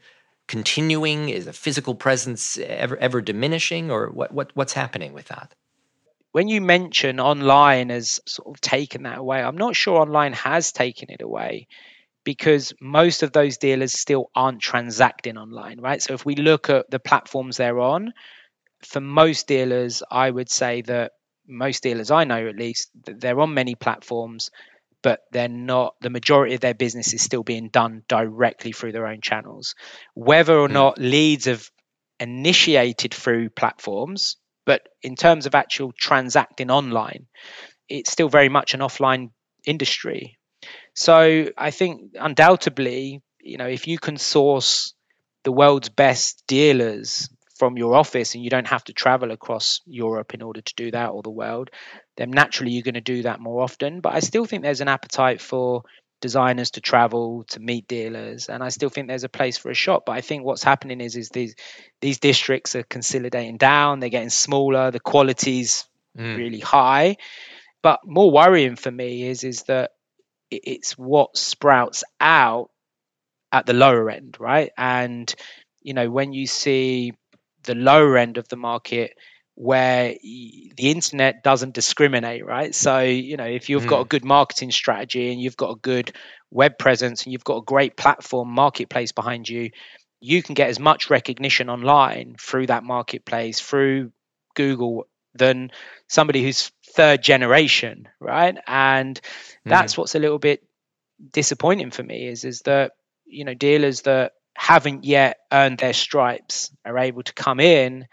continuing 0.49 1.29
is 1.29 1.49
a 1.49 1.53
physical 1.53 1.93
presence 1.93 2.57
ever 2.59 2.97
ever 2.99 3.21
diminishing 3.21 3.91
or 3.91 4.11
what, 4.11 4.31
what 4.33 4.53
what's 4.55 4.73
happening 4.73 5.13
with 5.13 5.27
that 5.27 5.53
when 6.31 6.47
you 6.47 6.61
mention 6.61 7.19
online 7.19 7.91
as 7.91 8.21
sort 8.27 8.55
of 8.55 8.61
taken 8.61 9.03
that 9.05 9.19
away, 9.19 9.43
I'm 9.43 9.57
not 9.57 9.75
sure 9.75 9.99
online 9.99 10.35
has 10.35 10.71
taken 10.71 11.11
it 11.11 11.23
away 11.23 11.67
because 12.27 12.73
most 12.81 13.23
of 13.23 13.31
those 13.31 13.57
dealers 13.57 13.93
still 13.93 14.33
aren't 14.35 14.61
transacting 14.61 15.39
online, 15.39 15.81
right? 15.81 16.03
So 16.03 16.13
if 16.13 16.27
we 16.27 16.35
look 16.35 16.69
at 16.69 16.91
the 16.91 16.99
platforms 16.99 17.57
they're 17.57 17.79
on, 17.79 18.13
for 18.83 19.01
most 19.01 19.47
dealers, 19.47 20.03
I 20.11 20.29
would 20.29 20.51
say 20.51 20.83
that 20.83 21.13
most 21.47 21.85
dealers 21.85 22.11
I 22.11 22.25
know 22.25 22.49
at 22.49 22.57
least, 22.57 22.91
they're 23.05 23.39
on 23.39 23.55
many 23.55 23.77
platforms, 23.77 24.51
but 25.03 25.21
they're 25.31 25.49
not, 25.49 25.95
the 26.01 26.11
majority 26.11 26.57
of 26.57 26.61
their 26.61 26.75
business 26.75 27.15
is 27.15 27.23
still 27.23 27.45
being 27.45 27.69
done 27.69 28.03
directly 28.09 28.73
through 28.73 28.91
their 28.91 29.07
own 29.07 29.21
channels. 29.21 29.77
Whether 30.15 30.59
or 30.59 30.67
hmm. 30.67 30.75
not 30.75 30.99
leads 30.99 31.45
have 31.45 31.71
initiated 32.19 33.15
through 33.15 33.51
platforms, 33.51 34.37
but 34.65 34.83
in 35.01 35.15
terms 35.15 35.47
of 35.47 35.55
actual 35.55 35.93
transacting 35.93 36.73
online, 36.73 37.27
it's 37.89 38.11
still 38.11 38.29
very 38.29 38.49
much 38.49 38.75
an 38.75 38.81
offline 38.81 39.31
industry. 39.65 40.36
So 40.97 41.51
I 41.57 41.71
think 41.71 42.13
undoubtedly, 42.19 43.23
you 43.39 43.59
know, 43.59 43.69
if 43.69 43.87
you 43.87 43.99
can 43.99 44.17
source 44.17 44.95
the 45.45 45.53
world's 45.53 45.91
best 45.91 46.43
dealers 46.49 47.29
from 47.59 47.77
your 47.77 47.95
office 47.95 48.35
and 48.35 48.43
you 48.43 48.51
don't 48.51 48.67
have 48.67 48.85
to 48.85 48.95
travel 48.95 49.31
across 49.31 49.83
Europe 49.87 50.33
in 50.33 50.43
order 50.43 50.63
to 50.63 50.75
do 50.75 50.91
that 50.91 51.11
or 51.11 51.23
the 51.23 51.31
world, 51.31 51.71
then 52.17 52.31
naturally 52.31 52.73
you're 52.73 52.83
going 52.83 52.95
to 52.95 53.01
do 53.03 53.23
that 53.23 53.41
more 53.41 53.63
often. 53.63 54.01
But 54.01 54.15
I 54.15 54.21
still 54.21 54.47
think 54.47 54.63
there's 54.63 54.81
an 54.81 54.89
appetite 54.89 55.41
for 55.41 55.83
designers 56.23 56.71
to 56.73 56.81
travel 56.81 57.45
to 57.51 57.61
meet 57.61 57.87
dealers 57.87 58.49
and 58.49 58.63
I 58.63 58.71
still 58.71 58.89
think 58.89 59.07
there's 59.07 59.25
a 59.25 59.29
place 59.29 59.59
for 59.59 59.71
a 59.71 59.75
shop 59.75 60.05
but 60.07 60.13
I 60.13 60.23
think 60.23 60.45
what's 60.45 60.65
happening 60.65 61.03
is 61.03 61.15
is 61.15 61.29
these 61.29 61.55
these 62.01 62.19
districts 62.19 62.75
are 62.75 62.85
consolidating 62.85 63.59
down 63.59 64.01
they're 64.01 64.09
getting 64.09 64.31
smaller 64.31 64.91
the 64.91 64.99
quality's 64.99 65.85
mm. 66.19 66.37
really 66.39 66.59
high 66.59 67.19
but 67.83 68.01
more 68.07 68.31
worrying 68.31 68.77
for 68.77 68.91
me 68.91 69.29
is 69.29 69.45
is 69.45 69.65
that 69.65 69.91
it's 70.51 70.93
what 70.93 71.37
sprouts 71.37 72.05
out 72.21 72.71
at 73.53 73.67
the 73.67 73.73
lower 73.73 74.11
end, 74.11 74.37
right? 74.39 74.71
And 74.77 75.33
you 75.83 75.95
know, 75.95 76.11
when 76.11 76.33
you 76.33 76.47
see 76.47 77.13
the 77.63 77.75
lower 77.75 78.17
end 78.17 78.39
of 78.39 78.49
the 78.49 78.57
market 78.57 79.13
where 79.55 80.15
the 80.23 80.91
internet 80.91 81.43
doesn't 81.43 81.75
discriminate, 81.75 82.45
right? 82.45 82.75
So, 82.75 83.01
you 83.01 83.39
know, 83.39 83.47
if 83.47 83.71
you've 83.71 83.85
mm. 83.85 83.89
got 83.89 84.01
a 84.01 84.05
mm. 84.05 84.09
good 84.09 84.25
marketing 84.25 84.71
strategy 84.71 85.33
and 85.33 85.41
you've 85.41 85.57
got 85.57 85.71
a 85.71 85.77
good 85.77 86.13
web 86.51 86.79
presence 86.79 87.25
and 87.25 87.33
you've 87.33 87.45
got 87.45 87.59
a 87.59 87.65
great 87.65 87.97
platform 87.97 88.51
marketplace 88.51 89.13
behind 89.13 89.49
you, 89.49 89.71
you 90.21 90.43
can 90.43 90.55
get 90.55 90.69
as 90.69 90.79
much 90.79 91.09
recognition 91.09 91.71
online 91.71 92.37
through 92.39 92.67
that 92.67 92.85
marketplace, 92.85 93.59
through 93.59 94.13
Google, 94.55 95.07
than 95.37 95.71
somebody 96.09 96.43
who's 96.43 96.71
third 96.95 97.23
generation, 97.23 98.09
right? 98.21 98.57
And 98.67 99.21
that's 99.65 99.95
mm. 99.95 99.99
what's 99.99 100.15
a 100.15 100.19
little 100.19 100.39
bit 100.39 100.63
disappointing 101.33 101.91
for 101.91 102.03
me 102.03 102.29
is 102.29 102.45
is 102.45 102.61
that 102.63 102.93
you 103.25 103.45
know 103.45 103.55
dealers 103.55 104.03
that 104.03 104.33
haven't 104.55 105.05
yet 105.05 105.39
earned 105.53 105.79
their 105.79 105.93
stripes 105.93 106.71
are 106.85 106.99
able 106.99 107.23
to 107.23 107.33
come 107.35 107.61
in 107.61 108.07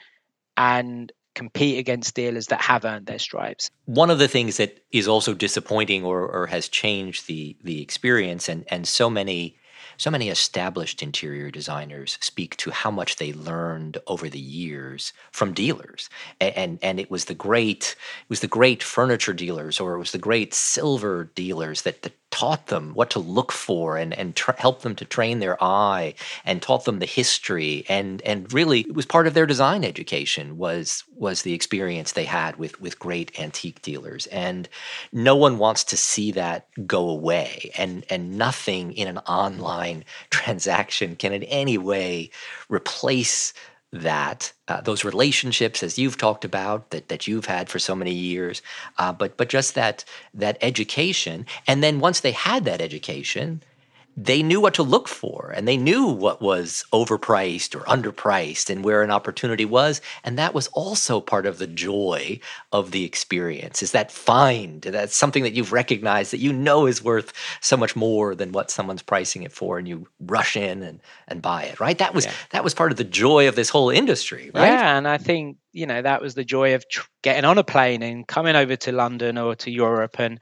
and 0.58 1.12
compete 1.36 1.80
against 1.80 2.16
dealers 2.16 2.48
that 2.48 2.62
have 2.62 2.86
earned 2.86 3.08
their 3.08 3.20
stripes. 3.20 3.72
One 3.86 4.10
of 4.10 4.20
the 4.20 4.28
things 4.28 4.58
that 4.58 4.80
is 4.92 5.08
also 5.08 5.34
disappointing 5.34 6.04
or, 6.04 6.28
or 6.28 6.48
has 6.48 6.68
changed 6.68 7.28
the 7.28 7.58
the 7.64 7.82
experience 7.82 8.50
and 8.50 8.66
and 8.70 8.88
so 8.88 9.10
many 9.10 9.58
so 9.98 10.12
many 10.12 10.30
established 10.30 11.02
interior 11.04 11.52
designers 11.52 12.18
speak 12.22 12.58
to 12.58 12.72
how 12.72 12.91
much 12.91 13.18
they 13.18 13.34
learned 13.34 13.98
over 14.08 14.30
the 14.30 14.39
years 14.39 15.14
from 15.32 15.54
dealers. 15.54 16.10
And, 16.39 16.58
and 16.58 16.80
and, 16.82 17.00
it 17.00 17.12
was 17.12 17.26
the 17.26 17.34
great 17.34 17.96
it 18.22 18.30
was 18.30 18.39
the 18.39 18.48
great 18.48 18.84
furniture 18.84 19.34
dealers 19.34 19.80
or 19.80 19.96
it 19.96 20.00
was 20.00 20.12
the 20.12 20.18
great 20.18 20.54
silver 20.54 21.30
dealers 21.36 21.82
that, 21.84 22.02
that 22.04 22.14
taught 22.34 22.68
them 22.68 22.94
what 22.96 23.12
to 23.12 23.20
look 23.20 23.52
for 23.52 23.96
and 23.96 24.12
and 24.14 24.36
tra- 24.36 24.60
helped 24.60 24.82
them 24.82 24.96
to 24.96 25.06
train 25.06 25.38
their 25.38 25.64
eye 25.64 26.16
and 26.46 26.62
taught 26.62 26.86
them 26.86 27.00
the 27.00 27.06
history. 27.06 27.86
And 27.88 28.22
and 28.24 28.52
really 28.52 28.82
it 28.82 28.96
was 28.96 29.06
part 29.06 29.28
of 29.28 29.34
their 29.36 29.46
design 29.46 29.84
education 29.84 30.58
was 30.58 31.04
was 31.16 31.44
the 31.44 31.54
experience 31.54 32.14
they 32.14 32.26
had 32.26 32.56
with 32.56 32.82
with 32.82 32.98
great 32.98 33.39
antique 33.39 33.82
dealers. 33.84 34.26
And 34.28 34.68
no 35.12 35.36
one 35.36 35.60
wants 35.60 35.84
to 35.86 35.98
see 35.98 36.32
that 36.32 36.68
go 36.88 37.08
away. 37.10 37.72
And 37.78 38.04
and 38.10 38.38
nothing 38.38 38.94
in 38.94 39.08
an 39.08 39.20
online 39.20 39.83
transaction? 40.30 41.16
Can 41.16 41.34
in 41.34 41.44
any 41.44 41.78
way 41.78 42.30
replace 42.70 43.54
that 43.92 44.52
uh, 44.68 44.82
those 44.82 45.04
relationships 45.04 45.84
as 45.84 46.00
you've 46.00 46.18
talked 46.18 46.44
about 46.44 46.90
that, 46.90 47.10
that 47.10 47.28
you've 47.28 47.46
had 47.46 47.70
for 47.70 47.80
so 47.80 47.96
many 47.96 48.14
years? 48.14 48.62
Uh, 48.98 49.14
but 49.14 49.38
but 49.38 49.50
just 49.50 49.76
that 49.76 50.04
that 50.34 50.58
education 50.62 51.46
and 51.68 51.84
then 51.84 52.00
once 52.00 52.22
they 52.22 52.32
had 52.32 52.66
that 52.66 52.82
education 52.82 53.62
they 54.16 54.43
knew 54.43 54.61
what 54.61 54.76
to 54.76 54.84
look 54.84 55.07
for 55.07 55.51
and 55.55 55.68
they 55.68 55.78
knew 55.78 56.07
what 56.07 56.41
was 56.41 56.86
overpriced 56.93 57.76
or 57.76 57.84
underpriced 57.86 58.70
and 58.70 58.84
where 58.84 59.01
an 59.01 59.09
opportunity 59.09 59.66
was 59.66 60.01
and 60.24 60.38
that 60.38 60.53
was 60.53 60.68
also 60.68 61.20
part 61.20 61.45
of 61.45 61.57
the 61.57 61.68
joy 61.68 62.39
of 62.72 62.91
the 62.91 63.05
experience 63.05 63.82
is 63.82 63.91
that 63.91 64.11
find 64.11 64.84
that's 64.84 65.16
something 65.16 65.43
that 65.43 65.53
you've 65.53 65.72
recognized 65.72 66.32
that 66.32 66.39
you 66.39 66.53
know 66.53 66.86
is 66.86 67.03
worth 67.03 67.34
so 67.59 67.76
much 67.76 67.95
more 67.95 68.36
than 68.36 68.51
what 68.51 68.70
someone's 68.70 69.01
pricing 69.01 69.43
it 69.43 69.51
for 69.51 69.80
and 69.80 69.88
you 69.88 70.07
rush 70.20 70.55
in 70.55 70.84
and 70.84 70.99
and 71.28 71.41
buy 71.41 71.64
it 71.64 71.80
right 71.80 71.97
that 71.97 72.14
was 72.14 72.26
yeah. 72.26 72.34
that 72.51 72.64
was 72.64 72.74
part 72.74 72.91
of 72.91 72.97
the 72.97 73.03
joy 73.03 73.47
of 73.47 73.55
this 73.55 73.70
whole 73.70 73.89
industry 73.89 74.51
right 74.53 74.68
yeah 74.68 74.95
and 74.95 75.07
i 75.07 75.18
think 75.18 75.57
you 75.72 75.88
know 75.88 76.01
that 76.01 76.22
was 76.22 76.36
the 76.36 76.45
joy 76.45 76.76
of 76.76 76.88
tr- 76.88 77.07
getting 77.24 77.45
on 77.45 77.57
a 77.57 77.64
plane 77.64 78.03
and 78.03 78.28
coming 78.28 78.55
over 78.55 78.76
to 78.76 78.91
london 78.91 79.39
or 79.39 79.55
to 79.55 79.72
europe 79.72 80.20
and 80.20 80.39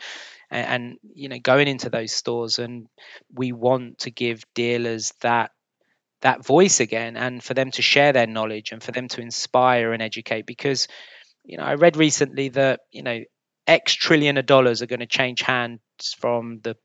and, 0.52 0.68
and 0.68 0.98
you 1.16 1.30
know 1.30 1.40
going 1.40 1.68
into 1.68 1.90
those 1.90 2.12
stores 2.12 2.60
and 2.60 2.88
we 3.34 3.52
want 3.52 4.00
to 4.00 4.12
give 4.12 4.44
dealers 4.54 5.14
that 5.22 5.52
that 6.22 6.46
voice 6.46 6.80
again 6.80 7.18
and 7.18 7.44
for 7.44 7.54
them 7.56 7.72
to 7.72 7.82
share 7.82 8.14
their 8.14 8.28
knowledge 8.28 8.72
and 8.72 8.84
for 8.84 8.92
them 8.92 9.08
to 9.08 9.22
inspire 9.22 9.92
and 9.94 10.04
educate 10.04 10.46
because 10.46 10.88
you 11.44 11.58
know 11.58 11.64
i 11.64 11.74
read 11.74 11.98
recently 11.98 12.50
that 12.50 12.82
you 12.92 13.02
know 13.02 13.22
x 13.66 13.94
trillion 13.94 14.38
of 14.38 14.46
dollars 14.46 14.82
are 14.82 14.88
going 14.88 15.00
to 15.00 15.08
change 15.08 15.42
hands 15.42 15.80
from 16.18 16.60
the 16.64 16.76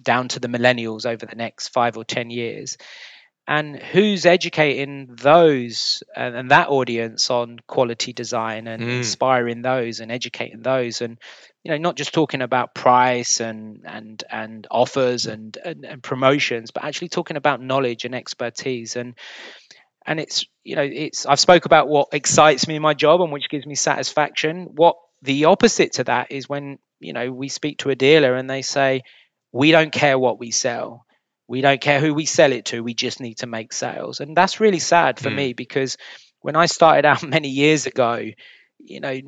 down 0.00 0.26
to 0.26 0.40
the 0.40 0.48
millennials 0.48 1.04
over 1.04 1.26
the 1.26 1.36
next 1.36 1.68
5 1.68 1.98
or 1.98 2.04
10 2.04 2.30
years 2.30 2.78
and 3.46 3.76
who's 3.76 4.24
educating 4.24 5.16
those 5.16 6.02
and, 6.14 6.36
and 6.36 6.50
that 6.50 6.68
audience 6.68 7.30
on 7.30 7.58
quality 7.66 8.12
design 8.12 8.68
and 8.68 8.82
mm. 8.82 8.98
inspiring 8.98 9.62
those 9.62 10.00
and 10.00 10.12
educating 10.12 10.62
those? 10.62 11.00
And 11.00 11.18
you 11.64 11.70
know 11.70 11.78
not 11.78 11.96
just 11.96 12.12
talking 12.14 12.42
about 12.42 12.74
price 12.74 13.40
and 13.40 13.82
and 13.84 14.22
and 14.30 14.66
offers 14.70 15.26
and, 15.26 15.56
and, 15.64 15.84
and 15.84 16.02
promotions 16.02 16.72
but 16.72 16.84
actually 16.84 17.08
talking 17.08 17.36
about 17.36 17.60
knowledge 17.60 18.04
and 18.04 18.14
expertise. 18.14 18.96
And 18.96 19.14
and 20.06 20.20
it's 20.20 20.44
you 20.64 20.76
know 20.76 20.82
it's 20.82 21.26
i've 21.26 21.40
spoke 21.40 21.64
about 21.64 21.88
what 21.88 22.08
excites 22.12 22.66
me 22.66 22.76
in 22.76 22.82
my 22.82 22.94
job 22.94 23.20
and 23.20 23.32
which 23.32 23.48
gives 23.48 23.66
me 23.66 23.74
satisfaction. 23.74 24.68
What 24.74 24.96
the 25.22 25.46
opposite 25.46 25.94
to 25.94 26.04
that 26.04 26.30
is 26.30 26.48
when 26.48 26.78
you 27.00 27.12
know 27.12 27.32
we 27.32 27.48
speak 27.48 27.78
to 27.78 27.90
a 27.90 27.94
dealer 27.94 28.34
and 28.34 28.48
they 28.48 28.62
say 28.62 29.02
we 29.52 29.70
don't 29.70 29.92
care 29.92 30.18
what 30.18 30.38
we 30.38 30.50
sell 30.50 31.06
we 31.52 31.60
don't 31.60 31.82
care 31.82 32.00
who 32.00 32.14
we 32.14 32.24
sell 32.24 32.50
it 32.50 32.64
to. 32.64 32.82
We 32.82 32.94
just 32.94 33.20
need 33.20 33.36
to 33.40 33.46
make 33.46 33.74
sales. 33.74 34.20
And 34.20 34.34
that's 34.34 34.58
really 34.58 34.78
sad 34.78 35.20
for 35.20 35.28
mm. 35.28 35.34
me 35.34 35.52
because 35.52 35.98
when 36.40 36.56
I 36.56 36.64
started 36.64 37.04
out 37.04 37.22
many 37.36 37.50
years 37.50 37.84
ago, 37.84 38.24
you 38.78 39.00
know, 39.00 39.20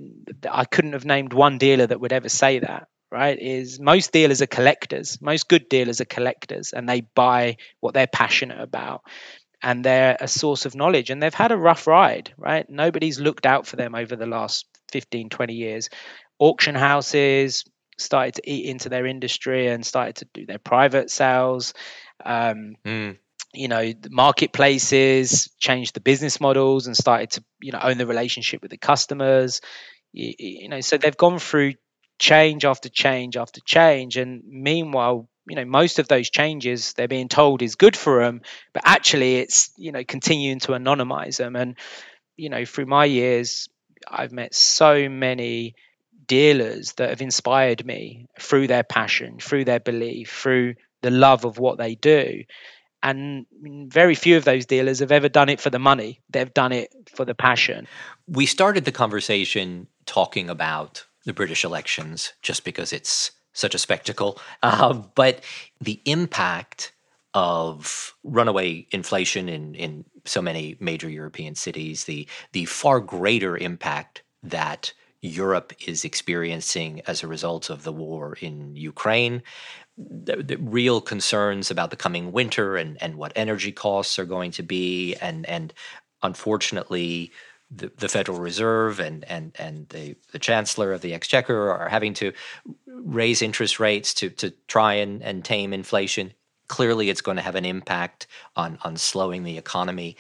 I 0.50 0.64
couldn't 0.64 0.94
have 0.94 1.04
named 1.04 1.34
one 1.34 1.58
dealer 1.58 1.86
that 1.86 2.00
would 2.00 2.14
ever 2.14 2.30
say 2.30 2.60
that 2.60 2.88
right 3.12 3.38
is 3.38 3.78
most 3.78 4.10
dealers 4.10 4.40
are 4.42 4.46
collectors 4.46 5.20
most 5.20 5.46
good 5.46 5.68
dealers 5.68 6.00
are 6.00 6.06
collectors 6.06 6.72
and 6.72 6.88
they 6.88 7.02
buy 7.14 7.56
what 7.78 7.94
they're 7.94 8.08
passionate 8.08 8.60
about 8.60 9.02
and 9.62 9.84
they're 9.84 10.16
a 10.18 10.26
source 10.26 10.64
of 10.64 10.74
knowledge 10.74 11.10
and 11.10 11.22
they've 11.22 11.32
had 11.42 11.52
a 11.52 11.56
rough 11.56 11.86
ride 11.86 12.32
right 12.36 12.68
nobody's 12.68 13.20
looked 13.20 13.46
out 13.46 13.68
for 13.68 13.76
them 13.76 13.94
over 13.94 14.16
the 14.16 14.26
last 14.26 14.66
15 14.90 15.28
20 15.28 15.54
years 15.54 15.90
auction 16.40 16.74
houses 16.74 17.64
started 17.98 18.34
to 18.34 18.50
eat 18.50 18.66
into 18.66 18.88
their 18.88 19.06
industry 19.06 19.68
and 19.68 19.86
started 19.86 20.16
to 20.16 20.26
do 20.34 20.46
their 20.46 20.58
private 20.58 21.10
sales 21.10 21.74
um, 22.24 22.76
mm. 22.84 23.18
You 23.56 23.68
know, 23.68 23.92
the 23.92 24.10
marketplaces 24.10 25.48
changed 25.60 25.94
the 25.94 26.00
business 26.00 26.40
models 26.40 26.88
and 26.88 26.96
started 26.96 27.30
to 27.32 27.44
you 27.60 27.70
know 27.70 27.78
own 27.80 27.98
the 27.98 28.06
relationship 28.06 28.62
with 28.62 28.72
the 28.72 28.78
customers. 28.78 29.60
You, 30.12 30.34
you 30.38 30.68
know, 30.68 30.80
so 30.80 30.96
they've 30.96 31.16
gone 31.16 31.38
through 31.38 31.74
change 32.18 32.64
after 32.64 32.88
change 32.88 33.36
after 33.36 33.60
change, 33.64 34.16
and 34.16 34.42
meanwhile, 34.44 35.28
you 35.46 35.56
know 35.56 35.64
most 35.64 35.98
of 35.98 36.08
those 36.08 36.30
changes 36.30 36.92
they're 36.94 37.08
being 37.08 37.28
told 37.28 37.62
is 37.62 37.74
good 37.74 37.96
for 37.96 38.22
them 38.22 38.40
but 38.72 38.82
actually 38.86 39.36
it's 39.36 39.70
you 39.76 39.92
know 39.92 40.04
continuing 40.04 40.58
to 40.58 40.72
anonymize 40.72 41.36
them 41.36 41.56
and 41.56 41.76
you 42.36 42.48
know 42.48 42.64
through 42.64 42.86
my 42.86 43.04
years 43.04 43.68
i've 44.08 44.32
met 44.32 44.54
so 44.54 45.08
many 45.08 45.74
dealers 46.26 46.92
that 46.94 47.10
have 47.10 47.20
inspired 47.20 47.84
me 47.84 48.26
through 48.40 48.66
their 48.66 48.82
passion 48.82 49.38
through 49.38 49.64
their 49.64 49.80
belief 49.80 50.30
through 50.30 50.74
the 51.04 51.10
love 51.10 51.44
of 51.44 51.58
what 51.58 51.76
they 51.78 51.94
do. 51.94 52.42
And 53.02 53.44
very 53.92 54.14
few 54.14 54.38
of 54.38 54.46
those 54.46 54.64
dealers 54.64 55.00
have 55.00 55.12
ever 55.12 55.28
done 55.28 55.50
it 55.50 55.60
for 55.60 55.68
the 55.68 55.78
money. 55.78 56.22
They've 56.30 56.52
done 56.52 56.72
it 56.72 56.90
for 57.14 57.26
the 57.26 57.34
passion. 57.34 57.86
We 58.26 58.46
started 58.46 58.86
the 58.86 58.92
conversation 58.92 59.86
talking 60.06 60.48
about 60.48 61.04
the 61.26 61.34
British 61.34 61.62
elections 61.62 62.32
just 62.40 62.64
because 62.64 62.94
it's 62.94 63.32
such 63.52 63.74
a 63.74 63.78
spectacle. 63.78 64.40
Uh, 64.62 64.94
but 65.14 65.44
the 65.82 66.00
impact 66.06 66.92
of 67.34 68.14
runaway 68.24 68.86
inflation 68.90 69.50
in, 69.50 69.74
in 69.74 70.06
so 70.24 70.40
many 70.40 70.76
major 70.80 71.10
European 71.10 71.54
cities, 71.54 72.04
the, 72.04 72.26
the 72.52 72.64
far 72.64 73.00
greater 73.00 73.58
impact 73.58 74.22
that 74.42 74.94
Europe 75.24 75.72
is 75.86 76.04
experiencing 76.04 77.00
as 77.06 77.22
a 77.22 77.26
result 77.26 77.70
of 77.70 77.82
the 77.82 77.92
war 77.92 78.36
in 78.40 78.76
Ukraine, 78.76 79.42
the, 79.96 80.36
the, 80.36 80.56
real 80.56 81.00
concerns 81.00 81.70
about 81.70 81.90
the 81.90 81.96
coming 81.96 82.32
winter 82.32 82.76
and, 82.76 83.00
and 83.00 83.16
what 83.16 83.32
energy 83.36 83.72
costs 83.72 84.18
are 84.18 84.24
going 84.24 84.50
to 84.52 84.62
be, 84.62 85.14
and 85.16 85.46
and 85.46 85.72
unfortunately, 86.22 87.30
the, 87.70 87.92
the 87.96 88.08
Federal 88.08 88.38
Reserve 88.38 88.98
and 88.98 89.24
and 89.24 89.52
and 89.58 89.88
the, 89.90 90.16
the 90.32 90.38
Chancellor 90.38 90.92
of 90.92 91.00
the 91.00 91.14
Exchequer 91.14 91.70
are 91.70 91.88
having 91.88 92.14
to 92.14 92.32
raise 92.86 93.42
interest 93.42 93.78
rates 93.78 94.12
to 94.14 94.30
to 94.30 94.50
try 94.66 94.94
and, 94.94 95.22
and 95.22 95.44
tame 95.44 95.72
inflation. 95.72 96.32
Clearly, 96.66 97.08
it's 97.08 97.20
going 97.20 97.36
to 97.36 97.42
have 97.42 97.54
an 97.54 97.64
impact 97.64 98.26
on 98.56 98.78
on 98.82 98.96
slowing 98.96 99.44
the 99.44 99.58
economy. 99.58 100.16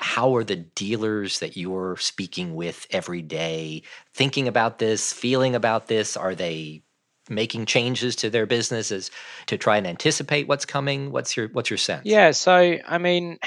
How 0.00 0.36
are 0.36 0.44
the 0.44 0.54
dealers 0.54 1.40
that 1.40 1.56
you're 1.56 1.96
speaking 1.96 2.54
with 2.54 2.86
every 2.92 3.20
day 3.20 3.82
thinking 4.14 4.46
about 4.46 4.78
this, 4.78 5.12
feeling 5.12 5.56
about 5.56 5.88
this? 5.88 6.16
Are 6.16 6.36
they 6.36 6.82
making 7.28 7.66
changes 7.66 8.16
to 8.16 8.30
their 8.30 8.46
businesses 8.46 9.10
to 9.46 9.58
try 9.58 9.76
and 9.76 9.86
anticipate 9.86 10.48
what's 10.48 10.64
coming? 10.64 11.10
What's 11.10 11.36
your 11.36 11.48
what's 11.48 11.70
your 11.70 11.78
sense? 11.78 12.02
Yeah, 12.04 12.32
so 12.32 12.78
I 12.86 12.98
mean, 12.98 13.38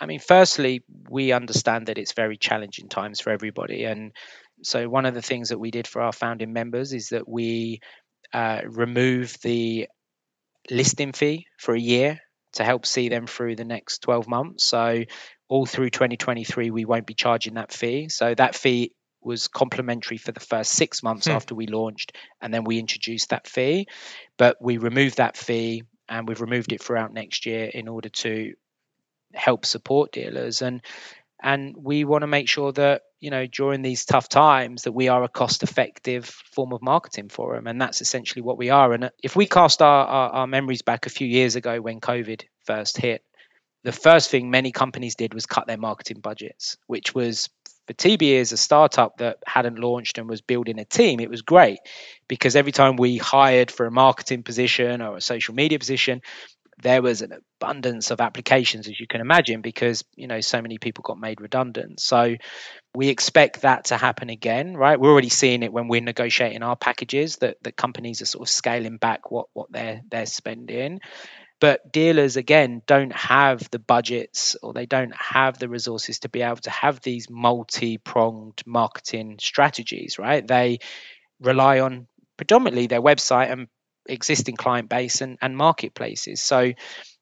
I 0.00 0.06
mean, 0.06 0.20
firstly, 0.20 0.84
we 1.08 1.32
understand 1.32 1.86
that 1.86 1.98
it's 1.98 2.12
very 2.12 2.36
challenging 2.36 2.88
times 2.88 3.20
for 3.20 3.30
everybody, 3.30 3.84
and 3.84 4.12
so 4.62 4.88
one 4.88 5.06
of 5.06 5.14
the 5.14 5.22
things 5.22 5.50
that 5.50 5.58
we 5.58 5.70
did 5.70 5.86
for 5.86 6.02
our 6.02 6.12
founding 6.12 6.52
members 6.52 6.92
is 6.92 7.08
that 7.10 7.28
we 7.28 7.80
uh, 8.32 8.62
remove 8.66 9.36
the 9.42 9.88
listing 10.70 11.12
fee 11.12 11.46
for 11.58 11.74
a 11.74 11.80
year 11.80 12.20
to 12.54 12.64
help 12.64 12.86
see 12.86 13.08
them 13.08 13.26
through 13.26 13.56
the 13.56 13.64
next 13.64 14.02
12 14.02 14.28
months. 14.28 14.64
So 14.64 15.04
all 15.48 15.66
through 15.66 15.90
2023, 15.90 16.70
we 16.70 16.84
won't 16.84 17.06
be 17.06 17.14
charging 17.14 17.54
that 17.54 17.72
fee. 17.72 18.08
So 18.08 18.34
that 18.34 18.54
fee 18.54 18.92
was 19.28 19.46
complimentary 19.46 20.16
for 20.16 20.32
the 20.32 20.40
first 20.40 20.72
six 20.72 21.02
months 21.02 21.26
hmm. 21.26 21.32
after 21.32 21.54
we 21.54 21.68
launched, 21.68 22.16
and 22.40 22.52
then 22.52 22.64
we 22.64 22.78
introduced 22.80 23.30
that 23.30 23.46
fee. 23.46 23.86
But 24.36 24.56
we 24.60 24.78
removed 24.78 25.18
that 25.18 25.36
fee, 25.36 25.84
and 26.08 26.26
we've 26.26 26.40
removed 26.40 26.72
it 26.72 26.82
throughout 26.82 27.12
next 27.12 27.46
year 27.46 27.66
in 27.66 27.86
order 27.86 28.08
to 28.08 28.54
help 29.34 29.66
support 29.66 30.12
dealers 30.12 30.62
and 30.62 30.80
and 31.40 31.76
we 31.76 32.04
want 32.04 32.22
to 32.22 32.26
make 32.26 32.48
sure 32.48 32.72
that 32.72 33.02
you 33.20 33.30
know 33.30 33.46
during 33.46 33.82
these 33.82 34.04
tough 34.04 34.28
times 34.28 34.82
that 34.82 34.92
we 34.92 35.08
are 35.08 35.22
a 35.22 35.28
cost 35.28 35.62
effective 35.62 36.24
form 36.24 36.72
of 36.72 36.82
marketing 36.82 37.28
for 37.28 37.54
them 37.54 37.66
and 37.66 37.80
that's 37.80 38.00
essentially 38.00 38.42
what 38.42 38.58
we 38.58 38.70
are 38.70 38.92
and 38.92 39.04
uh, 39.04 39.10
if 39.22 39.36
we 39.36 39.46
cast 39.46 39.82
our, 39.82 40.06
our, 40.06 40.30
our 40.30 40.46
memories 40.46 40.82
back 40.82 41.06
a 41.06 41.10
few 41.10 41.26
years 41.26 41.56
ago 41.56 41.80
when 41.80 42.00
covid 42.00 42.44
first 42.64 42.96
hit 42.96 43.22
the 43.84 43.92
first 43.92 44.30
thing 44.30 44.50
many 44.50 44.72
companies 44.72 45.14
did 45.14 45.34
was 45.34 45.46
cut 45.46 45.66
their 45.66 45.78
marketing 45.78 46.20
budgets 46.20 46.76
which 46.86 47.14
was 47.14 47.50
for 47.88 47.94
TBE 47.94 48.34
is 48.34 48.52
a 48.52 48.58
startup 48.58 49.16
that 49.16 49.38
hadn't 49.46 49.78
launched 49.78 50.18
and 50.18 50.28
was 50.28 50.42
building 50.42 50.78
a 50.78 50.84
team, 50.84 51.20
it 51.20 51.30
was 51.30 51.40
great 51.40 51.78
because 52.28 52.54
every 52.54 52.70
time 52.70 52.96
we 52.96 53.16
hired 53.16 53.70
for 53.70 53.86
a 53.86 53.90
marketing 53.90 54.42
position 54.42 55.00
or 55.00 55.16
a 55.16 55.22
social 55.22 55.54
media 55.54 55.78
position, 55.78 56.20
there 56.82 57.00
was 57.00 57.22
an 57.22 57.32
abundance 57.60 58.10
of 58.10 58.20
applications 58.20 58.86
as 58.86 59.00
you 59.00 59.06
can 59.06 59.22
imagine 59.22 59.62
because 59.62 60.04
you 60.14 60.28
know 60.28 60.40
so 60.40 60.62
many 60.62 60.76
people 60.76 61.02
got 61.02 61.18
made 61.18 61.40
redundant. 61.40 61.98
So 61.98 62.36
we 62.94 63.08
expect 63.08 63.62
that 63.62 63.86
to 63.86 63.96
happen 63.96 64.28
again 64.28 64.76
right? 64.76 65.00
We're 65.00 65.10
already 65.10 65.30
seeing 65.30 65.62
it 65.62 65.72
when 65.72 65.88
we're 65.88 66.02
negotiating 66.02 66.62
our 66.62 66.76
packages 66.76 67.36
that 67.36 67.56
that 67.62 67.74
companies 67.74 68.20
are 68.20 68.26
sort 68.26 68.46
of 68.46 68.52
scaling 68.52 68.98
back 68.98 69.30
what 69.30 69.46
what 69.54 69.72
they're 69.72 70.02
they're 70.10 70.26
spending 70.26 71.00
but 71.60 71.92
dealers 71.92 72.36
again 72.36 72.82
don't 72.86 73.12
have 73.12 73.68
the 73.70 73.78
budgets 73.78 74.56
or 74.62 74.72
they 74.72 74.86
don't 74.86 75.14
have 75.14 75.58
the 75.58 75.68
resources 75.68 76.20
to 76.20 76.28
be 76.28 76.42
able 76.42 76.56
to 76.56 76.70
have 76.70 77.00
these 77.00 77.28
multi-pronged 77.28 78.62
marketing 78.66 79.36
strategies 79.40 80.18
right 80.18 80.46
they 80.46 80.78
rely 81.40 81.80
on 81.80 82.06
predominantly 82.36 82.86
their 82.86 83.02
website 83.02 83.50
and 83.50 83.68
existing 84.08 84.56
client 84.56 84.88
base 84.88 85.20
and, 85.20 85.38
and 85.40 85.56
marketplaces. 85.56 86.42
So 86.42 86.72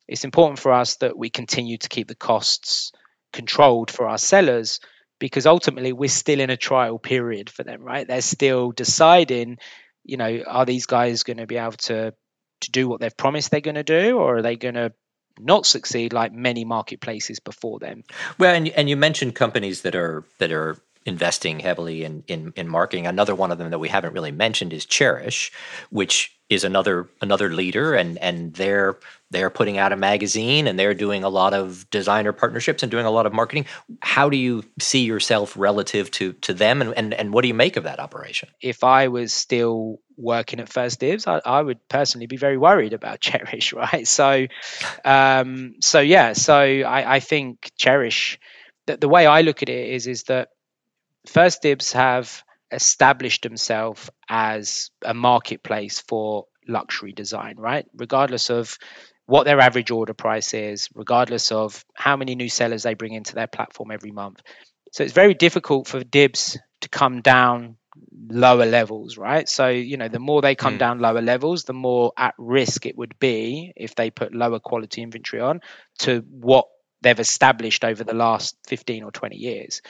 it's 0.09 0.24
important 0.24 0.59
for 0.59 0.72
us 0.72 0.97
that 0.97 1.18
we 1.18 1.30
continue 1.30 1.78
to 1.78 1.89
keep 1.89 2.09
the 2.09 2.14
costs 2.14 2.93
controlled 3.32 3.91
for 3.91 4.09
our 4.09 4.18
sellers 4.18 4.80
because 5.18 5.47
ultimately 5.47 5.93
we're 5.93 6.09
still 6.09 6.41
in 6.41 6.51
a 6.51 6.57
trial 6.57 6.99
period 6.99 7.51
for 7.51 7.64
them, 7.64 7.82
right? 7.82 8.07
They're 8.07 8.20
still 8.20 8.70
deciding, 8.70 9.59
you 10.05 10.16
know, 10.16 10.43
are 10.47 10.64
these 10.64 10.87
guys 10.87 11.24
going 11.24 11.39
to 11.39 11.47
be 11.47 11.57
able 11.57 11.72
to 11.72 12.14
to 12.61 12.71
do 12.71 12.89
what 12.89 13.01
they've 13.01 13.17
promised 13.17 13.51
they're 13.51 13.61
going 13.61 13.75
to 13.77 13.83
do, 13.83 14.19
or 14.19 14.39
are 14.39 14.43
they 14.43 14.57
going 14.57 14.75
to 14.75 14.93
not 15.39 15.67
succeed 15.67 16.13
like 16.13 16.33
many 16.33 16.65
marketplaces 16.65 17.41
before 17.41 17.79
them? 17.79 18.05
Well, 18.39 18.55
and 18.55 18.69
and 18.69 18.89
you 18.89 18.97
mentioned 18.97 19.35
companies 19.35 19.83
that 19.83 19.95
are 19.95 20.25
that 20.39 20.53
are 20.53 20.77
investing 21.07 21.61
heavily 21.61 22.05
in, 22.05 22.25
in, 22.27 22.53
in 22.57 22.69
marketing. 22.69 23.07
Another 23.07 23.35
one 23.35 23.53
of 23.53 23.59
them 23.59 23.71
that 23.71 23.79
we 23.79 23.89
haven't 23.89 24.13
really 24.13 24.33
mentioned 24.33 24.73
is 24.73 24.85
Chairish, 24.85 25.51
which 25.91 26.37
is 26.49 26.63
another 26.63 27.09
another 27.21 27.53
leader, 27.53 27.95
and 27.95 28.19
and 28.19 28.55
they're 28.55 28.99
they're 29.31 29.51
putting 29.51 29.79
out 29.79 29.93
a 29.93 29.97
magazine 29.97 30.69
and 30.69 30.79
they're 30.79 30.95
doing 30.95 31.25
a 31.25 31.29
lot 31.29 31.53
of 31.53 31.89
designer 31.91 32.33
partnerships 32.33 32.85
and 32.85 32.91
doing 32.91 33.05
a 33.05 33.11
lot 33.11 33.27
of 33.27 33.33
marketing. 33.33 33.67
How 34.01 34.29
do 34.31 34.37
you 34.37 34.63
see 34.79 35.05
yourself 35.05 35.57
relative 35.57 36.11
to 36.13 36.35
to 36.35 36.55
them, 36.55 36.83
and 36.83 36.95
and, 36.97 37.15
and 37.15 37.33
what 37.33 37.43
do 37.43 37.49
you 37.49 37.55
make 37.55 37.77
of 37.77 37.85
that 37.85 37.99
operation? 37.99 38.49
If 38.61 38.85
I 38.85 39.09
was 39.09 39.33
still 39.33 39.99
working 40.17 40.61
at 40.61 40.69
1stDibs, 40.69 41.27
I, 41.27 41.43
I 41.45 41.61
would 41.61 41.87
personally 41.89 42.27
be 42.27 42.37
very 42.37 42.57
worried 42.57 42.93
about 42.93 43.21
Chairish, 43.27 43.75
right? 43.75 44.07
So, 44.07 44.47
um, 45.05 45.75
so 45.81 46.01
yeah, 46.01 46.33
so 46.33 46.55
I, 46.57 47.17
I 47.17 47.21
think 47.21 47.71
Chairish 47.79 48.39
The, 48.87 48.97
the 48.97 49.09
way 49.09 49.27
I 49.27 49.43
look 49.43 49.63
at 49.63 49.69
it 49.69 49.91
is 49.91 50.07
is 50.07 50.23
that 50.25 50.51
1stDibs 51.27 51.93
have 51.93 52.43
established 52.70 53.43
themselves 53.43 54.11
as 54.29 54.91
a 55.05 55.14
marketplace 55.14 56.01
for 56.01 56.47
luxury 56.66 57.12
design, 57.12 57.57
right? 57.59 57.87
Regardless 57.95 58.51
of 58.51 58.79
what 59.27 59.45
their 59.45 59.61
average 59.61 59.91
order 59.91 60.14
price 60.14 60.55
is, 60.55 60.89
regardless 60.95 61.53
of 61.53 61.85
how 61.95 62.16
many 62.16 62.35
new 62.35 62.49
sellers 62.49 62.85
they 62.85 62.95
bring 62.95 63.12
into 63.12 63.35
their 63.35 63.47
platform 63.47 63.91
every 63.91 64.12
month. 64.12 64.43
So 64.93 65.05
it's 65.05 65.12
very 65.12 65.35
difficult 65.35 65.89
for 65.89 66.03
Dibs 66.03 66.59
to 66.81 66.89
come 66.89 67.22
down 67.22 67.77
lower 68.29 68.66
levels, 68.66 69.16
right? 69.16 69.49
So, 69.49 69.68
you 69.68 69.97
know, 69.97 70.09
the 70.09 70.18
more 70.18 70.43
they 70.43 70.55
come 70.55 70.77
mm. 70.77 70.79
down 70.79 71.01
lower 71.01 71.22
levels, 71.22 71.64
the 71.64 71.72
more 71.72 72.12
at 72.16 72.35
risk 72.39 72.87
it 72.87 72.97
would 72.97 73.18
be 73.18 73.72
if 73.77 73.95
they 73.95 74.11
put 74.11 74.35
lower 74.35 74.61
quality 74.61 75.03
inventory 75.03 75.43
on 75.43 75.61
to 76.01 76.24
what 76.31 76.66
they've 77.03 77.18
established 77.18 77.85
over 77.85 78.05
the 78.05 78.14
last 78.14 78.57
15 78.66 79.05
or 79.05 79.11
20 79.11 79.37
years. 79.37 79.83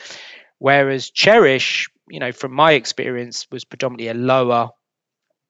Whereas 0.59 1.11
Chairish, 1.11 1.89
you 2.09 2.21
know, 2.21 2.33
from 2.33 2.53
my 2.53 2.73
experience, 2.73 3.47
was 3.51 3.65
predominantly 3.65 4.09
a 4.09 4.15
lower 4.15 4.71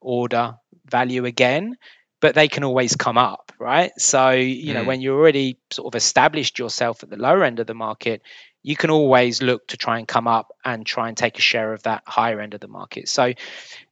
order 0.00 0.56
value 0.84 1.24
again, 1.24 1.76
but 2.20 2.34
they 2.34 2.48
can 2.48 2.64
always 2.64 2.96
come 2.96 3.18
up, 3.18 3.52
right? 3.58 3.92
So, 3.98 4.30
you 4.30 4.74
know, 4.74 4.82
mm. 4.82 4.86
when 4.86 5.00
you're 5.00 5.18
already 5.18 5.58
sort 5.70 5.94
of 5.94 5.96
established 5.96 6.58
yourself 6.58 7.02
at 7.02 7.10
the 7.10 7.16
lower 7.16 7.44
end 7.44 7.60
of 7.60 7.66
the 7.66 7.74
market, 7.74 8.22
you 8.62 8.74
can 8.74 8.90
always 8.90 9.42
look 9.42 9.68
to 9.68 9.76
try 9.76 9.98
and 9.98 10.08
come 10.08 10.26
up 10.26 10.52
and 10.64 10.84
try 10.84 11.08
and 11.08 11.16
take 11.16 11.38
a 11.38 11.42
share 11.42 11.72
of 11.72 11.84
that 11.84 12.02
higher 12.06 12.40
end 12.40 12.54
of 12.54 12.60
the 12.60 12.68
market. 12.68 13.08
So, 13.08 13.32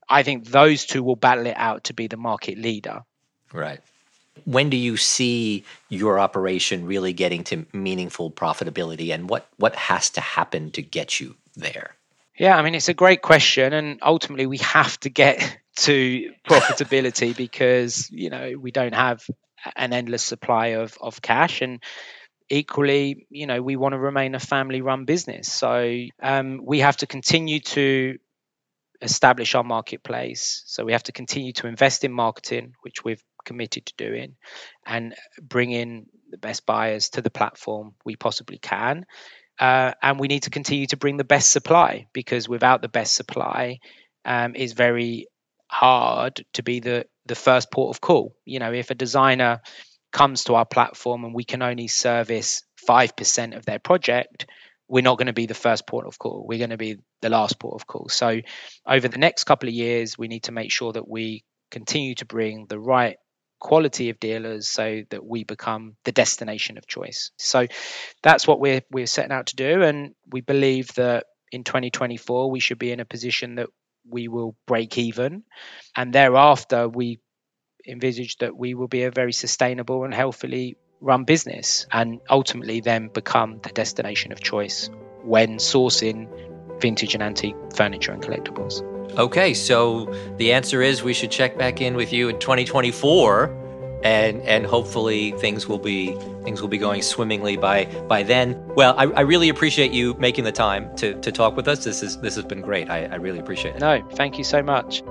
I 0.08 0.22
think 0.22 0.46
those 0.46 0.84
two 0.84 1.02
will 1.02 1.16
battle 1.16 1.46
it 1.46 1.56
out 1.56 1.84
to 1.84 1.94
be 1.94 2.08
the 2.08 2.16
market 2.16 2.58
leader. 2.58 3.04
Right. 3.52 3.80
When 4.45 4.70
do 4.70 4.76
you 4.76 4.97
see 4.97 5.64
your 5.89 6.18
operation 6.18 6.87
really 6.87 7.12
getting 7.12 7.45
to 7.45 7.66
meaningful 7.72 8.30
profitability 8.30 9.14
and 9.14 9.30
what, 9.30 9.47
what 9.57 9.74
has 9.76 10.11
to 10.11 10.20
happen 10.20 10.70
to 10.72 10.82
get 10.82 11.20
you 11.20 11.37
there? 11.57 11.95
Yeah, 12.39 12.57
I 12.57 12.62
mean, 12.62 12.74
it's 12.74 12.89
a 12.89 12.95
great 12.95 13.22
question. 13.22 13.72
And 13.72 14.01
ultimately, 14.03 14.47
we 14.47 14.59
have 14.59 14.99
to 15.01 15.11
get 15.11 15.59
to 15.76 16.32
profitability 16.49 17.37
because, 17.45 18.11
you 18.11 18.30
know, 18.30 18.55
we 18.59 18.70
don't 18.70 18.95
have 18.95 19.24
an 19.76 19.93
endless 19.93 20.22
supply 20.22 20.68
of, 20.68 20.99
of 21.01 21.22
cash. 21.22 21.62
And 21.62 21.82
equally, 22.51 23.26
you 23.30 23.47
know, 23.47 23.62
we 23.62 23.76
want 23.76 23.93
to 23.93 23.99
remain 23.99 24.35
a 24.35 24.41
family 24.41 24.82
run 24.82 25.05
business. 25.05 25.51
So 25.51 26.07
um, 26.22 26.61
we 26.62 26.80
have 26.80 26.97
to 26.99 27.07
continue 27.07 27.61
to 27.61 28.18
establish 29.01 29.55
our 29.55 29.64
marketplace. 29.64 30.62
So 30.66 30.85
we 30.85 30.93
have 30.93 31.03
to 31.05 31.12
continue 31.12 31.53
to 31.55 31.66
invest 31.66 32.05
in 32.05 32.12
marketing, 32.12 32.74
which 32.82 33.05
we've 33.05 33.22
committed 33.45 33.86
to 33.86 33.95
doing 33.97 34.36
and 34.86 35.14
bring 35.40 35.70
in 35.70 36.07
the 36.30 36.38
best 36.38 36.66
buyers 36.66 37.11
to 37.11 37.22
the 37.22 37.30
platform 37.30 37.95
we 38.05 38.16
possibly 38.16 38.59
can. 38.59 39.07
Uh, 39.59 39.92
and 40.03 40.18
we 40.18 40.26
need 40.28 40.42
to 40.42 40.51
continue 40.51 40.86
to 40.86 40.97
bring 40.97 41.16
the 41.16 41.24
best 41.24 41.51
supply 41.51 42.07
because 42.12 42.49
without 42.49 42.82
the 42.82 42.88
best 42.88 43.14
supply, 43.14 43.78
um, 44.24 44.55
it's 44.57 44.72
very 44.72 45.28
hard 45.68 46.45
to 46.55 46.62
be 46.62 46.80
the 46.80 47.07
the 47.26 47.34
first 47.34 47.70
port 47.70 47.95
of 47.95 48.01
call. 48.01 48.34
You 48.45 48.59
know, 48.59 48.72
if 48.72 48.90
a 48.90 48.95
designer 48.95 49.61
comes 50.12 50.45
to 50.45 50.55
our 50.55 50.66
platform 50.66 51.24
and 51.24 51.34
we 51.34 51.45
can 51.45 51.62
only 51.62 51.88
service 51.88 52.62
five 52.76 53.14
percent 53.16 53.55
of 53.55 53.64
their 53.64 53.78
project, 53.78 54.47
we're 54.88 55.03
not 55.03 55.18
going 55.18 55.26
to 55.26 55.32
be 55.32 55.47
the 55.47 55.55
first 55.55 55.86
port 55.86 56.07
of 56.07 56.18
call. 56.18 56.45
We're 56.47 56.59
going 56.59 56.70
to 56.70 56.76
be 56.76 56.99
the 57.22 57.30
last 57.30 57.59
port 57.59 57.80
of 57.80 57.86
call. 57.86 58.09
So, 58.09 58.40
over 58.86 59.09
the 59.09 59.18
next 59.18 59.45
couple 59.45 59.68
of 59.68 59.74
years, 59.74 60.18
we 60.18 60.28
need 60.28 60.45
to 60.45 60.53
make 60.53 60.72
sure 60.72 60.92
that 60.92 61.09
we 61.09 61.45
continue 61.70 62.14
to 62.16 62.26
bring 62.26 62.66
the 62.68 62.78
right 62.78 63.16
quality 63.64 64.10
of 64.10 64.20
dealers 64.20 64.68
so 64.68 65.00
that 65.08 65.24
we 65.24 65.42
become 65.42 65.96
the 66.04 66.12
destination 66.12 66.76
of 66.76 66.86
choice. 66.86 67.30
So 67.38 67.66
that's 68.22 68.46
what 68.46 68.60
we're 68.60 68.82
we're 68.90 69.06
setting 69.06 69.32
out 69.32 69.46
to 69.46 69.56
do 69.56 69.82
and 69.82 70.14
we 70.30 70.42
believe 70.42 70.92
that 70.96 71.24
in 71.50 71.64
2024 71.64 72.50
we 72.50 72.60
should 72.60 72.78
be 72.78 72.92
in 72.92 73.00
a 73.00 73.06
position 73.06 73.54
that 73.54 73.70
we 74.06 74.28
will 74.28 74.54
break 74.66 74.98
even 74.98 75.44
and 75.96 76.12
thereafter 76.12 76.90
we 76.90 77.20
envisage 77.88 78.36
that 78.36 78.54
we 78.54 78.74
will 78.74 78.88
be 78.88 79.04
a 79.04 79.10
very 79.10 79.32
sustainable 79.32 80.04
and 80.04 80.12
healthily 80.12 80.76
run 81.00 81.24
business 81.24 81.86
and 81.90 82.20
ultimately 82.28 82.80
then 82.80 83.08
become 83.08 83.60
the 83.62 83.70
destination 83.70 84.30
of 84.30 84.42
choice 84.42 84.90
when 85.22 85.56
sourcing 85.56 86.28
vintage 86.81 87.14
and 87.14 87.22
antique 87.22 87.57
furniture 87.75 88.12
and 88.12 88.22
collectibles. 88.22 88.83
Okay, 89.18 89.55
so 89.55 90.07
the 90.39 90.53
answer 90.53 90.83
is 90.83 91.03
we 91.03 91.14
should 91.14 91.31
check 91.31 91.57
back 91.57 91.81
in 91.81 91.95
with 91.95 92.12
you 92.12 92.29
in 92.29 92.39
2024 92.39 93.64
and 94.05 94.43
and 94.43 94.66
hopefully 94.66 95.33
things 95.39 95.66
will 95.66 95.79
be 95.79 96.14
things 96.45 96.61
will 96.61 96.68
be 96.68 96.79
going 96.79 97.03
swimmingly 97.03 97.57
by 97.57 97.87
by 98.07 98.22
then. 98.22 98.62
Well, 98.77 98.95
I, 98.99 99.05
I 99.05 99.20
really 99.22 99.49
appreciate 99.49 99.93
you 99.93 100.14
making 100.14 100.45
the 100.45 100.53
time 100.53 100.95
to 100.97 101.14
to 101.20 101.33
talk 101.33 101.57
with 101.57 101.66
us. 101.66 101.85
This 101.85 102.03
is 102.03 102.18
this 102.20 102.35
has 102.37 102.45
been 102.45 102.61
great. 102.61 102.91
I, 102.91 103.07
I 103.07 103.14
really 103.16 103.39
appreciate 103.39 103.77
it. 103.77 103.81
No, 103.81 104.07
thank 104.12 104.37
you 104.37 104.45
so 104.45 104.62
much. 104.62 105.03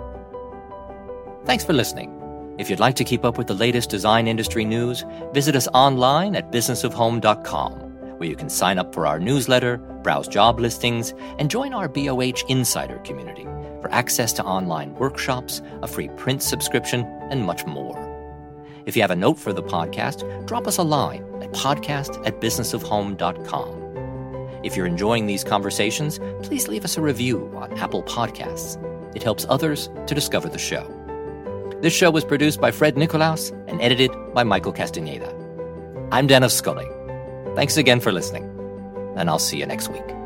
Thanks 1.45 1.65
for 1.65 1.73
listening. 1.73 2.19
If 2.59 2.69
you'd 2.69 2.79
like 2.79 2.95
to 2.97 3.03
keep 3.03 3.25
up 3.25 3.37
with 3.37 3.47
the 3.47 3.55
latest 3.55 3.89
design 3.89 4.27
industry 4.27 4.63
news, 4.63 5.03
visit 5.33 5.55
us 5.55 5.67
online 5.73 6.35
at 6.35 6.51
businessofhome.com, 6.51 7.92
where 8.23 8.29
you 8.29 8.37
can 8.37 8.49
sign 8.49 8.79
up 8.79 8.93
for 8.93 9.05
our 9.05 9.19
newsletter, 9.19 9.75
browse 10.01 10.29
job 10.29 10.57
listings, 10.57 11.13
and 11.39 11.51
join 11.51 11.73
our 11.73 11.89
BOH 11.89 12.45
Insider 12.47 12.99
community 12.99 13.43
for 13.81 13.91
access 13.91 14.31
to 14.31 14.45
online 14.45 14.95
workshops, 14.95 15.61
a 15.81 15.89
free 15.89 16.07
print 16.15 16.41
subscription, 16.41 17.01
and 17.29 17.43
much 17.43 17.65
more. 17.65 17.99
If 18.85 18.95
you 18.95 19.01
have 19.01 19.11
a 19.11 19.15
note 19.17 19.37
for 19.37 19.51
the 19.51 19.61
podcast, 19.61 20.47
drop 20.47 20.67
us 20.67 20.77
a 20.77 20.83
line 20.83 21.25
at 21.41 21.51
podcast 21.51 22.25
at 22.25 22.39
businessofhome.com. 22.39 24.61
If 24.63 24.77
you're 24.77 24.85
enjoying 24.85 25.25
these 25.25 25.43
conversations, 25.43 26.21
please 26.43 26.69
leave 26.69 26.85
us 26.85 26.95
a 26.95 27.01
review 27.01 27.51
on 27.57 27.77
Apple 27.77 28.03
Podcasts. 28.03 28.77
It 29.13 29.21
helps 29.21 29.45
others 29.49 29.89
to 30.07 30.15
discover 30.15 30.47
the 30.47 30.57
show. 30.57 30.87
This 31.81 31.93
show 31.93 32.09
was 32.09 32.23
produced 32.23 32.61
by 32.61 32.71
Fred 32.71 32.95
Nicolaus 32.95 33.49
and 33.67 33.81
edited 33.81 34.11
by 34.33 34.45
Michael 34.45 34.71
Castaneda. 34.71 35.29
I'm 36.13 36.27
Dennis 36.27 36.53
Scully. 36.53 36.87
Thanks 37.55 37.77
again 37.77 37.99
for 37.99 38.11
listening, 38.11 38.43
and 39.15 39.29
I'll 39.29 39.39
see 39.39 39.57
you 39.57 39.65
next 39.65 39.89
week. 39.89 40.22